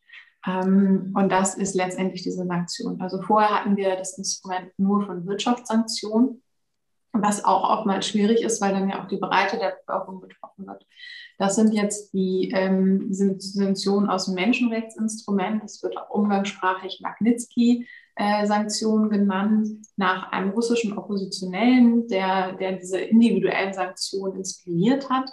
Ähm, 0.46 1.14
und 1.16 1.32
das 1.32 1.56
ist 1.56 1.76
letztendlich 1.76 2.24
diese 2.24 2.46
Sanktion. 2.46 3.00
Also 3.02 3.22
vorher 3.22 3.50
hatten 3.50 3.78
wir 3.78 3.96
das 3.96 4.18
Instrument 4.18 4.72
nur 4.78 5.06
von 5.06 5.26
Wirtschaftssanktionen. 5.26 6.44
was 7.20 7.44
auch 7.44 7.68
oftmals 7.68 8.08
schwierig 8.08 8.44
ist, 8.44 8.62
weil 8.62 8.74
dann 8.74 8.90
ja 8.90 9.04
auch 9.04 9.08
die 9.08 9.18
Breite 9.18 9.58
der 9.58 9.76
Bevölkerung 9.88 10.22
betroffen 10.22 10.68
wird. 10.68 10.86
Das 11.40 11.56
sind 11.56 11.74
jetzt 11.74 12.14
die 12.14 12.52
ähm, 12.54 13.08
Sanktionen 13.12 14.08
aus 14.10 14.26
dem 14.26 14.36
Menschenrechtsinstrument. 14.36 15.64
Das 15.64 15.82
wird 15.82 15.98
auch 15.98 16.12
umgangssprachlich 16.12 17.00
Magnitsky-Sanktionen 17.02 19.12
äh, 19.12 19.18
genannt, 19.18 19.68
nach 19.96 20.32
einem 20.32 20.52
russischen 20.52 20.96
Oppositionellen, 20.98 22.08
der, 22.08 22.54
der 22.54 22.74
diese 22.74 23.00
individuellen 23.00 23.74
Sanktionen 23.74 24.38
inspiriert 24.38 25.10
hat. 25.10 25.28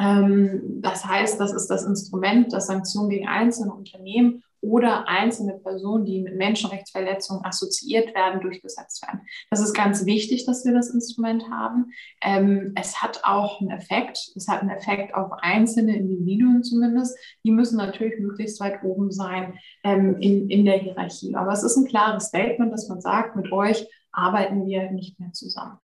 Ähm, 0.00 0.80
das 0.80 1.04
heißt, 1.04 1.38
das 1.38 1.52
ist 1.52 1.68
das 1.68 1.84
Instrument, 1.84 2.52
das 2.52 2.66
Sanktionen 2.66 3.10
gegen 3.10 3.28
einzelne 3.28 3.74
Unternehmen 3.74 4.42
oder 4.62 5.08
einzelne 5.08 5.54
Personen, 5.58 6.04
die 6.04 6.20
mit 6.20 6.36
Menschenrechtsverletzungen 6.36 7.44
assoziiert 7.44 8.14
werden, 8.14 8.40
durchgesetzt 8.40 9.02
werden. 9.06 9.20
Das 9.50 9.60
ist 9.60 9.74
ganz 9.74 10.04
wichtig, 10.06 10.44
dass 10.44 10.64
wir 10.64 10.72
das 10.72 10.90
Instrument 10.90 11.50
haben. 11.50 11.92
Ähm, 12.22 12.72
es 12.76 13.00
hat 13.00 13.20
auch 13.24 13.60
einen 13.60 13.70
Effekt. 13.70 14.32
Es 14.36 14.48
hat 14.48 14.60
einen 14.60 14.70
Effekt 14.70 15.14
auf 15.14 15.32
einzelne 15.40 15.96
Individuen 15.96 16.62
zumindest. 16.62 17.16
Die 17.44 17.52
müssen 17.52 17.76
natürlich 17.76 18.18
möglichst 18.20 18.60
weit 18.60 18.82
oben 18.82 19.10
sein 19.10 19.58
ähm, 19.84 20.16
in, 20.20 20.50
in 20.50 20.64
der 20.64 20.78
Hierarchie. 20.78 21.34
Aber 21.36 21.52
es 21.52 21.62
ist 21.62 21.76
ein 21.76 21.86
klares 21.86 22.26
Statement, 22.26 22.72
dass 22.72 22.88
man 22.88 23.00
sagt, 23.00 23.36
mit 23.36 23.52
euch 23.52 23.86
arbeiten 24.12 24.66
wir 24.66 24.90
nicht 24.90 25.20
mehr 25.20 25.32
zusammen. 25.32 25.78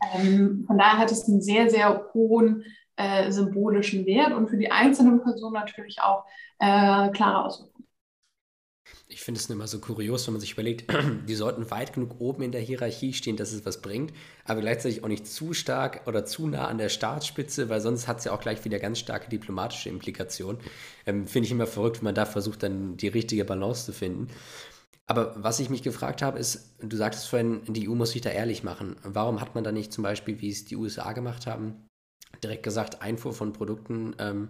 Von 0.00 0.78
daher 0.78 0.98
hat 0.98 1.10
es 1.10 1.28
einen 1.28 1.42
sehr, 1.42 1.70
sehr 1.70 2.10
hohen 2.14 2.62
äh, 2.98 3.30
symbolischen 3.30 4.04
Wert 4.06 4.32
und 4.32 4.48
für 4.48 4.58
die 4.58 4.70
einzelnen 4.70 5.22
Personen 5.22 5.54
natürlich 5.54 6.00
auch 6.02 6.24
äh, 6.58 7.08
klare 7.10 7.44
Auswirkungen 7.44 7.78
ich 9.10 9.22
finde 9.22 9.40
es 9.40 9.48
immer 9.48 9.66
so 9.66 9.78
kurios, 9.78 10.26
wenn 10.26 10.34
man 10.34 10.40
sich 10.40 10.52
überlegt, 10.52 10.92
die 11.28 11.34
sollten 11.34 11.70
weit 11.70 11.92
genug 11.94 12.20
oben 12.20 12.42
in 12.42 12.52
der 12.52 12.60
Hierarchie 12.60 13.12
stehen, 13.14 13.36
dass 13.36 13.52
es 13.52 13.64
was 13.64 13.80
bringt, 13.80 14.12
aber 14.44 14.60
gleichzeitig 14.60 15.02
auch 15.02 15.08
nicht 15.08 15.26
zu 15.26 15.54
stark 15.54 16.02
oder 16.06 16.24
zu 16.24 16.46
nah 16.46 16.68
an 16.68 16.78
der 16.78 16.88
Staatsspitze, 16.88 17.68
weil 17.68 17.80
sonst 17.80 18.06
hat 18.06 18.18
es 18.18 18.24
ja 18.24 18.32
auch 18.32 18.40
gleich 18.40 18.64
wieder 18.64 18.78
ganz 18.78 18.98
starke 18.98 19.30
diplomatische 19.30 19.88
Implikationen. 19.88 20.60
Ähm, 21.06 21.26
finde 21.26 21.46
ich 21.46 21.52
immer 21.52 21.66
verrückt, 21.66 21.98
wenn 21.98 22.04
man 22.04 22.14
da 22.14 22.26
versucht, 22.26 22.62
dann 22.62 22.96
die 22.96 23.08
richtige 23.08 23.44
Balance 23.44 23.86
zu 23.86 23.92
finden. 23.92 24.28
Aber 25.06 25.34
was 25.42 25.58
ich 25.58 25.70
mich 25.70 25.82
gefragt 25.82 26.20
habe, 26.20 26.38
ist, 26.38 26.76
du 26.82 26.94
sagtest 26.96 27.28
vorhin, 27.28 27.62
die 27.66 27.88
EU 27.88 27.94
muss 27.94 28.10
sich 28.10 28.20
da 28.20 28.28
ehrlich 28.30 28.62
machen. 28.62 28.96
Warum 29.02 29.40
hat 29.40 29.54
man 29.54 29.64
da 29.64 29.72
nicht 29.72 29.90
zum 29.90 30.04
Beispiel, 30.04 30.40
wie 30.42 30.50
es 30.50 30.66
die 30.66 30.76
USA 30.76 31.12
gemacht 31.14 31.46
haben, 31.46 31.87
direkt 32.42 32.62
gesagt, 32.62 33.02
Einfuhr 33.02 33.32
von 33.32 33.52
Produkten 33.52 34.14
ähm, 34.18 34.48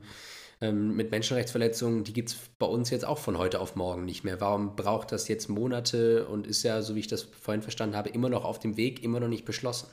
ähm, 0.61 0.97
mit 0.97 1.11
Menschenrechtsverletzungen, 1.11 2.05
die 2.05 2.13
gibt 2.13 2.31
es 2.31 2.37
bei 2.59 2.67
uns 2.67 2.91
jetzt 2.91 3.07
auch 3.07 3.19
von 3.19 3.39
heute 3.39 3.61
auf 3.61 3.77
morgen 3.77 4.05
nicht 4.05 4.25
mehr. 4.25 4.41
Warum 4.41 4.75
braucht 4.77 5.13
das 5.13 5.29
jetzt 5.29 5.49
Monate 5.49 6.27
und 6.27 6.47
ist 6.47 6.63
ja, 6.63 6.83
so 6.83 6.95
wie 6.95 7.01
ich 7.01 7.07
das 7.07 7.23
vorhin 7.23 7.63
verstanden 7.63 7.97
habe, 7.97 8.09
immer 8.09 8.29
noch 8.29 8.45
auf 8.45 8.59
dem 8.59 8.77
Weg, 8.77 9.03
immer 9.03 9.21
noch 9.21 9.29
nicht 9.29 9.45
beschlossen? 9.45 9.89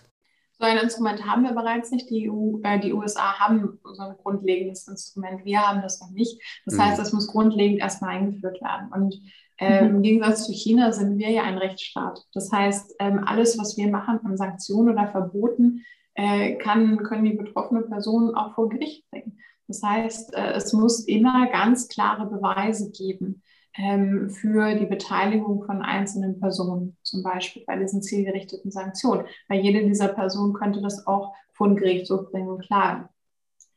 So 0.58 0.66
ein 0.66 0.78
Instrument 0.78 1.26
haben 1.26 1.44
wir 1.44 1.52
bereits 1.52 1.92
nicht. 1.92 2.10
Die, 2.10 2.30
EU, 2.30 2.60
äh, 2.64 2.80
die 2.80 2.94
USA 2.94 3.40
haben 3.40 3.78
so 3.84 4.02
ein 4.02 4.16
grundlegendes 4.18 4.88
Instrument. 4.88 5.44
Wir 5.44 5.60
haben 5.60 5.82
das 5.82 6.00
noch 6.00 6.12
nicht. 6.12 6.42
Das 6.66 6.76
mhm. 6.76 6.86
heißt, 6.86 7.00
das 7.00 7.12
muss 7.12 7.28
grundlegend 7.28 7.80
erstmal 7.80 8.16
eingeführt 8.16 8.62
werden. 8.62 8.90
Und 8.94 9.22
äh, 9.58 9.86
im 9.86 10.02
Gegensatz 10.02 10.46
zu 10.46 10.54
China 10.54 10.94
sind 10.94 11.18
wir 11.18 11.30
ja 11.30 11.44
ein 11.44 11.58
Rechtsstaat. 11.58 12.24
Das 12.34 12.52
heißt, 12.52 12.96
ähm, 13.00 13.24
alles, 13.26 13.58
was 13.58 13.76
wir 13.78 13.90
machen 13.90 14.20
an 14.24 14.38
Sanktionen 14.38 14.94
oder 14.94 15.08
Verboten, 15.08 15.84
äh, 16.16 16.56
kann, 16.56 16.98
können 17.04 17.26
die 17.26 17.34
betroffenen 17.34 17.88
Personen 17.88 18.36
auch 18.36 18.56
vor 18.56 18.70
Gericht 18.70 19.10
bringen. 19.12 19.38
Das 19.68 19.82
heißt, 19.84 20.36
äh, 20.36 20.54
es 20.54 20.74
muss 20.74 21.02
immer 21.02 21.48
ganz 21.48 21.88
klare 21.88 22.26
Beweise 22.26 22.92
geben 22.92 23.42
ähm, 23.78 24.30
für 24.30 24.76
die 24.76 24.86
Beteiligung 24.86 25.64
von 25.64 25.82
einzelnen 25.82 26.40
Personen, 26.40 26.98
zum 27.04 27.24
Beispiel 27.24 27.64
bei 27.66 27.78
diesen 27.78 28.02
zielgerichteten 28.02 28.72
Sanktionen. 28.72 29.26
Weil 29.48 29.62
jede 29.62 29.86
dieser 29.86 30.10
Personen 30.10 30.54
könnte 30.54 30.82
das 30.82 31.06
auch 31.08 31.34
vor 31.54 31.68
den 31.68 31.78
Gerichtshof 31.78 32.32
bringen 32.32 32.50
und 32.50 32.66
klagen. 32.66 33.10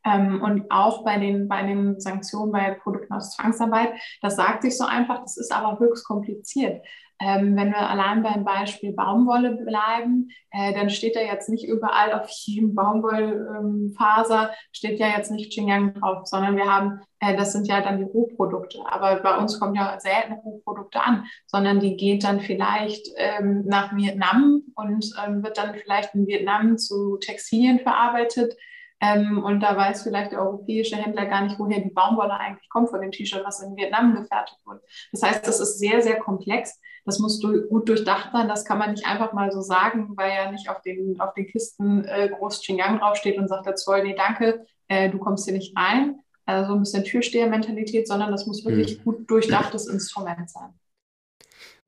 Ähm, 0.05 0.43
und 0.43 0.71
auch 0.71 1.05
bei 1.05 1.19
den, 1.19 1.49
bei 1.49 1.63
den 1.63 2.01
Sanktionen 2.01 2.53
bei 2.53 2.73
Produkten 2.75 3.13
aus 3.13 3.35
Zwangsarbeit, 3.35 3.93
das 4.23 4.37
sagt 4.37 4.63
sich 4.63 4.77
so 4.77 4.85
einfach, 4.85 5.23
das 5.23 5.37
ist 5.37 5.53
aber 5.53 5.79
höchst 5.79 6.07
kompliziert. 6.07 6.85
Ähm, 7.21 7.57
wenn 7.57 7.71
wir 7.71 7.91
allein 7.91 8.23
beim 8.23 8.45
Beispiel 8.45 8.93
Baumwolle 8.93 9.57
bleiben, 9.57 10.31
äh, 10.51 10.73
dann 10.73 10.89
steht 10.89 11.17
da 11.17 11.21
jetzt 11.21 11.49
nicht 11.49 11.67
überall 11.67 12.13
auf 12.13 12.29
jedem 12.31 12.75
Baumwollfaser, 12.75 14.43
ähm, 14.43 14.55
steht 14.71 15.01
ja 15.01 15.09
jetzt 15.09 15.31
nicht 15.31 15.51
Xinjiang 15.51 15.95
drauf, 15.95 16.27
sondern 16.27 16.57
wir 16.57 16.73
haben, 16.73 17.01
äh, 17.19 17.37
das 17.37 17.53
sind 17.53 17.67
ja 17.67 17.81
dann 17.81 17.99
die 17.99 18.05
Rohprodukte. 18.05 18.79
Aber 18.89 19.17
bei 19.17 19.37
uns 19.37 19.59
kommen 19.59 19.75
ja 19.75 19.99
selten 19.99 20.35
Rohprodukte 20.35 21.01
an, 21.01 21.25
sondern 21.47 21.81
die 21.81 21.97
geht 21.97 22.23
dann 22.23 22.41
vielleicht 22.41 23.09
ähm, 23.17 23.65
nach 23.67 23.95
Vietnam 23.97 24.63
und 24.77 25.13
ähm, 25.27 25.43
wird 25.43 25.59
dann 25.59 25.75
vielleicht 25.75 26.15
in 26.15 26.27
Vietnam 26.27 26.79
zu 26.79 27.17
Textilien 27.17 27.81
verarbeitet. 27.81 28.55
Ähm, 29.01 29.43
und 29.45 29.61
da 29.61 29.77
weiß 29.77 30.03
vielleicht 30.03 30.33
der 30.33 30.41
europäische 30.41 30.97
Händler 30.97 31.27
gar 31.27 31.43
nicht, 31.43 31.59
woher 31.59 31.81
die 31.81 31.91
Baumwolle 31.91 32.35
eigentlich 32.35 32.69
kommt 32.69 32.91
von 32.91 33.01
dem 33.01 33.13
T-Shirt, 33.13 33.45
was 33.45 33.63
in 33.63 33.77
Vietnam 33.77 34.15
gefertigt 34.15 34.61
wurde. 34.65 34.81
Das 35.13 35.23
heißt, 35.23 35.47
das 35.47 35.61
ist 35.61 35.79
sehr, 35.79 36.03
sehr 36.03 36.19
komplex. 36.19 36.81
Das 37.05 37.21
muss 37.21 37.39
du, 37.39 37.63
gut 37.69 37.89
durchdacht 37.89 38.33
sein. 38.33 38.49
Das 38.49 38.65
kann 38.65 38.79
man 38.79 38.91
nicht 38.91 39.07
einfach 39.07 39.33
mal 39.33 39.53
so 39.53 39.61
sagen, 39.61 40.11
weil 40.17 40.33
ja 40.33 40.51
nicht 40.51 40.69
auf 40.69 40.83
den, 40.83 41.21
auf 41.21 41.33
den 41.35 41.47
Kisten 41.47 42.05
äh, 42.05 42.29
groß 42.29 42.61
Xinjiang 42.61 42.99
draufsteht 42.99 43.39
und 43.39 43.49
sagt 43.49 43.67
der 43.67 43.77
Zoll, 43.77 44.03
nee, 44.03 44.17
danke, 44.17 44.67
äh, 44.89 45.09
du 45.11 45.19
kommst 45.19 45.45
hier 45.45 45.55
nicht 45.55 45.77
rein. 45.77 46.19
Also 46.45 46.73
ein 46.73 46.81
bisschen 46.81 47.05
Türsteher-Mentalität, 47.05 48.09
sondern 48.09 48.33
das 48.33 48.47
muss 48.47 48.65
wirklich 48.65 48.99
mhm. 48.99 49.05
gut 49.05 49.31
durchdachtes 49.31 49.87
Instrument 49.87 50.51
sein. 50.51 50.73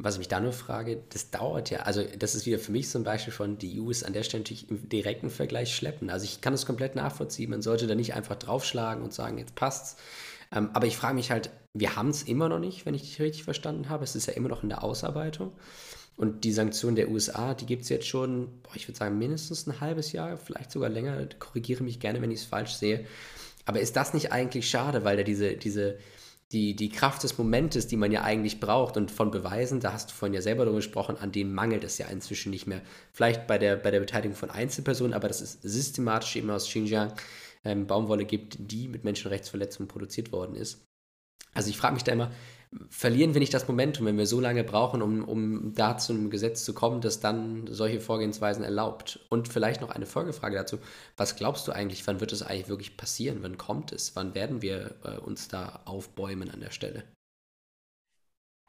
Was 0.02 0.14
ich 0.14 0.18
mich 0.18 0.28
da 0.28 0.40
nur 0.40 0.52
frage, 0.52 1.02
das 1.10 1.30
dauert 1.30 1.70
ja, 1.70 1.80
also 1.80 2.02
das 2.18 2.34
ist 2.34 2.46
wieder 2.46 2.58
für 2.58 2.72
mich 2.72 2.94
ein 2.94 3.04
Beispiel 3.04 3.32
von, 3.32 3.58
die 3.58 3.80
EU 3.80 3.90
ist 3.90 4.04
an 4.04 4.12
der 4.12 4.22
Stelle 4.22 4.42
natürlich 4.42 4.70
im 4.70 4.88
direkten 4.88 5.28
Vergleich 5.28 5.74
schleppen. 5.74 6.08
Also 6.08 6.24
ich 6.24 6.40
kann 6.40 6.54
das 6.54 6.64
komplett 6.64 6.96
nachvollziehen, 6.96 7.50
man 7.50 7.62
sollte 7.62 7.86
da 7.86 7.94
nicht 7.94 8.14
einfach 8.14 8.36
draufschlagen 8.36 9.04
und 9.04 9.12
sagen, 9.12 9.38
jetzt 9.38 9.54
passt's. 9.54 9.96
Ähm, 10.52 10.70
aber 10.72 10.86
ich 10.86 10.96
frage 10.96 11.14
mich 11.14 11.30
halt, 11.30 11.50
wir 11.74 11.96
haben 11.96 12.08
es 12.08 12.22
immer 12.22 12.48
noch 12.48 12.58
nicht, 12.58 12.86
wenn 12.86 12.94
ich 12.94 13.02
dich 13.02 13.20
richtig 13.20 13.44
verstanden 13.44 13.88
habe. 13.88 14.04
Es 14.04 14.16
ist 14.16 14.26
ja 14.26 14.32
immer 14.32 14.48
noch 14.48 14.62
in 14.62 14.68
der 14.68 14.82
Ausarbeitung. 14.82 15.52
Und 16.16 16.44
die 16.44 16.52
Sanktionen 16.52 16.96
der 16.96 17.10
USA, 17.10 17.54
die 17.54 17.66
gibt 17.66 17.82
es 17.82 17.88
jetzt 17.88 18.06
schon, 18.06 18.48
boah, 18.62 18.74
ich 18.74 18.88
würde 18.88 18.98
sagen, 18.98 19.18
mindestens 19.18 19.66
ein 19.66 19.80
halbes 19.80 20.12
Jahr, 20.12 20.36
vielleicht 20.36 20.70
sogar 20.70 20.90
länger. 20.90 21.26
Korrigiere 21.38 21.82
mich 21.82 22.00
gerne, 22.00 22.20
wenn 22.20 22.30
ich 22.30 22.40
es 22.40 22.46
falsch 22.46 22.74
sehe. 22.74 23.06
Aber 23.64 23.80
ist 23.80 23.96
das 23.96 24.12
nicht 24.12 24.32
eigentlich 24.32 24.68
schade, 24.68 25.04
weil 25.04 25.16
da 25.16 25.22
diese, 25.22 25.54
diese, 25.54 25.98
die, 26.52 26.74
die 26.74 26.88
Kraft 26.88 27.22
des 27.22 27.38
Momentes, 27.38 27.86
die 27.86 27.96
man 27.96 28.10
ja 28.10 28.22
eigentlich 28.22 28.58
braucht 28.58 28.96
und 28.96 29.10
von 29.10 29.30
Beweisen, 29.30 29.78
da 29.80 29.92
hast 29.92 30.10
du 30.10 30.14
vorhin 30.14 30.34
ja 30.34 30.42
selber 30.42 30.64
darüber 30.64 30.78
gesprochen, 30.78 31.16
an 31.16 31.30
denen 31.30 31.54
mangelt 31.54 31.84
es 31.84 31.98
ja 31.98 32.08
inzwischen 32.08 32.50
nicht 32.50 32.66
mehr. 32.66 32.82
Vielleicht 33.12 33.46
bei 33.46 33.56
der, 33.56 33.76
bei 33.76 33.90
der 33.90 34.00
Beteiligung 34.00 34.36
von 34.36 34.50
Einzelpersonen, 34.50 35.14
aber 35.14 35.28
das 35.28 35.40
ist 35.40 35.62
systematisch 35.62 36.34
eben 36.36 36.50
aus 36.50 36.66
Xinjiang 36.66 37.12
ähm, 37.64 37.86
Baumwolle 37.86 38.24
gibt, 38.24 38.56
die 38.58 38.88
mit 38.88 39.04
Menschenrechtsverletzungen 39.04 39.88
produziert 39.88 40.32
worden 40.32 40.56
ist. 40.56 40.89
Also 41.54 41.70
ich 41.70 41.76
frage 41.76 41.94
mich 41.94 42.04
da 42.04 42.12
immer, 42.12 42.30
verlieren 42.88 43.34
wir 43.34 43.40
nicht 43.40 43.52
das 43.52 43.66
Momentum, 43.66 44.06
wenn 44.06 44.16
wir 44.16 44.26
so 44.26 44.38
lange 44.40 44.62
brauchen, 44.62 45.02
um, 45.02 45.24
um 45.24 45.74
da 45.74 45.98
zu 45.98 46.12
einem 46.12 46.30
Gesetz 46.30 46.64
zu 46.64 46.72
kommen, 46.72 47.00
das 47.00 47.18
dann 47.18 47.66
solche 47.68 48.00
Vorgehensweisen 48.00 48.62
erlaubt? 48.62 49.26
Und 49.28 49.48
vielleicht 49.48 49.80
noch 49.80 49.90
eine 49.90 50.06
Folgefrage 50.06 50.56
dazu. 50.56 50.78
Was 51.16 51.36
glaubst 51.36 51.66
du 51.66 51.72
eigentlich, 51.72 52.06
wann 52.06 52.20
wird 52.20 52.32
es 52.32 52.42
eigentlich 52.42 52.68
wirklich 52.68 52.96
passieren? 52.96 53.38
Wann 53.42 53.58
kommt 53.58 53.92
es? 53.92 54.14
Wann 54.14 54.34
werden 54.34 54.62
wir 54.62 54.94
äh, 55.04 55.18
uns 55.18 55.48
da 55.48 55.80
aufbäumen 55.84 56.50
an 56.50 56.60
der 56.60 56.70
Stelle? 56.70 57.02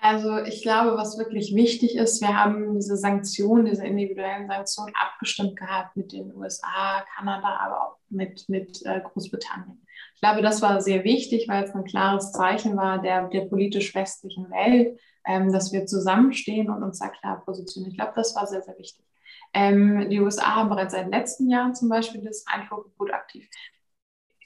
Also 0.04 0.40
ich 0.40 0.64
glaube, 0.64 0.98
was 0.98 1.20
wirklich 1.20 1.54
wichtig 1.54 1.96
ist, 1.96 2.22
wir 2.22 2.36
haben 2.36 2.74
diese 2.74 2.98
Sanktionen, 2.98 3.66
diese 3.66 3.86
individuellen 3.86 4.48
Sanktionen 4.48 4.94
abgestimmt 4.96 5.56
gehabt 5.58 5.96
mit 5.96 6.12
den 6.12 6.36
USA, 6.36 7.06
Kanada, 7.16 7.56
aber 7.58 7.84
auch 7.84 7.98
mit, 8.10 8.50
mit 8.50 8.84
äh, 8.84 9.00
Großbritannien. 9.00 9.80
Ich 10.16 10.22
glaube, 10.22 10.42
das 10.42 10.62
war 10.62 10.82
sehr 10.82 11.04
wichtig, 11.04 11.48
weil 11.48 11.64
es 11.64 11.74
ein 11.74 11.84
klares 11.84 12.32
Zeichen 12.32 12.78
war 12.78 13.02
der, 13.02 13.28
der 13.28 13.42
politisch-westlichen 13.42 14.50
Welt, 14.52 15.00
ähm, 15.26 15.52
dass 15.52 15.72
wir 15.72 15.86
zusammenstehen 15.86 16.70
und 16.70 16.84
uns 16.84 17.00
da 17.00 17.10
klar 17.10 17.42
positionieren. 17.44 17.92
Ich 17.92 17.98
glaube, 17.98 18.14
das 18.16 18.36
war 18.36 18.48
sehr, 18.48 18.62
sehr 18.62 18.78
wichtig. 18.78 19.06
Ähm, 19.54 20.10
die 20.10 20.20
USA 20.20 20.56
haben 20.56 20.70
bereits 20.70 20.94
seit 20.94 21.10
letzten 21.10 21.50
Jahren 21.50 21.76
zum 21.76 21.90
Beispiel 21.90 22.22
das 22.22 22.46
Einfuhrgebot 22.48 23.12
aktiv. 23.12 23.50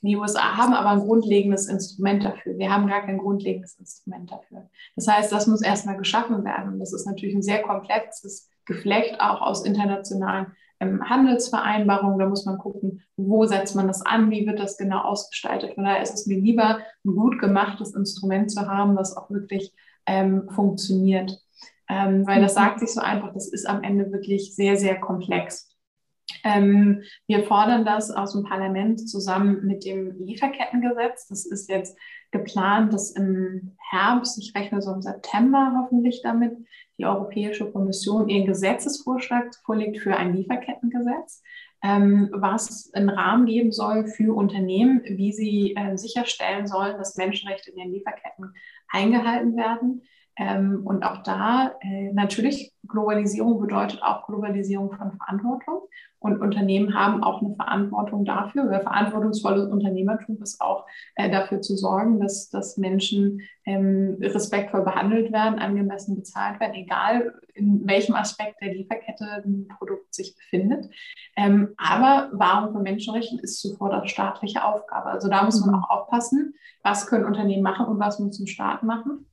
Die 0.01 0.17
USA 0.17 0.55
haben 0.55 0.73
aber 0.73 0.91
ein 0.91 0.99
grundlegendes 0.99 1.67
Instrument 1.67 2.23
dafür. 2.23 2.57
Wir 2.57 2.71
haben 2.71 2.87
gar 2.87 3.01
kein 3.01 3.17
grundlegendes 3.17 3.75
Instrument 3.79 4.31
dafür. 4.31 4.69
Das 4.95 5.07
heißt, 5.07 5.31
das 5.31 5.47
muss 5.47 5.63
erstmal 5.63 5.97
geschaffen 5.97 6.43
werden. 6.45 6.73
Und 6.73 6.79
das 6.79 6.93
ist 6.93 7.07
natürlich 7.07 7.35
ein 7.35 7.41
sehr 7.41 7.63
komplexes 7.63 8.49
Geflecht 8.65 9.19
auch 9.19 9.41
aus 9.41 9.65
internationalen 9.65 10.53
ähm, 10.79 11.07
Handelsvereinbarungen. 11.07 12.19
Da 12.19 12.27
muss 12.27 12.45
man 12.45 12.57
gucken, 12.57 13.03
wo 13.17 13.45
setzt 13.45 13.75
man 13.75 13.87
das 13.87 14.01
an, 14.01 14.31
wie 14.31 14.45
wird 14.45 14.59
das 14.59 14.77
genau 14.77 14.99
ausgestaltet. 15.01 15.75
Von 15.75 15.85
daher 15.85 16.01
ist 16.01 16.13
es 16.13 16.27
mir 16.27 16.39
lieber, 16.39 16.79
ein 17.05 17.15
gut 17.15 17.39
gemachtes 17.39 17.95
Instrument 17.95 18.51
zu 18.51 18.67
haben, 18.67 18.95
was 18.95 19.15
auch 19.15 19.29
wirklich 19.29 19.73
ähm, 20.05 20.49
funktioniert. 20.49 21.39
Ähm, 21.87 22.25
weil 22.25 22.41
das 22.41 22.55
sagt 22.55 22.79
sich 22.79 22.93
so 22.93 23.01
einfach, 23.01 23.33
das 23.33 23.47
ist 23.47 23.67
am 23.67 23.83
Ende 23.83 24.11
wirklich 24.11 24.55
sehr, 24.55 24.75
sehr 24.75 24.99
komplex. 24.99 25.75
Ähm, 26.43 27.03
wir 27.27 27.43
fordern 27.43 27.85
das 27.85 28.11
aus 28.11 28.33
dem 28.33 28.43
Parlament 28.43 29.07
zusammen 29.09 29.65
mit 29.65 29.85
dem 29.85 30.17
Lieferkettengesetz. 30.19 31.27
Das 31.27 31.45
ist 31.45 31.69
jetzt 31.69 31.97
geplant, 32.31 32.93
dass 32.93 33.11
im 33.11 33.75
Herbst, 33.89 34.37
ich 34.39 34.53
rechne 34.55 34.81
so 34.81 34.93
im 34.93 35.01
September 35.01 35.73
hoffentlich 35.79 36.21
damit, 36.23 36.57
die 36.97 37.05
Europäische 37.05 37.71
Kommission 37.71 38.29
ihren 38.29 38.45
Gesetzesvorschlag 38.45 39.55
vorlegt 39.65 39.99
für 39.99 40.15
ein 40.15 40.33
Lieferkettengesetz, 40.35 41.43
ähm, 41.83 42.29
was 42.31 42.91
einen 42.93 43.09
Rahmen 43.09 43.45
geben 43.45 43.71
soll 43.71 44.07
für 44.07 44.35
Unternehmen, 44.35 45.01
wie 45.05 45.33
sie 45.33 45.75
äh, 45.75 45.97
sicherstellen 45.97 46.67
sollen, 46.67 46.97
dass 46.97 47.17
Menschenrechte 47.17 47.71
in 47.71 47.77
den 47.77 47.91
Lieferketten 47.91 48.53
eingehalten 48.89 49.55
werden. 49.55 50.03
Ähm, 50.37 50.81
und 50.83 51.03
auch 51.03 51.23
da 51.23 51.75
äh, 51.81 52.11
natürlich 52.11 52.73
Globalisierung 52.87 53.59
bedeutet 53.59 54.03
auch 54.03 54.27
Globalisierung 54.27 54.91
von 54.91 55.13
Verantwortung. 55.13 55.81
Und 56.19 56.41
Unternehmen 56.41 56.95
haben 56.95 57.23
auch 57.23 57.41
eine 57.41 57.55
Verantwortung 57.55 58.25
dafür. 58.25 58.69
Weil 58.69 58.81
verantwortungsvolles 58.81 59.69
Unternehmertum 59.69 60.41
ist 60.41 60.59
auch 60.59 60.85
äh, 61.15 61.29
dafür 61.29 61.61
zu 61.61 61.75
sorgen, 61.75 62.19
dass, 62.19 62.49
dass 62.49 62.77
Menschen 62.77 63.41
ähm, 63.65 64.17
respektvoll 64.19 64.83
behandelt 64.83 65.31
werden, 65.31 65.59
angemessen 65.59 66.15
bezahlt 66.15 66.59
werden, 66.59 66.73
egal 66.73 67.33
in 67.53 67.87
welchem 67.87 68.15
Aspekt 68.15 68.61
der 68.61 68.73
Lieferkette 68.73 69.43
ein 69.45 69.67
Produkt 69.77 70.13
sich 70.13 70.35
befindet. 70.35 70.89
Ähm, 71.37 71.73
aber 71.77 72.29
Wahrung 72.33 72.73
von 72.73 72.83
Menschenrechten 72.83 73.39
ist 73.39 73.61
zuvor 73.61 74.05
staatliche 74.07 74.65
Aufgabe. 74.65 75.11
Also 75.11 75.29
da 75.29 75.43
muss 75.43 75.63
man 75.65 75.75
auch 75.75 75.89
aufpassen, 75.89 76.55
was 76.83 77.07
können 77.07 77.25
Unternehmen 77.25 77.63
machen 77.63 77.85
und 77.85 77.99
was 77.99 78.19
muss 78.19 78.39
ein 78.39 78.47
Staat 78.47 78.83
machen. 78.83 79.25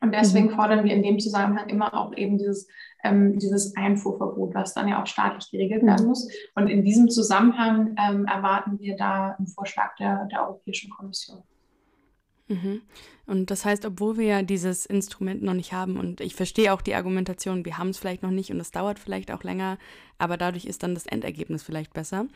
Und 0.00 0.14
deswegen 0.14 0.46
mhm. 0.46 0.54
fordern 0.54 0.84
wir 0.84 0.94
in 0.94 1.02
dem 1.02 1.18
Zusammenhang 1.18 1.68
immer 1.68 1.92
auch 1.94 2.16
eben 2.16 2.38
dieses, 2.38 2.68
ähm, 3.04 3.38
dieses 3.38 3.76
Einfuhrverbot, 3.76 4.54
was 4.54 4.74
dann 4.74 4.88
ja 4.88 5.02
auch 5.02 5.06
staatlich 5.06 5.50
geregelt 5.50 5.84
werden 5.84 6.04
mhm. 6.04 6.08
muss. 6.08 6.28
Und 6.54 6.68
in 6.68 6.84
diesem 6.84 7.08
Zusammenhang 7.08 7.96
ähm, 7.98 8.26
erwarten 8.26 8.78
wir 8.80 8.96
da 8.96 9.36
einen 9.38 9.46
Vorschlag 9.46 9.94
der, 9.96 10.26
der 10.26 10.46
Europäischen 10.46 10.90
Kommission. 10.90 11.42
Mhm. 12.48 12.82
Und 13.26 13.50
das 13.50 13.64
heißt, 13.64 13.84
obwohl 13.84 14.18
wir 14.18 14.26
ja 14.26 14.42
dieses 14.42 14.86
Instrument 14.86 15.42
noch 15.42 15.54
nicht 15.54 15.72
haben, 15.72 15.96
und 15.96 16.20
ich 16.20 16.34
verstehe 16.34 16.72
auch 16.72 16.82
die 16.82 16.94
Argumentation, 16.94 17.64
wir 17.64 17.78
haben 17.78 17.90
es 17.90 17.98
vielleicht 17.98 18.22
noch 18.22 18.32
nicht 18.32 18.50
und 18.50 18.58
es 18.58 18.72
dauert 18.72 18.98
vielleicht 18.98 19.30
auch 19.30 19.44
länger, 19.44 19.78
aber 20.18 20.36
dadurch 20.36 20.64
ist 20.64 20.82
dann 20.82 20.94
das 20.94 21.06
Endergebnis 21.06 21.62
vielleicht 21.62 21.94
besser. 21.94 22.26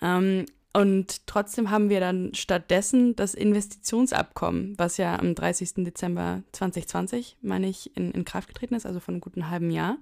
Ähm, 0.00 0.46
und 0.74 1.26
trotzdem 1.26 1.70
haben 1.70 1.90
wir 1.90 2.00
dann 2.00 2.34
stattdessen 2.34 3.14
das 3.14 3.34
Investitionsabkommen, 3.34 4.74
was 4.78 4.96
ja 4.96 5.18
am 5.18 5.34
30. 5.34 5.84
Dezember 5.84 6.42
2020, 6.52 7.36
meine 7.42 7.68
ich, 7.68 7.94
in, 7.96 8.10
in 8.12 8.24
Kraft 8.24 8.48
getreten 8.48 8.74
ist, 8.74 8.86
also 8.86 8.98
von 8.98 9.14
einem 9.14 9.20
guten 9.20 9.50
halben 9.50 9.70
Jahr, 9.70 9.98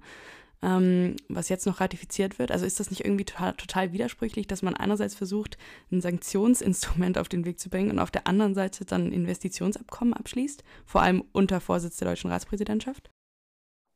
ähm, 0.61 1.17
was 1.27 1.49
jetzt 1.49 1.65
noch 1.65 1.81
ratifiziert 1.81 2.39
wird. 2.39 2.51
Also 2.51 2.65
ist 2.65 2.79
das 2.79 2.89
nicht 2.89 3.03
irgendwie 3.03 3.25
total, 3.25 3.53
total 3.53 3.91
widersprüchlich, 3.91 4.47
dass 4.47 4.61
man 4.61 4.75
einerseits 4.75 5.13
versucht, 5.15 5.57
ein 5.91 5.99
Sanktionsinstrument 5.99 7.17
auf 7.19 7.27
den 7.27 7.43
Weg 7.43 7.59
zu 7.59 7.69
bringen 7.69 7.91
und 7.91 7.99
auf 7.99 8.11
der 8.11 8.27
anderen 8.27 8.55
Seite 8.55 8.85
dann 8.85 9.07
ein 9.07 9.11
Investitionsabkommen 9.11 10.13
abschließt, 10.13 10.63
vor 10.85 11.01
allem 11.01 11.25
unter 11.33 11.59
Vorsitz 11.59 11.97
der 11.97 12.07
deutschen 12.07 12.31
Ratspräsidentschaft? 12.31 13.11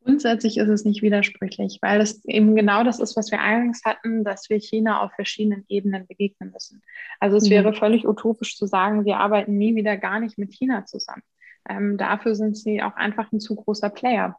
Grundsätzlich 0.05 0.57
ist 0.57 0.69
es 0.69 0.85
nicht 0.85 1.01
widersprüchlich, 1.01 1.79
weil 1.81 1.99
es 1.99 2.23
eben 2.25 2.55
genau 2.55 2.83
das 2.83 2.99
ist, 2.99 3.17
was 3.17 3.31
wir 3.31 3.41
eingangs 3.41 3.81
hatten, 3.83 4.23
dass 4.23 4.51
wir 4.51 4.59
China 4.59 5.01
auf 5.01 5.11
verschiedenen 5.13 5.65
Ebenen 5.67 6.05
begegnen 6.05 6.51
müssen. 6.51 6.83
Also 7.19 7.37
es 7.37 7.45
mhm. 7.45 7.49
wäre 7.49 7.73
völlig 7.73 8.07
utopisch 8.07 8.55
zu 8.55 8.67
sagen, 8.67 9.03
wir 9.05 9.17
arbeiten 9.17 9.57
nie 9.57 9.75
wieder 9.75 9.97
gar 9.97 10.19
nicht 10.19 10.37
mit 10.37 10.53
China 10.53 10.85
zusammen. 10.85 11.23
Ähm, 11.67 11.97
dafür 11.97 12.35
sind 12.35 12.55
sie 12.55 12.83
auch 12.83 12.95
einfach 12.95 13.31
ein 13.31 13.39
zu 13.39 13.55
großer 13.55 13.89
Player. 13.89 14.37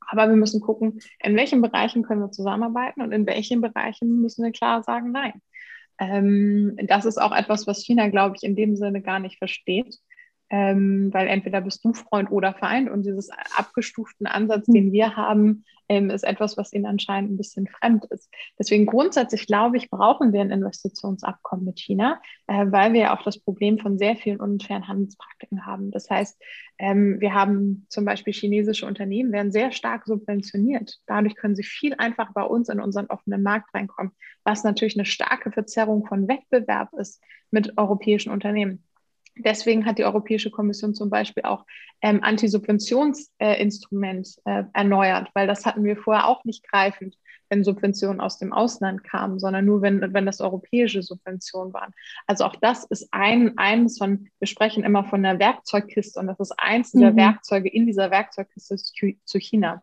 Aber 0.00 0.28
wir 0.28 0.36
müssen 0.36 0.60
gucken, 0.60 1.00
in 1.22 1.36
welchen 1.36 1.62
Bereichen 1.62 2.02
können 2.02 2.22
wir 2.22 2.32
zusammenarbeiten 2.32 3.00
und 3.00 3.12
in 3.12 3.26
welchen 3.26 3.60
Bereichen 3.60 4.20
müssen 4.20 4.44
wir 4.44 4.50
klar 4.50 4.82
sagen, 4.82 5.12
nein. 5.12 5.40
Ähm, 6.00 6.76
das 6.88 7.04
ist 7.04 7.22
auch 7.22 7.32
etwas, 7.32 7.68
was 7.68 7.84
China, 7.84 8.08
glaube 8.08 8.34
ich, 8.36 8.42
in 8.42 8.56
dem 8.56 8.74
Sinne 8.74 9.02
gar 9.02 9.20
nicht 9.20 9.38
versteht 9.38 10.00
ähm, 10.50 11.10
weil 11.12 11.28
entweder 11.28 11.60
bist 11.60 11.84
du 11.84 11.92
Freund 11.92 12.30
oder 12.30 12.54
Feind 12.54 12.90
und 12.90 13.04
dieses 13.04 13.30
abgestuften 13.56 14.26
Ansatz, 14.26 14.66
den 14.66 14.86
hm. 14.86 14.92
wir 14.92 15.16
haben, 15.16 15.64
ähm, 15.88 16.10
ist 16.10 16.24
etwas, 16.24 16.56
was 16.56 16.72
ihnen 16.72 16.86
anscheinend 16.86 17.32
ein 17.32 17.36
bisschen 17.36 17.66
fremd 17.66 18.04
ist. 18.06 18.28
Deswegen 18.58 18.86
grundsätzlich 18.86 19.46
glaube 19.46 19.76
ich, 19.76 19.90
brauchen 19.90 20.32
wir 20.32 20.40
ein 20.40 20.52
Investitionsabkommen 20.52 21.64
mit 21.64 21.80
China, 21.80 22.20
äh, 22.46 22.66
weil 22.68 22.92
wir 22.92 23.00
ja 23.00 23.16
auch 23.16 23.22
das 23.22 23.38
Problem 23.38 23.78
von 23.78 23.98
sehr 23.98 24.16
vielen 24.16 24.40
unfairen 24.40 24.86
Handelspraktiken 24.86 25.66
haben. 25.66 25.90
Das 25.90 26.08
heißt, 26.08 26.40
ähm, 26.78 27.20
wir 27.20 27.34
haben 27.34 27.86
zum 27.88 28.04
Beispiel 28.04 28.32
chinesische 28.32 28.86
Unternehmen, 28.86 29.32
werden 29.32 29.52
sehr 29.52 29.72
stark 29.72 30.06
subventioniert. 30.06 31.00
Dadurch 31.06 31.34
können 31.34 31.56
sie 31.56 31.64
viel 31.64 31.94
einfacher 31.98 32.32
bei 32.34 32.44
uns 32.44 32.68
in 32.68 32.80
unseren 32.80 33.06
offenen 33.06 33.42
Markt 33.42 33.74
reinkommen, 33.74 34.12
was 34.44 34.62
natürlich 34.62 34.96
eine 34.96 35.06
starke 35.06 35.50
Verzerrung 35.50 36.06
von 36.06 36.28
Wettbewerb 36.28 36.92
ist 36.94 37.20
mit 37.50 37.76
europäischen 37.78 38.30
Unternehmen. 38.30 38.84
Deswegen 39.36 39.86
hat 39.86 39.98
die 39.98 40.04
Europäische 40.04 40.50
Kommission 40.50 40.94
zum 40.94 41.10
Beispiel 41.10 41.44
auch 41.44 41.64
ähm, 42.02 42.22
Antisubventionsinstrument 42.22 44.28
äh, 44.44 44.64
erneuert, 44.72 45.28
weil 45.34 45.46
das 45.46 45.64
hatten 45.66 45.84
wir 45.84 45.96
vorher 45.96 46.26
auch 46.28 46.44
nicht 46.44 46.68
greifend, 46.68 47.16
wenn 47.48 47.62
Subventionen 47.64 48.20
aus 48.20 48.38
dem 48.38 48.52
Ausland 48.52 49.02
kamen, 49.04 49.40
sondern 49.40 49.64
nur 49.64 49.82
wenn, 49.82 50.14
wenn 50.14 50.26
das 50.26 50.40
europäische 50.40 51.02
Subventionen 51.02 51.74
waren. 51.74 51.92
Also 52.26 52.44
auch 52.44 52.56
das 52.56 52.84
ist 52.84 53.08
ein, 53.10 53.58
eines 53.58 53.98
von, 53.98 54.28
wir 54.38 54.46
sprechen 54.46 54.84
immer 54.84 55.04
von 55.04 55.22
der 55.22 55.38
Werkzeugkiste 55.38 56.20
und 56.20 56.28
das 56.28 56.40
ist 56.40 56.54
eins 56.58 56.94
mhm. 56.94 57.00
der 57.00 57.16
Werkzeuge 57.16 57.68
in 57.68 57.86
dieser 57.86 58.10
Werkzeugkiste 58.10 58.76
zu, 58.76 59.12
zu 59.24 59.38
China. 59.38 59.82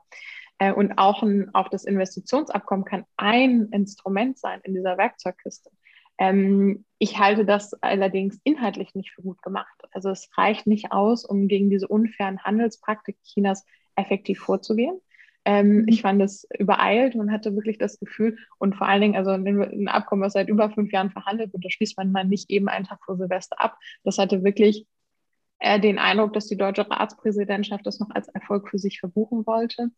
Äh, 0.59 0.71
und 0.71 0.97
auch, 0.97 1.23
ein, 1.23 1.53
auch 1.53 1.69
das 1.69 1.83
Investitionsabkommen 1.83 2.85
kann 2.85 3.05
ein 3.17 3.67
Instrument 3.71 4.37
sein 4.37 4.61
in 4.63 4.73
dieser 4.73 4.97
Werkzeugkiste. 4.97 5.69
Ähm, 6.17 6.85
ich 6.99 7.19
halte 7.19 7.45
das 7.45 7.73
allerdings 7.81 8.39
inhaltlich 8.43 8.95
nicht 8.95 9.11
für 9.11 9.21
gut 9.21 9.41
gemacht. 9.41 9.75
Also 9.91 10.09
es 10.09 10.29
reicht 10.35 10.67
nicht 10.67 10.91
aus, 10.91 11.25
um 11.25 11.47
gegen 11.47 11.69
diese 11.69 11.87
unfairen 11.87 12.43
Handelspraktiken 12.43 13.21
Chinas 13.23 13.65
effektiv 13.95 14.39
vorzugehen. 14.39 14.99
Ähm, 15.45 15.83
mhm. 15.83 15.87
ich 15.87 16.01
fand 16.01 16.21
es 16.21 16.45
übereilt 16.59 17.15
und 17.15 17.31
hatte 17.31 17.55
wirklich 17.55 17.77
das 17.77 17.99
Gefühl, 17.99 18.37
und 18.57 18.75
vor 18.75 18.87
allen 18.87 18.99
Dingen, 18.99 19.15
also 19.15 19.31
ein 19.31 19.87
Abkommen, 19.87 20.21
was 20.21 20.33
seit 20.33 20.49
über 20.49 20.69
fünf 20.69 20.91
Jahren 20.91 21.09
verhandelt 21.09 21.53
wird, 21.53 21.63
das 21.63 21.71
schließt 21.71 21.97
man 21.97 22.11
mal 22.11 22.25
nicht 22.25 22.49
eben 22.49 22.67
einen 22.67 22.85
Tag 22.85 22.99
vor 23.05 23.15
Silvester 23.15 23.61
ab. 23.61 23.77
Das 24.03 24.17
hatte 24.17 24.43
wirklich 24.43 24.85
äh, 25.59 25.79
den 25.79 25.99
Eindruck, 25.99 26.33
dass 26.33 26.47
die 26.47 26.57
deutsche 26.57 26.89
Ratspräsidentschaft 26.89 27.85
das 27.85 27.99
noch 27.99 28.09
als 28.09 28.27
Erfolg 28.27 28.69
für 28.69 28.77
sich 28.77 28.99
verbuchen 28.99 29.47
wollte. 29.47 29.89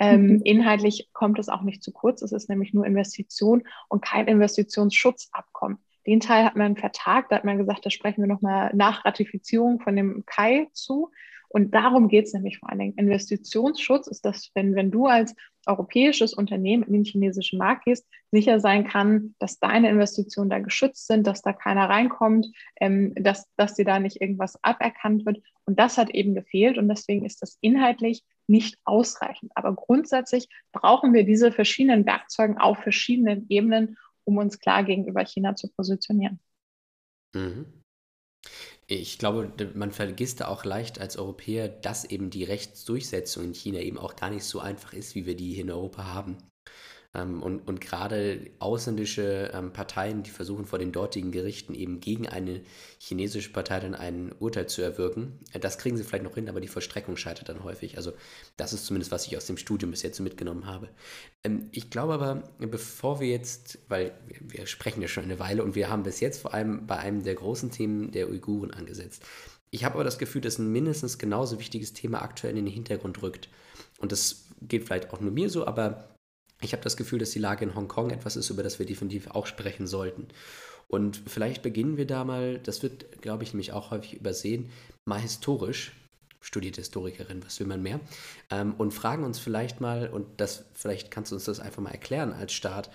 Ähm, 0.00 0.26
mhm. 0.26 0.42
Inhaltlich 0.42 1.10
kommt 1.12 1.38
es 1.38 1.48
auch 1.48 1.62
nicht 1.62 1.82
zu 1.82 1.92
kurz. 1.92 2.20
Es 2.22 2.32
ist 2.32 2.48
nämlich 2.48 2.74
nur 2.74 2.84
Investition 2.84 3.62
und 3.88 4.02
kein 4.02 4.26
Investitionsschutzabkommen. 4.26 5.78
Den 6.08 6.20
Teil 6.20 6.46
hat 6.46 6.56
man 6.56 6.74
vertagt, 6.74 7.30
da 7.30 7.36
hat 7.36 7.44
man 7.44 7.58
gesagt, 7.58 7.84
da 7.84 7.90
sprechen 7.90 8.22
wir 8.22 8.28
nochmal 8.28 8.70
nach 8.74 9.04
Ratifizierung 9.04 9.78
von 9.78 9.94
dem 9.94 10.24
KAI 10.24 10.66
zu. 10.72 11.10
Und 11.50 11.74
darum 11.74 12.08
geht 12.08 12.26
es 12.26 12.32
nämlich 12.32 12.58
vor 12.58 12.70
allen 12.70 12.78
Dingen. 12.78 12.94
Investitionsschutz 12.96 14.06
ist 14.06 14.24
das, 14.24 14.50
wenn, 14.54 14.74
wenn 14.74 14.90
du 14.90 15.06
als 15.06 15.34
europäisches 15.66 16.32
Unternehmen 16.32 16.82
in 16.82 16.94
den 16.94 17.04
chinesischen 17.04 17.58
Markt 17.58 17.84
gehst, 17.84 18.06
sicher 18.30 18.58
sein 18.58 18.86
kann, 18.86 19.34
dass 19.38 19.58
deine 19.58 19.90
Investitionen 19.90 20.48
da 20.48 20.60
geschützt 20.60 21.06
sind, 21.06 21.26
dass 21.26 21.42
da 21.42 21.52
keiner 21.52 21.90
reinkommt, 21.90 22.46
ähm, 22.80 23.14
dass, 23.14 23.46
dass 23.56 23.74
dir 23.74 23.84
da 23.84 23.98
nicht 23.98 24.20
irgendwas 24.22 24.58
aberkannt 24.62 25.26
wird. 25.26 25.42
Und 25.66 25.78
das 25.78 25.98
hat 25.98 26.08
eben 26.10 26.34
gefehlt 26.34 26.78
und 26.78 26.88
deswegen 26.88 27.26
ist 27.26 27.42
das 27.42 27.58
inhaltlich 27.60 28.24
nicht 28.46 28.78
ausreichend. 28.84 29.52
Aber 29.54 29.74
grundsätzlich 29.74 30.48
brauchen 30.72 31.12
wir 31.12 31.24
diese 31.24 31.52
verschiedenen 31.52 32.06
Werkzeuge 32.06 32.58
auf 32.62 32.78
verschiedenen 32.78 33.44
Ebenen, 33.50 33.98
um 34.28 34.36
uns 34.36 34.60
klar 34.60 34.84
gegenüber 34.84 35.24
China 35.24 35.56
zu 35.56 35.68
positionieren. 35.68 36.38
Mhm. 37.34 37.64
Ich 38.86 39.18
glaube, 39.18 39.52
man 39.74 39.90
vergisst 39.90 40.40
da 40.40 40.48
auch 40.48 40.64
leicht 40.66 41.00
als 41.00 41.16
Europäer, 41.16 41.68
dass 41.68 42.04
eben 42.04 42.28
die 42.28 42.44
Rechtsdurchsetzung 42.44 43.44
in 43.44 43.54
China 43.54 43.80
eben 43.80 43.96
auch 43.96 44.16
gar 44.16 44.28
nicht 44.30 44.44
so 44.44 44.60
einfach 44.60 44.92
ist, 44.92 45.14
wie 45.14 45.24
wir 45.24 45.34
die 45.34 45.54
hier 45.54 45.64
in 45.64 45.70
Europa 45.70 46.12
haben. 46.12 46.36
Ähm, 47.18 47.42
und, 47.42 47.66
und 47.66 47.80
gerade 47.80 48.50
ausländische 48.58 49.50
ähm, 49.52 49.72
Parteien, 49.72 50.22
die 50.22 50.30
versuchen 50.30 50.64
vor 50.64 50.78
den 50.78 50.92
dortigen 50.92 51.32
Gerichten 51.32 51.74
eben 51.74 52.00
gegen 52.00 52.28
eine 52.28 52.60
chinesische 52.98 53.52
Partei 53.52 53.80
dann 53.80 53.94
ein 53.94 54.32
Urteil 54.38 54.68
zu 54.68 54.82
erwirken, 54.82 55.38
äh, 55.52 55.58
das 55.58 55.78
kriegen 55.78 55.96
sie 55.96 56.04
vielleicht 56.04 56.24
noch 56.24 56.34
hin, 56.34 56.48
aber 56.48 56.60
die 56.60 56.68
Vollstreckung 56.68 57.16
scheitert 57.16 57.48
dann 57.48 57.64
häufig. 57.64 57.96
Also 57.96 58.12
das 58.56 58.72
ist 58.72 58.86
zumindest, 58.86 59.10
was 59.10 59.26
ich 59.26 59.36
aus 59.36 59.46
dem 59.46 59.56
Studium 59.56 59.90
bis 59.90 60.02
jetzt 60.02 60.20
mitgenommen 60.20 60.66
habe. 60.66 60.88
Ähm, 61.44 61.68
ich 61.72 61.90
glaube 61.90 62.14
aber, 62.14 62.42
bevor 62.58 63.20
wir 63.20 63.28
jetzt, 63.28 63.78
weil 63.88 64.12
wir 64.40 64.66
sprechen 64.66 65.02
ja 65.02 65.08
schon 65.08 65.24
eine 65.24 65.38
Weile 65.38 65.64
und 65.64 65.74
wir 65.74 65.88
haben 65.88 66.02
bis 66.02 66.20
jetzt 66.20 66.40
vor 66.40 66.54
allem 66.54 66.86
bei 66.86 66.98
einem 66.98 67.22
der 67.22 67.34
großen 67.34 67.70
Themen 67.70 68.12
der 68.12 68.28
Uiguren 68.28 68.70
angesetzt. 68.70 69.24
Ich 69.70 69.84
habe 69.84 69.96
aber 69.96 70.04
das 70.04 70.18
Gefühl, 70.18 70.40
dass 70.40 70.58
ein 70.58 70.72
mindestens 70.72 71.18
genauso 71.18 71.58
wichtiges 71.58 71.92
Thema 71.92 72.22
aktuell 72.22 72.56
in 72.56 72.64
den 72.64 72.74
Hintergrund 72.74 73.22
rückt. 73.22 73.50
Und 73.98 74.12
das 74.12 74.46
geht 74.62 74.84
vielleicht 74.84 75.12
auch 75.12 75.20
nur 75.20 75.30
mir 75.30 75.50
so, 75.50 75.66
aber 75.66 76.08
ich 76.60 76.72
habe 76.72 76.82
das 76.82 76.96
Gefühl, 76.96 77.18
dass 77.18 77.30
die 77.30 77.38
Lage 77.38 77.64
in 77.64 77.74
Hongkong 77.74 78.10
etwas 78.10 78.36
ist, 78.36 78.50
über 78.50 78.62
das 78.62 78.78
wir 78.78 78.86
definitiv 78.86 79.28
auch 79.30 79.46
sprechen 79.46 79.86
sollten. 79.86 80.28
Und 80.88 81.20
vielleicht 81.26 81.62
beginnen 81.62 81.96
wir 81.96 82.06
da 82.06 82.24
mal, 82.24 82.58
das 82.58 82.82
wird, 82.82 83.20
glaube 83.22 83.44
ich, 83.44 83.52
nämlich 83.52 83.72
auch 83.72 83.90
häufig 83.90 84.14
übersehen, 84.14 84.70
mal 85.04 85.20
historisch. 85.20 85.92
studierte 86.40 86.80
Historikerin, 86.80 87.44
was 87.44 87.58
will 87.60 87.66
man 87.66 87.82
mehr? 87.82 88.00
Ähm, 88.50 88.74
und 88.78 88.94
fragen 88.94 89.24
uns 89.24 89.38
vielleicht 89.38 89.80
mal, 89.80 90.08
und 90.08 90.26
das 90.38 90.64
vielleicht 90.74 91.10
kannst 91.10 91.30
du 91.30 91.36
uns 91.36 91.44
das 91.44 91.60
einfach 91.60 91.82
mal 91.82 91.90
erklären 91.90 92.32
als 92.32 92.52
Staat, 92.52 92.90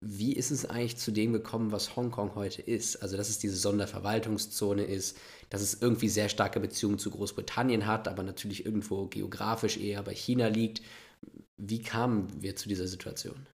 wie 0.00 0.32
ist 0.32 0.50
es 0.50 0.64
eigentlich 0.64 0.96
zu 0.96 1.10
dem 1.10 1.32
gekommen, 1.32 1.72
was 1.72 1.94
Hongkong 1.94 2.34
heute 2.34 2.62
ist? 2.62 2.96
Also, 2.96 3.18
dass 3.18 3.28
es 3.28 3.38
diese 3.38 3.56
Sonderverwaltungszone 3.56 4.82
ist, 4.82 5.18
dass 5.50 5.60
es 5.60 5.82
irgendwie 5.82 6.08
sehr 6.08 6.30
starke 6.30 6.58
Beziehungen 6.58 6.98
zu 6.98 7.10
Großbritannien 7.10 7.86
hat, 7.86 8.08
aber 8.08 8.22
natürlich 8.22 8.64
irgendwo 8.64 9.06
geografisch 9.06 9.76
eher 9.76 10.02
bei 10.02 10.14
China 10.14 10.46
liegt. 10.46 10.80
Wie 11.62 11.82
kamen 11.82 12.28
wir 12.40 12.56
zu 12.56 12.68
dieser 12.68 12.86
Situation? 12.86 13.46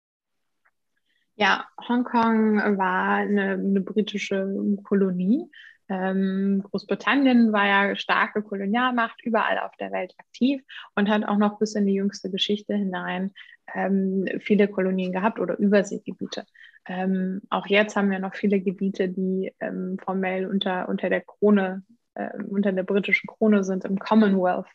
Ja, 1.35 1.67
Hongkong 1.89 2.79
war 2.79 3.17
eine, 3.17 3.53
eine 3.53 3.81
britische 3.81 4.49
Kolonie. 4.85 5.51
Ähm, 5.89 6.63
Großbritannien 6.71 7.53
war 7.53 7.67
ja 7.67 7.97
starke 7.97 8.43
Kolonialmacht, 8.43 9.21
überall 9.25 9.59
auf 9.59 9.73
der 9.79 9.91
Welt 9.91 10.15
aktiv 10.19 10.63
und 10.95 11.09
hat 11.09 11.25
auch 11.25 11.37
noch 11.37 11.59
bis 11.59 11.75
in 11.75 11.87
die 11.87 11.95
jüngste 11.95 12.31
Geschichte 12.31 12.75
hinein 12.75 13.33
ähm, 13.75 14.29
viele 14.41 14.69
Kolonien 14.69 15.13
gehabt 15.13 15.41
oder 15.41 15.59
Überseegebiete. 15.59 16.47
Ähm, 16.87 17.43
auch 17.51 17.67
jetzt 17.67 17.97
haben 17.97 18.11
wir 18.11 18.21
noch 18.21 18.37
viele 18.37 18.61
Gebiete, 18.61 19.09
die 19.09 19.53
ähm, 19.59 19.99
formell 19.99 20.47
unter, 20.47 20.89
unter 20.89 21.11
der 21.11 21.23
Krone, 21.23 21.83
äh, 22.15 22.39
unter 22.45 22.71
der 22.71 22.85
britischen 22.85 23.27
Krone 23.27 23.65
sind, 23.65 23.85
im 23.85 23.99
Commonwealth. 23.99 24.67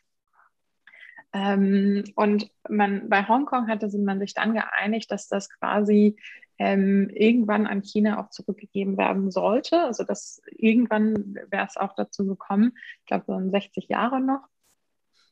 Ähm, 1.33 2.03
und 2.15 2.49
man, 2.69 3.09
bei 3.09 3.27
Hongkong 3.27 3.67
hatte 3.67 3.89
man 3.97 4.19
sich 4.19 4.33
dann 4.33 4.53
geeinigt, 4.53 5.11
dass 5.11 5.27
das 5.27 5.49
quasi 5.49 6.17
ähm, 6.57 7.09
irgendwann 7.09 7.65
an 7.65 7.81
China 7.81 8.21
auch 8.21 8.29
zurückgegeben 8.29 8.97
werden 8.97 9.31
sollte. 9.31 9.81
Also 9.81 10.03
dass 10.03 10.41
irgendwann 10.45 11.35
wäre 11.49 11.65
es 11.65 11.77
auch 11.77 11.95
dazu 11.95 12.25
gekommen, 12.25 12.73
ich 12.99 13.05
glaube 13.05 13.25
so 13.27 13.33
in 13.33 13.49
60 13.49 13.87
Jahre 13.87 14.21
noch. 14.21 14.41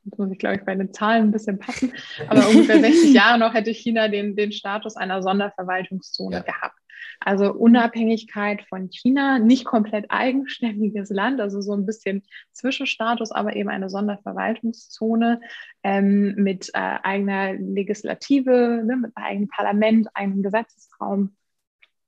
Jetzt 0.05 0.17
muss 0.17 0.31
ich, 0.31 0.39
glaube 0.39 0.55
ich, 0.55 0.65
bei 0.65 0.73
den 0.75 0.93
Zahlen 0.93 1.25
ein 1.25 1.31
bisschen 1.31 1.59
passen, 1.59 1.93
aber 2.29 2.47
ungefähr 2.47 2.79
60 2.79 3.13
Jahre 3.13 3.37
noch 3.37 3.53
hätte 3.53 3.71
China 3.71 4.07
den, 4.07 4.35
den 4.35 4.51
Status 4.51 4.95
einer 4.95 5.21
Sonderverwaltungszone 5.21 6.37
ja. 6.37 6.41
gehabt. 6.41 6.78
Also 7.19 7.53
Unabhängigkeit 7.53 8.63
von 8.63 8.89
China, 8.89 9.39
nicht 9.39 9.65
komplett 9.65 10.05
eigenständiges 10.09 11.09
Land, 11.09 11.41
also 11.41 11.61
so 11.61 11.73
ein 11.73 11.85
bisschen 11.85 12.23
Zwischenstatus, 12.51 13.31
aber 13.31 13.55
eben 13.55 13.69
eine 13.69 13.89
Sonderverwaltungszone 13.89 15.41
ähm, 15.83 16.35
mit 16.35 16.69
äh, 16.73 16.97
eigener 17.03 17.53
Legislative, 17.53 18.83
ne, 18.85 18.95
mit 18.95 19.11
eigenem 19.15 19.49
Parlament, 19.49 20.07
eigenem 20.13 20.43
Gesetzesraum 20.43 21.35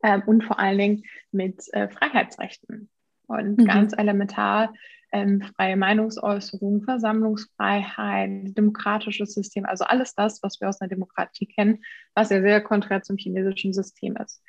äh, 0.02 0.20
und 0.26 0.44
vor 0.44 0.60
allen 0.60 0.78
Dingen 0.78 1.04
mit 1.32 1.62
äh, 1.74 1.90
Freiheitsrechten. 1.90 2.90
Und 3.28 3.60
mhm. 3.60 3.66
ganz 3.66 3.94
elementar 3.98 4.74
ähm, 5.12 5.42
freie 5.42 5.76
Meinungsäußerung, 5.76 6.84
Versammlungsfreiheit, 6.84 8.58
demokratisches 8.58 9.34
System, 9.34 9.66
also 9.66 9.84
alles 9.84 10.16
das, 10.16 10.42
was 10.42 10.60
wir 10.62 10.70
aus 10.70 10.80
einer 10.80 10.90
Demokratie 10.90 11.48
kennen, 11.48 11.84
was 12.16 12.30
ja 12.30 12.42
sehr 12.42 12.62
konträr 12.62 13.02
zum 13.02 13.18
chinesischen 13.18 13.74
System 13.74 14.16
ist. 14.18 14.42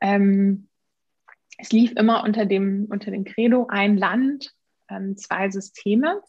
Ähm, 0.00 0.68
es 1.58 1.72
lief 1.72 1.92
immer 1.92 2.24
unter 2.24 2.46
dem, 2.46 2.86
unter 2.90 3.10
dem 3.10 3.24
Credo 3.24 3.66
ein 3.68 3.96
Land, 3.96 4.52
ähm, 4.88 5.16
zwei 5.16 5.50
Systeme. 5.50 6.22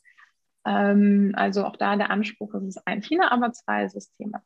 Ähm, 0.66 1.32
also 1.36 1.66
auch 1.66 1.78
da 1.78 1.96
der 1.96 2.10
Anspruch, 2.10 2.54
es 2.56 2.64
ist 2.64 2.88
ein 2.88 3.02
China, 3.02 3.32
aber 3.32 3.52
zwei 3.52 3.88
Systeme. 3.88 4.42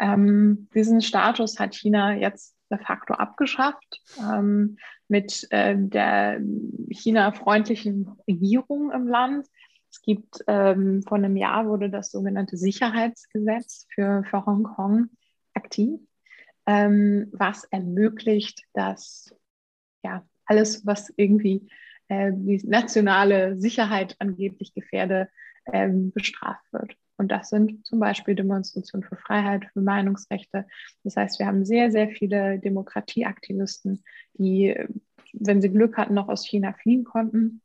Ähm, 0.00 0.68
diesen 0.74 1.02
Status 1.02 1.58
hat 1.58 1.74
China 1.74 2.14
jetzt 2.14 2.56
de 2.70 2.78
facto 2.78 3.14
abgeschafft 3.14 4.00
ähm, 4.18 4.78
mit 5.08 5.46
äh, 5.50 5.76
der 5.76 6.40
China-freundlichen 6.88 8.08
Regierung 8.26 8.92
im 8.92 9.08
Land. 9.08 9.46
Es 9.90 10.00
gibt 10.02 10.44
ähm, 10.46 11.02
vor 11.02 11.18
einem 11.18 11.36
Jahr 11.36 11.66
wurde 11.66 11.90
das 11.90 12.12
sogenannte 12.12 12.56
Sicherheitsgesetz 12.56 13.86
für, 13.92 14.22
für 14.30 14.46
Hongkong 14.46 15.08
aktiv 15.54 16.00
ähm, 16.66 17.28
was 17.32 17.64
ermöglicht, 17.64 18.62
dass 18.72 19.34
ja 20.02 20.24
alles, 20.46 20.86
was 20.86 21.12
irgendwie 21.16 21.68
äh, 22.08 22.32
die 22.34 22.60
nationale 22.66 23.58
Sicherheit 23.58 24.16
angeblich 24.18 24.74
gefährde, 24.74 25.28
ähm, 25.72 26.10
bestraft 26.12 26.64
wird. 26.72 26.96
Und 27.16 27.30
das 27.30 27.50
sind 27.50 27.86
zum 27.86 28.00
Beispiel 28.00 28.34
Demonstrationen 28.34 29.06
für 29.06 29.16
Freiheit, 29.16 29.66
für 29.72 29.82
Meinungsrechte. 29.82 30.66
Das 31.04 31.16
heißt, 31.16 31.38
wir 31.38 31.46
haben 31.46 31.66
sehr, 31.66 31.90
sehr 31.90 32.08
viele 32.08 32.58
Demokratieaktivisten, 32.58 34.02
die, 34.34 34.74
wenn 35.34 35.60
sie 35.60 35.68
Glück 35.68 35.98
hatten, 35.98 36.14
noch 36.14 36.28
aus 36.28 36.46
China 36.46 36.72
fliehen 36.72 37.04
konnten, 37.04 37.60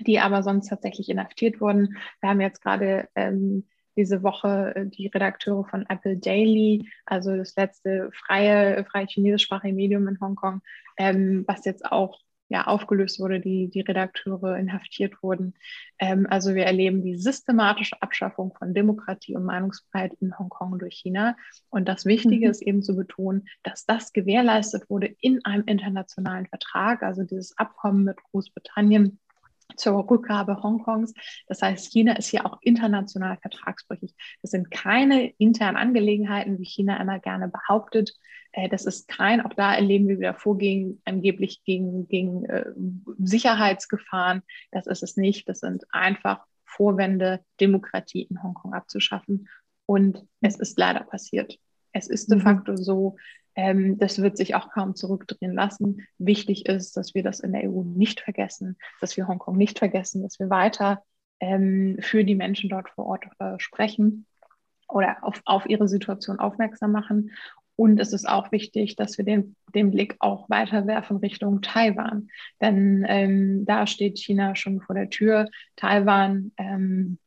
die 0.00 0.18
aber 0.18 0.42
sonst 0.42 0.68
tatsächlich 0.68 1.08
inhaftiert 1.08 1.60
wurden. 1.60 1.96
Wir 2.20 2.30
haben 2.30 2.40
jetzt 2.40 2.60
gerade 2.60 3.08
ähm, 3.14 3.68
diese 3.98 4.22
Woche 4.22 4.74
äh, 4.74 4.86
die 4.86 5.08
Redakteure 5.08 5.66
von 5.68 5.84
Apple 5.88 6.16
Daily, 6.16 6.88
also 7.04 7.36
das 7.36 7.54
letzte 7.56 8.10
freie, 8.12 8.84
freie 8.84 9.06
chinesischsprachige 9.06 9.74
Medium 9.74 10.08
in 10.08 10.20
Hongkong, 10.20 10.62
ähm, 10.96 11.44
was 11.46 11.64
jetzt 11.64 11.84
auch 11.84 12.20
ja, 12.48 12.66
aufgelöst 12.66 13.20
wurde, 13.20 13.40
die, 13.40 13.68
die 13.68 13.80
Redakteure 13.80 14.56
inhaftiert 14.56 15.22
wurden. 15.22 15.54
Ähm, 15.98 16.26
also 16.30 16.54
wir 16.54 16.64
erleben 16.64 17.02
die 17.02 17.16
systematische 17.16 18.00
Abschaffung 18.00 18.54
von 18.56 18.72
Demokratie 18.72 19.36
und 19.36 19.44
Meinungsfreiheit 19.44 20.14
in 20.20 20.38
Hongkong 20.38 20.78
durch 20.78 20.94
China. 20.94 21.36
Und 21.68 21.88
das 21.88 22.06
Wichtige 22.06 22.46
mhm. 22.46 22.50
ist 22.50 22.62
eben 22.62 22.82
zu 22.82 22.96
betonen, 22.96 23.48
dass 23.64 23.84
das 23.84 24.12
gewährleistet 24.12 24.88
wurde 24.88 25.14
in 25.20 25.44
einem 25.44 25.64
internationalen 25.66 26.46
Vertrag, 26.46 27.02
also 27.02 27.22
dieses 27.24 27.58
Abkommen 27.58 28.04
mit 28.04 28.16
Großbritannien 28.30 29.18
zur 29.78 30.08
Rückgabe 30.10 30.62
Hongkongs. 30.62 31.14
Das 31.46 31.62
heißt, 31.62 31.92
China 31.92 32.16
ist 32.16 32.28
hier 32.28 32.46
auch 32.46 32.58
international 32.62 33.38
vertragsbrüchig. 33.38 34.14
Das 34.42 34.50
sind 34.50 34.70
keine 34.70 35.28
internen 35.38 35.76
Angelegenheiten, 35.76 36.58
wie 36.58 36.64
China 36.64 37.00
immer 37.00 37.18
gerne 37.18 37.48
behauptet. 37.48 38.12
Äh, 38.52 38.68
das 38.68 38.84
ist 38.84 39.08
kein, 39.08 39.40
auch 39.40 39.54
da 39.54 39.74
erleben 39.74 40.08
wir 40.08 40.18
wieder 40.18 40.34
Vorgehen 40.34 41.00
angeblich 41.04 41.62
gegen, 41.64 42.08
gegen 42.08 42.44
äh, 42.46 42.66
Sicherheitsgefahren. 43.18 44.42
Das 44.70 44.86
ist 44.86 45.02
es 45.02 45.16
nicht. 45.16 45.48
Das 45.48 45.60
sind 45.60 45.84
einfach 45.90 46.44
Vorwände, 46.64 47.40
Demokratie 47.60 48.22
in 48.22 48.42
Hongkong 48.42 48.74
abzuschaffen. 48.74 49.48
Und 49.86 50.24
es 50.40 50.56
ist 50.56 50.78
leider 50.78 51.00
passiert. 51.00 51.58
Es 51.92 52.08
ist 52.08 52.30
de 52.30 52.38
mhm. 52.38 52.42
facto 52.42 52.76
so, 52.76 53.16
ähm, 53.58 53.98
das 53.98 54.22
wird 54.22 54.36
sich 54.36 54.54
auch 54.54 54.70
kaum 54.70 54.94
zurückdrehen 54.94 55.52
lassen. 55.52 56.06
Wichtig 56.18 56.66
ist, 56.66 56.96
dass 56.96 57.16
wir 57.16 57.24
das 57.24 57.40
in 57.40 57.52
der 57.52 57.68
EU 57.68 57.82
nicht 57.82 58.20
vergessen, 58.20 58.76
dass 59.00 59.16
wir 59.16 59.26
Hongkong 59.26 59.56
nicht 59.56 59.80
vergessen, 59.80 60.22
dass 60.22 60.38
wir 60.38 60.48
weiter 60.48 61.02
ähm, 61.40 61.96
für 61.98 62.24
die 62.24 62.36
Menschen 62.36 62.70
dort 62.70 62.88
vor 62.90 63.06
Ort 63.06 63.24
äh, 63.40 63.58
sprechen 63.58 64.26
oder 64.88 65.16
auf, 65.22 65.42
auf 65.44 65.66
ihre 65.66 65.88
Situation 65.88 66.38
aufmerksam 66.38 66.92
machen. 66.92 67.32
Und 67.74 67.98
es 67.98 68.12
ist 68.12 68.28
auch 68.28 68.52
wichtig, 68.52 68.94
dass 68.94 69.18
wir 69.18 69.24
den, 69.24 69.56
den 69.74 69.90
Blick 69.90 70.14
auch 70.20 70.48
weiter 70.48 70.86
werfen 70.86 71.16
Richtung 71.16 71.60
Taiwan. 71.60 72.28
Denn 72.60 73.04
ähm, 73.08 73.66
da 73.66 73.88
steht 73.88 74.20
China 74.20 74.54
schon 74.54 74.80
vor 74.80 74.94
der 74.94 75.10
Tür. 75.10 75.48
Taiwan 75.74 76.52
ähm, 76.58 77.18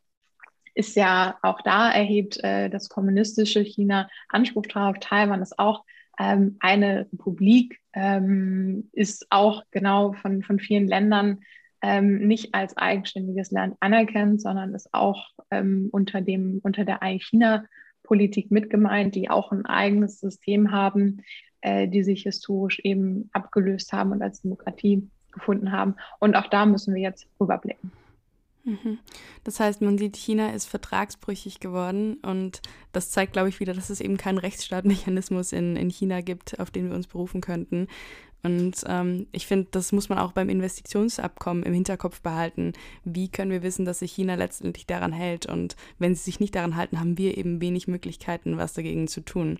ist 0.75 0.95
ja 0.95 1.37
auch 1.41 1.59
da 1.61 1.91
erhebt 1.91 2.41
äh, 2.41 2.69
das 2.69 2.87
kommunistische 2.87 3.59
China 3.59 4.07
Anspruch 4.29 4.67
drauf. 4.67 4.95
Taiwan 5.01 5.41
ist 5.41 5.59
auch 5.59 5.83
ähm, 6.19 6.57
eine 6.59 7.07
Republik 7.11 7.79
ähm, 7.93 8.89
ist 8.91 9.27
auch 9.29 9.63
genau 9.71 10.13
von, 10.13 10.43
von 10.43 10.59
vielen 10.59 10.87
Ländern 10.87 11.39
ähm, 11.81 12.27
nicht 12.27 12.53
als 12.53 12.77
eigenständiges 12.77 13.51
Land 13.51 13.75
anerkannt, 13.79 14.41
sondern 14.41 14.73
ist 14.73 14.93
auch 14.93 15.29
ähm, 15.49 15.89
unter, 15.91 16.21
dem, 16.21 16.59
unter 16.63 16.85
der 16.85 17.01
China-Politik 17.01 18.51
mitgemeint, 18.51 19.15
die 19.15 19.29
auch 19.29 19.51
ein 19.51 19.65
eigenes 19.65 20.19
System 20.19 20.71
haben, 20.71 21.23
äh, 21.61 21.87
die 21.87 22.03
sich 22.03 22.23
historisch 22.23 22.79
eben 22.79 23.29
abgelöst 23.33 23.93
haben 23.93 24.11
und 24.11 24.21
als 24.21 24.41
Demokratie 24.41 25.09
gefunden 25.31 25.71
haben. 25.71 25.95
Und 26.19 26.35
auch 26.35 26.47
da 26.47 26.65
müssen 26.65 26.93
wir 26.93 27.01
jetzt 27.01 27.27
rüberblicken. 27.39 27.91
Mhm. 28.63 28.99
Das 29.43 29.59
heißt, 29.59 29.81
man 29.81 29.97
sieht, 29.97 30.15
China 30.15 30.51
ist 30.51 30.65
vertragsbrüchig 30.65 31.59
geworden 31.59 32.15
und 32.21 32.61
das 32.91 33.09
zeigt, 33.09 33.33
glaube 33.33 33.49
ich, 33.49 33.59
wieder, 33.59 33.73
dass 33.73 33.89
es 33.89 34.01
eben 34.01 34.17
keinen 34.17 34.37
Rechtsstaatmechanismus 34.37 35.51
in, 35.51 35.75
in 35.75 35.89
China 35.89 36.21
gibt, 36.21 36.59
auf 36.59 36.71
den 36.71 36.89
wir 36.89 36.95
uns 36.95 37.07
berufen 37.07 37.41
könnten. 37.41 37.87
Und 38.43 38.83
ähm, 38.87 39.27
ich 39.31 39.45
finde, 39.45 39.67
das 39.71 39.91
muss 39.91 40.09
man 40.09 40.17
auch 40.17 40.31
beim 40.31 40.49
Investitionsabkommen 40.49 41.63
im 41.63 41.73
Hinterkopf 41.73 42.21
behalten. 42.21 42.73
Wie 43.03 43.29
können 43.29 43.51
wir 43.51 43.61
wissen, 43.61 43.85
dass 43.85 43.99
sich 43.99 44.11
China 44.13 44.35
letztendlich 44.35 44.87
daran 44.87 45.13
hält? 45.13 45.45
Und 45.45 45.75
wenn 45.99 46.15
sie 46.15 46.23
sich 46.23 46.39
nicht 46.39 46.55
daran 46.55 46.75
halten, 46.75 46.99
haben 46.99 47.17
wir 47.17 47.37
eben 47.37 47.61
wenig 47.61 47.87
Möglichkeiten, 47.87 48.57
was 48.57 48.73
dagegen 48.73 49.07
zu 49.07 49.21
tun. 49.21 49.59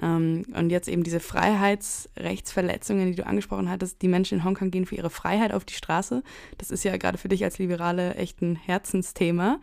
Ähm, 0.00 0.44
und 0.54 0.70
jetzt 0.70 0.88
eben 0.88 1.02
diese 1.02 1.20
Freiheitsrechtsverletzungen, 1.20 3.10
die 3.10 3.16
du 3.16 3.26
angesprochen 3.26 3.68
hattest, 3.70 4.00
die 4.02 4.08
Menschen 4.08 4.38
in 4.38 4.44
Hongkong 4.44 4.70
gehen 4.70 4.86
für 4.86 4.94
ihre 4.94 5.10
Freiheit 5.10 5.52
auf 5.52 5.64
die 5.64 5.74
Straße. 5.74 6.22
Das 6.58 6.70
ist 6.70 6.84
ja 6.84 6.96
gerade 6.96 7.18
für 7.18 7.28
dich 7.28 7.44
als 7.44 7.58
Liberale 7.58 8.14
echt 8.14 8.40
ein 8.42 8.56
Herzensthema. 8.56 9.60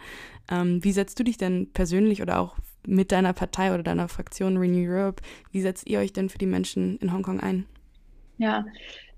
Ähm, 0.49 0.83
wie 0.83 0.91
setzt 0.91 1.19
du 1.19 1.23
dich 1.23 1.37
denn 1.37 1.71
persönlich 1.73 2.21
oder 2.21 2.39
auch 2.39 2.57
mit 2.85 3.11
deiner 3.11 3.33
Partei 3.33 3.73
oder 3.73 3.83
deiner 3.83 4.07
Fraktion 4.07 4.57
Renew 4.57 4.89
Europe, 4.91 5.21
wie 5.51 5.61
setzt 5.61 5.87
ihr 5.87 5.99
euch 5.99 6.13
denn 6.13 6.29
für 6.29 6.37
die 6.37 6.45
Menschen 6.45 6.97
in 6.99 7.13
Hongkong 7.13 7.39
ein? 7.39 7.65
Ja, 8.37 8.65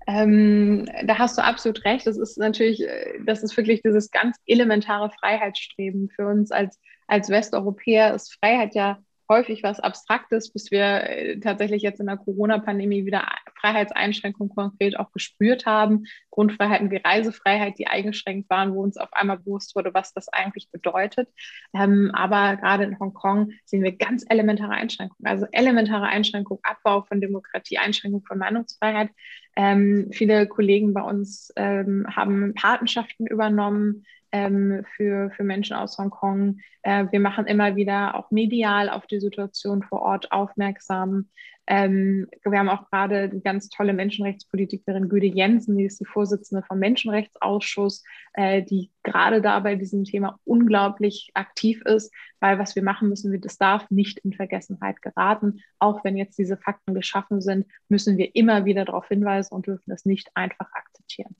Ähm, 0.06 0.86
da 1.06 1.18
hast 1.18 1.38
du 1.38 1.44
absolut 1.44 1.84
recht. 1.86 2.06
Das 2.06 2.18
ist 2.18 2.38
natürlich, 2.38 2.82
äh, 2.82 3.20
das 3.26 3.42
ist 3.42 3.56
wirklich 3.56 3.82
dieses 3.82 4.10
ganz 4.12 4.36
elementare 4.46 5.10
Freiheitsstreben 5.10 6.10
für 6.10 6.26
uns 6.28 6.52
als, 6.52 6.80
als 7.08 7.30
Westeuropäer 7.30 8.14
ist 8.14 8.34
Freiheit 8.40 8.74
ja 8.76 9.00
häufig 9.32 9.62
was 9.62 9.80
Abstraktes, 9.80 10.52
bis 10.52 10.70
wir 10.70 11.08
äh, 11.08 11.40
tatsächlich 11.40 11.82
jetzt 11.82 12.00
in 12.00 12.06
der 12.06 12.18
Corona-Pandemie 12.18 13.06
wieder 13.06 13.26
Freiheitseinschränkungen 13.60 14.54
konkret 14.54 14.98
auch 14.98 15.10
gespürt 15.12 15.64
haben. 15.64 16.04
Grundfreiheiten 16.30 16.90
wie 16.90 16.96
Reisefreiheit, 16.96 17.78
die 17.78 17.86
eingeschränkt 17.86 18.50
waren, 18.50 18.74
wo 18.74 18.82
uns 18.82 18.96
auf 18.96 19.12
einmal 19.12 19.38
bewusst 19.38 19.74
wurde, 19.74 19.94
was 19.94 20.12
das 20.12 20.28
eigentlich 20.28 20.70
bedeutet. 20.70 21.28
Ähm, 21.74 22.10
aber 22.14 22.56
gerade 22.56 22.84
in 22.84 22.98
Hongkong 22.98 23.52
sehen 23.64 23.82
wir 23.82 23.92
ganz 23.92 24.24
elementare 24.28 24.72
Einschränkungen, 24.72 25.26
also 25.26 25.46
elementare 25.52 26.06
Einschränkungen, 26.06 26.62
Abbau 26.62 27.02
von 27.02 27.20
Demokratie, 27.20 27.78
Einschränkung 27.78 28.22
von 28.24 28.38
Meinungsfreiheit. 28.38 29.10
Ähm, 29.56 30.08
viele 30.12 30.46
Kollegen 30.46 30.94
bei 30.94 31.02
uns 31.02 31.52
ähm, 31.56 32.06
haben 32.10 32.54
Patenschaften 32.54 33.26
übernommen 33.26 34.04
ähm, 34.32 34.84
für, 34.96 35.30
für 35.30 35.44
Menschen 35.44 35.76
aus 35.76 35.98
Hongkong. 35.98 36.58
Äh, 36.82 37.06
wir 37.10 37.20
machen 37.20 37.46
immer 37.46 37.76
wieder 37.76 38.14
auch 38.14 38.30
medial 38.30 38.88
auf 38.88 39.06
die 39.06 39.20
Situation 39.20 39.82
vor 39.82 40.02
Ort 40.02 40.32
aufmerksam. 40.32 41.28
Ähm, 41.66 42.26
wir 42.44 42.58
haben 42.58 42.68
auch 42.68 42.90
gerade 42.90 43.28
die 43.28 43.40
ganz 43.40 43.68
tolle 43.68 43.92
Menschenrechtspolitikerin 43.92 45.08
Güde 45.08 45.26
Jensen, 45.26 45.78
die 45.78 45.84
ist 45.84 46.00
die 46.00 46.04
Vorsitzende 46.04 46.64
vom 46.66 46.78
Menschenrechtsausschuss, 46.80 48.02
äh, 48.34 48.62
die 48.62 48.90
gerade 49.04 49.40
da 49.40 49.60
bei 49.60 49.76
diesem 49.76 50.04
Thema 50.04 50.40
unglaublich 50.44 51.30
aktiv 51.34 51.80
ist, 51.84 52.12
weil 52.40 52.58
was 52.58 52.74
wir 52.74 52.82
machen 52.82 53.08
müssen, 53.08 53.40
das 53.40 53.58
darf 53.58 53.88
nicht 53.90 54.18
in 54.20 54.32
Vergessenheit 54.32 55.02
geraten. 55.02 55.60
Auch 55.78 56.02
wenn 56.04 56.16
jetzt 56.16 56.36
diese 56.38 56.56
Fakten 56.56 56.94
geschaffen 56.94 57.40
sind, 57.40 57.66
müssen 57.88 58.18
wir 58.18 58.34
immer 58.34 58.64
wieder 58.64 58.84
darauf 58.84 59.06
hinweisen 59.06 59.54
und 59.54 59.66
dürfen 59.66 59.90
das 59.90 60.04
nicht 60.04 60.30
einfach 60.34 60.72
akzeptieren. 60.72 61.36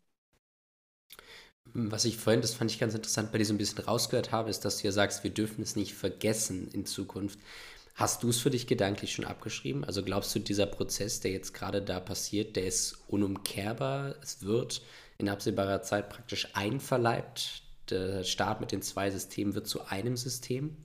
Was 1.75 2.05
ich 2.05 2.19
vorhin, 2.19 2.43
das 2.43 2.55
fand 2.55 2.71
ich 2.71 2.79
ganz 2.79 2.95
interessant, 2.95 3.33
bei 3.33 3.39
dir 3.39 3.47
so 3.47 3.55
ein 3.55 3.59
bisschen 3.59 3.85
rausgehört 3.85 4.31
habe, 4.31 4.51
ist, 4.51 4.65
dass 4.65 4.79
du 4.79 4.89
ja 4.89 4.93
sagst, 4.93 5.25
wir 5.25 5.31
dürfen 5.31 5.63
es 5.63 5.75
nicht 5.75 5.95
vergessen 5.95 6.69
in 6.73 6.85
Zukunft. 6.85 7.39
Hast 7.95 8.23
du 8.23 8.31
es 8.31 8.41
für 8.41 8.51
dich 8.51 8.67
gedanklich 8.67 9.13
schon 9.13 9.27
abgeschrieben? 9.27 9.85
Also 9.85 10.03
glaubst 10.03 10.35
du, 10.35 10.39
dieser 10.39 10.67
Prozess, 10.67 11.21
der 11.21 11.33
jetzt 11.33 11.53
gerade 11.53 11.83
da 11.83 12.01
passiert, 12.01 12.57
der 12.57 12.67
ist 12.67 13.05
unumkehrbar? 13.09 14.15
Es 14.23 14.43
wird 14.43 14.83
in 15.19 15.29
absehbarer 15.29 15.83
Zeit 15.83 16.09
praktisch 16.09 16.49
einverleibt. 16.55 17.63
Der 17.91 18.25
Staat 18.25 18.61
mit 18.61 18.73
den 18.73 18.81
zwei 18.81 19.11
Systemen 19.11 19.55
wird 19.55 19.67
zu 19.67 19.87
einem 19.87 20.17
System? 20.17 20.77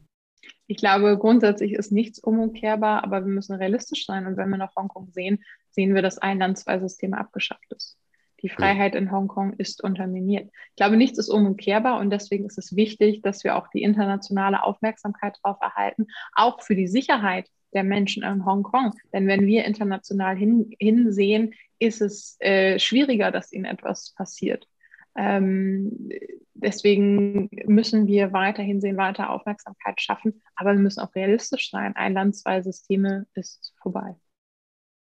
Ich 0.67 0.77
glaube, 0.77 1.17
grundsätzlich 1.17 1.73
ist 1.73 1.93
nichts 1.93 2.19
unumkehrbar, 2.19 3.03
aber 3.03 3.21
wir 3.21 3.31
müssen 3.31 3.55
realistisch 3.55 4.05
sein. 4.05 4.27
Und 4.27 4.35
wenn 4.35 4.49
wir 4.49 4.57
nach 4.57 4.75
Hongkong 4.75 5.09
sehen, 5.11 5.43
sehen 5.69 5.95
wir, 5.95 6.01
dass 6.01 6.17
ein 6.17 6.39
Land, 6.39 6.57
zwei 6.57 6.79
Systeme 6.79 7.17
abgeschafft 7.17 7.71
ist. 7.73 7.97
Die 8.41 8.49
Freiheit 8.49 8.93
in 8.95 9.11
Hongkong 9.11 9.53
ist 9.53 9.83
unterminiert. 9.83 10.51
Ich 10.69 10.75
glaube, 10.75 10.97
nichts 10.97 11.17
ist 11.17 11.29
unumkehrbar 11.29 11.99
und 11.99 12.11
deswegen 12.11 12.45
ist 12.45 12.57
es 12.57 12.75
wichtig, 12.75 13.21
dass 13.21 13.43
wir 13.43 13.55
auch 13.55 13.67
die 13.69 13.81
internationale 13.81 14.63
Aufmerksamkeit 14.63 15.37
darauf 15.41 15.59
erhalten, 15.61 16.07
auch 16.35 16.61
für 16.61 16.75
die 16.75 16.87
Sicherheit 16.87 17.49
der 17.73 17.83
Menschen 17.83 18.23
in 18.23 18.45
Hongkong. 18.45 18.93
Denn 19.11 19.27
wenn 19.27 19.45
wir 19.45 19.65
international 19.65 20.35
hin, 20.35 20.71
hinsehen, 20.79 21.53
ist 21.79 22.01
es 22.01 22.37
äh, 22.39 22.79
schwieriger, 22.79 23.31
dass 23.31 23.51
ihnen 23.51 23.65
etwas 23.65 24.13
passiert. 24.15 24.67
Ähm, 25.15 26.09
deswegen 26.53 27.49
müssen 27.65 28.07
wir 28.07 28.33
weiterhin 28.33 28.81
sehen, 28.81 28.97
weiter 28.97 29.31
Aufmerksamkeit 29.31 29.99
schaffen, 29.99 30.41
aber 30.55 30.73
wir 30.73 30.79
müssen 30.79 30.99
auch 30.99 31.13
realistisch 31.15 31.71
sein. 31.71 31.95
Ein 31.95 32.13
Land, 32.13 32.35
zwei 32.35 32.61
Systeme 32.61 33.25
ist 33.33 33.73
vorbei. 33.81 34.15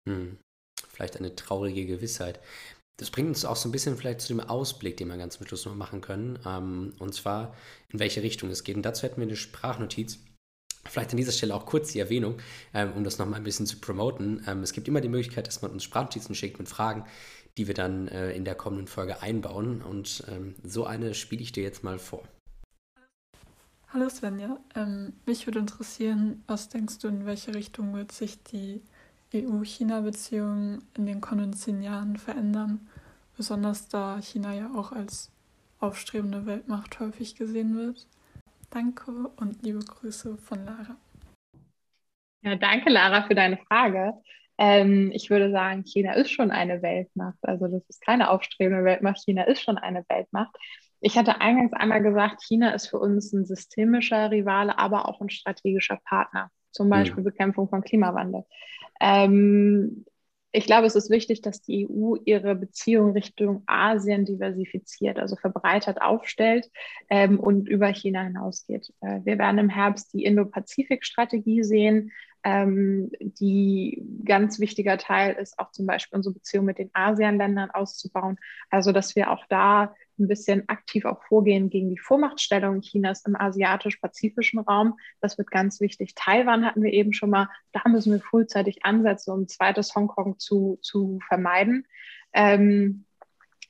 Hm. 0.08 0.38
Vielleicht 0.88 1.18
eine 1.18 1.36
traurige 1.36 1.86
Gewissheit. 1.86 2.40
Das 2.98 3.12
bringt 3.12 3.30
uns 3.30 3.46
auch 3.46 3.56
so 3.56 3.70
ein 3.70 3.72
bisschen 3.72 3.96
vielleicht 3.96 4.22
zu 4.22 4.30
dem 4.30 4.40
Ausblick, 4.40 4.98
den 4.98 5.08
wir 5.08 5.18
ganz 5.18 5.38
zum 5.38 5.46
Schluss 5.46 5.66
noch 5.66 5.76
machen 5.76 6.02
können. 6.02 6.40
Ähm, 6.46 6.94
und 6.98 7.14
zwar, 7.14 7.54
in 7.90 8.00
welche 8.00 8.24
Richtung 8.24 8.50
es 8.50 8.64
geht. 8.64 8.76
Und 8.76 8.82
dazu 8.82 9.04
hätten 9.04 9.18
wir 9.18 9.28
eine 9.28 9.36
Sprachnotiz. 9.36 10.20
Vielleicht 10.86 11.12
an 11.12 11.18
dieser 11.18 11.32
Stelle 11.32 11.54
auch 11.54 11.66
kurz 11.66 11.92
die 11.92 12.00
Erwähnung, 12.00 12.40
ähm, 12.74 12.94
um 12.94 13.04
das 13.04 13.20
nochmal 13.20 13.40
ein 13.40 13.44
bisschen 13.44 13.68
zu 13.68 13.78
promoten. 13.80 14.44
Ähm, 14.48 14.64
es 14.64 14.74
gibt 14.74 14.88
immer 14.88 15.02
die 15.02 15.10
Möglichkeit, 15.10 15.46
dass 15.46 15.62
man 15.62 15.72
uns 15.72 15.84
Sprachnotizen 15.84 16.34
schickt 16.34 16.58
mit 16.58 16.70
Fragen, 16.70 17.06
die 17.58 17.68
wir 17.68 17.76
dann 17.76 18.08
äh, 18.08 18.32
in 18.32 18.46
der 18.46 18.56
kommenden 18.56 18.88
Folge 18.88 19.22
einbauen. 19.22 19.84
Und 19.84 20.24
ähm, 20.28 20.56
so 20.64 20.86
eine 20.86 21.14
spiele 21.14 21.44
ich 21.44 21.52
dir 21.52 21.64
jetzt 21.64 21.84
mal 21.84 22.00
vor. 22.00 22.24
Hallo 23.90 24.10
Svenja, 24.10 24.60
ähm, 24.76 25.14
mich 25.26 25.46
würde 25.46 25.60
interessieren, 25.60 26.44
was 26.48 26.70
denkst 26.70 26.98
du, 27.00 27.10
in 27.10 27.26
welche 27.26 27.54
Richtung 27.54 27.94
wird 27.94 28.12
sich 28.12 28.42
die 28.44 28.82
EU-China-Beziehungen 29.34 30.82
in 30.96 31.06
den 31.06 31.22
kommenden 31.22 31.54
zehn 31.54 31.82
Jahren 31.82 32.18
verändern, 32.18 32.88
besonders 33.36 33.88
da 33.88 34.20
China 34.22 34.54
ja 34.54 34.72
auch 34.76 34.92
als 34.92 35.32
aufstrebende 35.80 36.46
Weltmacht 36.46 37.00
häufig 37.00 37.36
gesehen 37.36 37.76
wird. 37.76 38.08
Danke 38.70 39.12
und 39.38 39.64
liebe 39.64 39.80
Grüße 39.80 40.38
von 40.38 40.66
Lara. 40.66 40.98
Ja, 42.42 42.56
danke 42.56 42.90
Lara 42.90 43.24
für 43.24 43.36
deine 43.36 43.58
Frage. 43.58 44.14
Ähm, 44.58 45.12
ich 45.14 45.30
würde 45.30 45.52
sagen, 45.52 45.84
China 45.84 46.14
ist 46.14 46.32
schon 46.32 46.52
eine 46.52 46.82
Weltmacht. 46.82 47.38
Also 47.42 47.68
das 47.68 47.88
ist 47.90 48.02
keine 48.02 48.30
aufstrebende 48.30 48.84
Weltmacht. 48.84 49.24
China 49.24 49.44
ist 49.44 49.62
schon 49.62 49.78
eine 49.78 50.04
Weltmacht. 50.10 50.56
Ich 51.00 51.18
hatte 51.18 51.42
eingangs 51.42 51.74
einmal 51.74 52.02
gesagt, 52.02 52.42
China 52.42 52.72
ist 52.72 52.88
für 52.88 52.98
uns 52.98 53.32
ein 53.32 53.46
systemischer 53.46 54.32
Rivale, 54.32 54.78
aber 54.80 55.08
auch 55.08 55.22
ein 55.22 55.30
strategischer 55.30 56.00
Partner, 56.06 56.50
zum 56.72 56.90
Beispiel 56.90 57.20
mhm. 57.20 57.26
Bekämpfung 57.26 57.70
von 57.70 57.84
Klimawandel. 57.84 58.46
Ähm, 59.00 60.06
ich 60.52 60.66
glaube, 60.66 60.88
es 60.88 60.96
ist 60.96 61.10
wichtig, 61.10 61.42
dass 61.42 61.62
die 61.62 61.88
EU 61.88 62.16
ihre 62.26 62.56
Beziehung 62.56 63.12
Richtung 63.12 63.64
Asien 63.68 64.26
diversifiziert, 64.26 65.20
also 65.20 65.36
verbreitert 65.36 66.02
aufstellt 66.02 66.72
ähm, 67.10 67.40
und 67.40 67.68
über 67.68 67.88
China 67.90 68.24
hinausgeht. 68.24 68.92
Äh, 69.02 69.20
wir 69.24 69.38
werden 69.38 69.60
im 69.60 69.70
Herbst 69.70 70.14
die 70.14 70.24
Indo-Pazifik-Strategie 70.24 71.64
sehen, 71.64 72.12
ähm, 72.44 73.12
die 73.20 74.04
ganz 74.26 74.60
wichtiger 74.60 74.98
Teil 74.98 75.36
ist, 75.36 75.60
auch 75.60 75.72
zum 75.72 75.86
Beispiel 75.86 76.16
unsere 76.16 76.34
Beziehung 76.34 76.66
mit 76.66 76.78
den 76.78 76.90
ASEAN-Ländern 76.94 77.72
auszubauen. 77.72 78.38
Also, 78.70 78.92
dass 78.92 79.16
wir 79.16 79.32
auch 79.32 79.46
da 79.50 79.94
ein 80.20 80.28
bisschen 80.28 80.68
aktiv 80.68 81.06
auch 81.06 81.22
vorgehen 81.24 81.70
gegen 81.70 81.90
die 81.90 82.00
Vormachtstellung 82.00 82.82
Chinas 82.82 83.26
im 83.26 83.36
asiatisch-pazifischen 83.36 84.60
Raum. 84.60 84.98
Das 85.22 85.38
wird 85.38 85.52
ganz 85.52 85.80
wichtig. 85.80 86.16
Taiwan 86.16 86.66
hatten 86.66 86.82
wir 86.82 86.92
eben 86.94 87.14
schon 87.14 87.30
mal. 87.30 87.50
Da 87.72 87.82
müssen 87.88 88.12
wir 88.12 88.20
frühzeitig 88.20 88.84
ansetzen, 88.84 89.32
um 89.32 89.48
zweites 89.48 89.94
Hongkong 89.96 90.40
zu, 90.40 90.80
zu 90.82 91.20
vermeiden. 91.28 91.86
Ähm, 92.34 93.06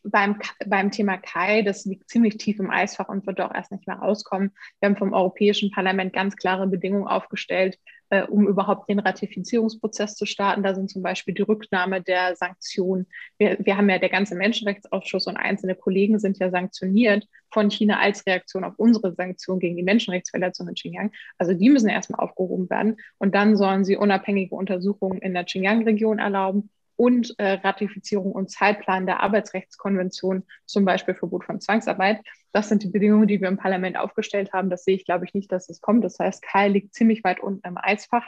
beim, 0.04 0.40
beim 0.66 0.92
Thema 0.92 1.18
Kai, 1.18 1.62
das 1.62 1.86
liegt 1.86 2.10
ziemlich 2.10 2.38
tief 2.38 2.60
im 2.60 2.70
Eisfach 2.70 3.10
und 3.10 3.28
wird 3.28 3.42
auch 3.42 3.54
erst 3.54 3.72
nicht 3.72 3.88
mehr 3.88 3.98
rauskommen. 3.98 4.52
Wir 4.80 4.90
haben 4.90 4.98
vom 4.98 5.14
Europäischen 5.14 5.72
Parlament 5.72 6.14
ganz 6.14 6.36
klare 6.36 6.68
Bedingungen 6.68 7.08
aufgestellt, 7.08 7.78
äh, 8.10 8.24
um 8.24 8.48
überhaupt 8.48 8.90
den 8.90 9.00
Ratifizierungsprozess 9.00 10.16
zu 10.16 10.26
starten. 10.26 10.64
Da 10.64 10.74
sind 10.76 10.90
zum 10.90 11.02
Beispiel 11.02 11.34
die 11.34 11.42
Rücknahme 11.42 12.02
der 12.02 12.36
Sanktionen. 12.36 13.08
Wir, 13.38 13.58
wir 13.60 13.78
haben 13.78 13.90
ja 13.90 14.00
der 14.00 14.10
ganze 14.10 14.36
Menschenrechtsausschuss 14.36 15.28
und 15.28 15.38
einzelne 15.38 15.76
Kollegen 15.76 16.20
sind 16.20 16.40
ja 16.40 16.50
sanktioniert 16.50 17.28
von 17.52 17.70
China 17.70 18.00
als 18.00 18.26
Reaktion 18.26 18.64
auf 18.64 18.74
unsere 18.78 19.14
Sanktionen 19.14 19.60
gegen 19.60 19.78
die 19.78 19.84
Menschenrechtsverletzungen 19.84 20.70
in 20.72 20.76
Xinjiang. 20.76 21.12
Also 21.38 21.54
die 21.54 21.70
müssen 21.70 21.90
erstmal 21.90 22.20
aufgehoben 22.20 22.70
werden 22.70 22.98
und 23.18 23.36
dann 23.36 23.58
sollen 23.58 23.86
sie 23.86 23.98
unabhängige 23.98 24.56
Untersuchungen 24.56 25.20
in 25.20 25.34
der 25.34 25.46
Xinjiang-Region 25.46 26.20
erlauben 26.20 26.70
und 26.98 27.36
äh, 27.38 27.54
Ratifizierung 27.54 28.34
und 28.34 28.52
Zeitplan 28.52 29.06
der 29.06 29.22
Arbeitsrechtskonvention, 29.22 30.44
zum 30.66 30.84
Beispiel 30.84 31.16
Verbot 31.16 31.46
von 31.46 31.62
Zwangsarbeit. 31.62 32.20
Das 32.52 32.68
sind 32.68 32.84
die 32.84 32.90
Bedingungen, 32.90 33.28
die 33.28 33.40
wir 33.40 33.48
im 33.48 33.58
Parlament 33.58 33.98
aufgestellt 33.98 34.52
haben. 34.52 34.70
Das 34.70 34.84
sehe 34.84 34.96
ich, 34.96 35.06
glaube 35.06 35.24
ich, 35.26 35.34
nicht, 35.34 35.52
dass 35.52 35.70
es 35.70 35.80
kommt. 35.80 36.04
Das 36.04 36.20
heißt, 36.20 36.42
Kai 36.42 36.68
liegt 36.68 36.94
ziemlich 36.94 37.24
weit 37.24 37.40
unten 37.40 37.66
im 37.66 37.78
Eisfach. 37.78 38.28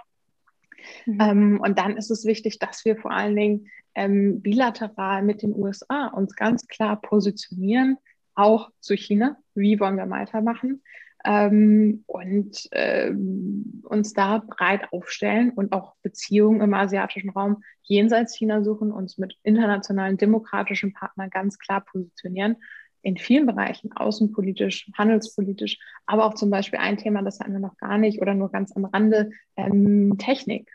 Mhm. 1.06 1.18
Ähm, 1.20 1.62
und 1.62 1.80
dann 1.80 1.98
ist 1.98 2.12
es 2.12 2.26
wichtig, 2.26 2.60
dass 2.60 2.86
wir 2.86 2.96
vor 2.96 3.12
allen 3.12 3.36
Dingen 3.36 3.68
ähm, 3.96 4.42
bilateral 4.42 5.24
mit 5.24 5.42
den 5.42 5.54
USA 5.56 6.08
uns 6.08 6.36
ganz 6.36 6.68
klar 6.68 7.02
positionieren, 7.02 7.98
auch 8.36 8.70
zu 8.80 8.96
China. 8.96 9.38
Wie 9.56 9.80
wollen 9.80 9.98
wir 9.98 10.10
weitermachen? 10.10 10.84
Ähm, 11.26 12.04
und 12.08 12.70
ähm, 12.72 13.84
uns 13.84 14.14
da 14.14 14.40
breit 14.40 14.92
aufstellen 14.92 15.52
und 15.52 15.74
auch 15.74 15.96
Beziehungen 16.02 16.62
im 16.62 16.74
asiatischen 16.74 17.30
Raum 17.30 17.64
jenseits 17.84 18.36
China 18.36 18.64
suchen, 18.64 18.92
uns 18.92 19.18
mit 19.18 19.36
internationalen 19.44 20.18
demokratischen 20.18 20.94
Partnern 20.94 21.30
ganz 21.30 21.58
klar 21.58 21.82
positionieren. 21.82 22.58
In 23.02 23.18
vielen 23.18 23.46
Bereichen, 23.46 23.94
außenpolitisch, 23.94 24.90
handelspolitisch, 24.98 25.80
aber 26.06 26.26
auch 26.26 26.34
zum 26.34 26.50
Beispiel 26.50 26.80
ein 26.80 26.98
Thema, 26.98 27.22
das 27.22 27.40
hatten 27.40 27.54
wir 27.54 27.60
noch 27.60 27.78
gar 27.78 27.98
nicht 27.98 28.22
oder 28.22 28.34
nur 28.34 28.52
ganz 28.52 28.76
am 28.76 28.86
Rande, 28.86 29.32
ähm, 29.56 30.18
Technik. 30.18 30.70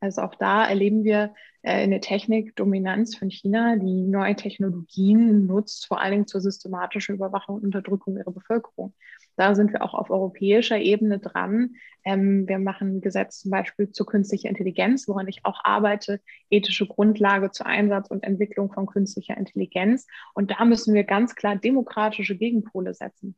Also 0.00 0.22
auch 0.22 0.34
da 0.34 0.66
erleben 0.66 1.04
wir 1.04 1.34
äh, 1.62 1.82
eine 1.82 2.00
Technikdominanz 2.00 3.16
von 3.16 3.30
China, 3.30 3.76
die 3.76 4.02
neue 4.02 4.34
Technologien 4.34 5.46
nutzt, 5.46 5.86
vor 5.86 6.00
allen 6.00 6.12
Dingen 6.12 6.26
zur 6.26 6.40
systematischen 6.40 7.16
Überwachung 7.16 7.56
und 7.56 7.64
Unterdrückung 7.64 8.16
ihrer 8.16 8.32
Bevölkerung. 8.32 8.94
Da 9.40 9.54
sind 9.54 9.72
wir 9.72 9.80
auch 9.80 9.94
auf 9.94 10.10
europäischer 10.10 10.78
Ebene 10.78 11.18
dran. 11.18 11.76
Ähm, 12.04 12.46
wir 12.46 12.58
machen 12.58 12.96
ein 12.96 13.00
Gesetz 13.00 13.38
zum 13.40 13.50
Beispiel 13.50 13.90
zur 13.90 14.04
künstlichen 14.04 14.48
Intelligenz, 14.48 15.08
woran 15.08 15.28
ich 15.28 15.46
auch 15.46 15.64
arbeite, 15.64 16.20
ethische 16.50 16.86
Grundlage 16.86 17.50
zur 17.50 17.64
Einsatz 17.64 18.10
und 18.10 18.22
Entwicklung 18.22 18.70
von 18.70 18.84
künstlicher 18.84 19.38
Intelligenz. 19.38 20.06
Und 20.34 20.50
da 20.50 20.66
müssen 20.66 20.92
wir 20.92 21.04
ganz 21.04 21.36
klar 21.36 21.56
demokratische 21.56 22.36
Gegenpole 22.36 22.92
setzen. 22.92 23.34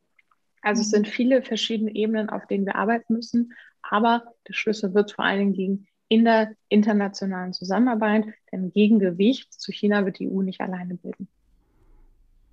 Also 0.61 0.81
es 0.81 0.89
sind 0.89 1.07
viele 1.07 1.41
verschiedene 1.41 1.95
Ebenen, 1.95 2.29
auf 2.29 2.47
denen 2.47 2.65
wir 2.65 2.75
arbeiten 2.75 3.13
müssen. 3.13 3.53
Aber 3.81 4.25
der 4.45 4.55
Schlüssel 4.55 4.93
wird 4.93 5.13
vor 5.13 5.23
allen 5.23 5.39
Dingen 5.39 5.53
liegen 5.53 5.87
in 6.09 6.25
der 6.25 6.53
internationalen 6.67 7.53
Zusammenarbeit. 7.53 8.25
Denn 8.51 8.73
Gegengewicht 8.73 9.53
zu 9.53 9.71
China 9.71 10.03
wird 10.03 10.19
die 10.19 10.27
EU 10.27 10.41
nicht 10.41 10.59
alleine 10.59 10.95
bilden. 10.95 11.29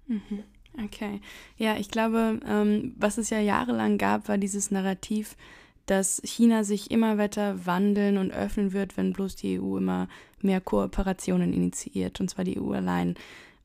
Mhm. 0.06 0.44
Okay. 0.84 1.20
Ja, 1.56 1.76
ich 1.76 1.90
glaube, 1.90 2.40
ähm, 2.46 2.94
was 2.98 3.18
es 3.18 3.30
ja 3.30 3.40
jahrelang 3.40 3.98
gab, 3.98 4.28
war 4.28 4.38
dieses 4.38 4.70
Narrativ, 4.70 5.36
dass 5.86 6.22
China 6.24 6.62
sich 6.62 6.90
immer 6.90 7.18
weiter 7.18 7.66
wandeln 7.66 8.16
und 8.16 8.30
öffnen 8.30 8.72
wird, 8.72 8.96
wenn 8.96 9.12
bloß 9.12 9.36
die 9.36 9.60
EU 9.60 9.76
immer 9.76 10.08
mehr 10.40 10.60
Kooperationen 10.60 11.52
initiiert, 11.52 12.20
und 12.20 12.30
zwar 12.30 12.44
die 12.44 12.60
EU 12.60 12.72
allein. 12.72 13.16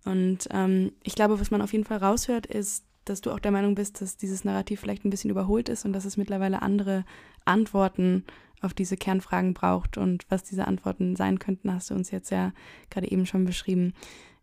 Und 0.05 0.47
ähm, 0.51 0.91
ich 1.03 1.15
glaube, 1.15 1.39
was 1.39 1.51
man 1.51 1.61
auf 1.61 1.73
jeden 1.73 1.85
Fall 1.85 1.97
raushört, 1.97 2.47
ist, 2.47 2.83
dass 3.05 3.21
du 3.21 3.31
auch 3.31 3.39
der 3.39 3.51
Meinung 3.51 3.75
bist, 3.75 4.01
dass 4.01 4.17
dieses 4.17 4.43
Narrativ 4.43 4.79
vielleicht 4.79 5.05
ein 5.05 5.11
bisschen 5.11 5.29
überholt 5.29 5.69
ist 5.69 5.85
und 5.85 5.93
dass 5.93 6.05
es 6.05 6.17
mittlerweile 6.17 6.61
andere 6.61 7.05
Antworten 7.45 8.23
auf 8.61 8.73
diese 8.73 8.97
Kernfragen 8.97 9.53
braucht. 9.53 9.97
Und 9.97 10.25
was 10.29 10.43
diese 10.43 10.65
Antworten 10.67 11.15
sein 11.15 11.39
könnten, 11.39 11.71
hast 11.71 11.91
du 11.91 11.93
uns 11.93 12.11
jetzt 12.11 12.31
ja 12.31 12.51
gerade 12.89 13.11
eben 13.11 13.25
schon 13.25 13.45
beschrieben. 13.45 13.93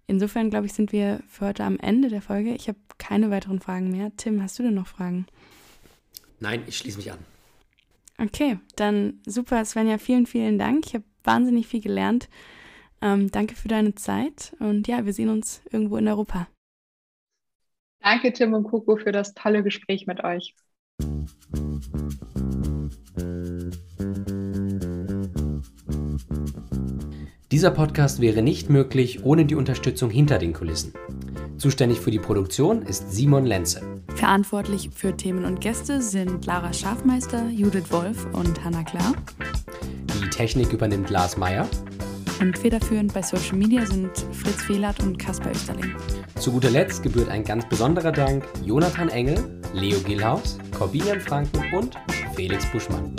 Insofern, 0.07 0.51
glaube 0.51 0.67
ich, 0.67 0.73
sind 0.73 0.93
wir 0.93 1.21
für 1.29 1.47
heute 1.47 1.65
am 1.65 1.79
Ende 1.79 2.09
der 2.09 2.23
Folge. 2.23 2.55
Ich 2.55 2.69
habe 2.69 2.79
keine 2.99 3.31
weiteren 3.31 3.61
Fragen 3.61 3.91
mehr. 3.91 4.13
Tim, 4.17 4.43
hast 4.43 4.59
du 4.59 4.63
denn 4.63 4.75
noch 4.75 4.87
Fragen? 4.87 5.27
Nein, 6.41 6.63
ich 6.67 6.77
schließe 6.79 6.99
mich 6.99 7.13
an. 7.13 7.19
Okay, 8.19 8.59
dann 8.77 9.21
super, 9.27 9.65
Svenja, 9.65 9.99
vielen, 9.99 10.27
vielen 10.27 10.59
Dank. 10.59 10.87
Ich 10.87 10.95
habe 10.95 11.05
wahnsinnig 11.25 11.67
viel 11.67 11.81
gelernt. 11.81 12.29
Ähm, 13.01 13.31
danke 13.31 13.57
für 13.57 13.69
deine 13.69 13.95
Zeit 13.95 14.55
und 14.61 14.87
ja, 14.87 15.05
wir 15.05 15.13
sehen 15.13 15.29
uns 15.29 15.63
irgendwo 15.71 15.97
in 15.97 16.07
Europa. 16.07 16.47
Danke, 18.01 18.33
Tim 18.33 18.55
und 18.55 18.65
Coco, 18.65 18.97
für 18.97 19.13
das 19.13 19.35
tolle 19.35 19.63
Gespräch 19.63 20.07
mit 20.07 20.23
euch. 20.23 20.55
Dieser 27.53 27.71
Podcast 27.71 28.23
wäre 28.23 28.41
nicht 28.41 28.71
möglich 28.71 29.25
ohne 29.25 29.45
die 29.45 29.55
Unterstützung 29.55 30.09
hinter 30.09 30.39
den 30.39 30.55
Kulissen. 30.55 30.95
Zuständig 31.59 32.01
für 32.01 32.11
die 32.11 32.19
Produktion 32.19 32.81
ist 32.81 33.13
Simon 33.13 33.45
Lenze. 33.45 33.83
Verantwortlich 34.15 34.89
für 34.95 35.15
Themen 35.15 35.45
und 35.45 35.61
Gäste 35.61 36.01
sind 36.01 36.47
Lara 36.47 36.73
Schafmeister, 36.73 37.51
Judith 37.51 37.91
Wolf 37.91 38.27
und 38.33 38.65
Hanna 38.65 38.83
Klar. 38.85 39.13
Die 40.15 40.31
Technik 40.31 40.73
übernimmt 40.73 41.11
Lars 41.11 41.37
Meyer. 41.37 41.69
Und 42.41 42.57
federführend 42.57 43.13
bei 43.13 43.21
Social 43.21 43.59
Media 43.59 43.85
sind 43.85 44.17
Fritz 44.33 44.63
Fehlert 44.63 45.01
und 45.01 45.19
Kaspar 45.19 45.53
Österling. 45.53 45.95
Zu 46.37 46.53
guter 46.53 46.71
Letzt 46.71 47.03
gebührt 47.03 47.29
ein 47.29 47.45
ganz 47.45 47.69
besonderer 47.69 48.13
Dank 48.13 48.45
Jonathan 48.65 49.11
Engel, 49.11 49.61
Leo 49.75 49.99
Gillhaus, 50.01 50.59
Corbinian 50.75 51.21
Franken 51.21 51.63
und 51.75 51.99
Felix 52.35 52.65
Buschmann. 52.73 53.15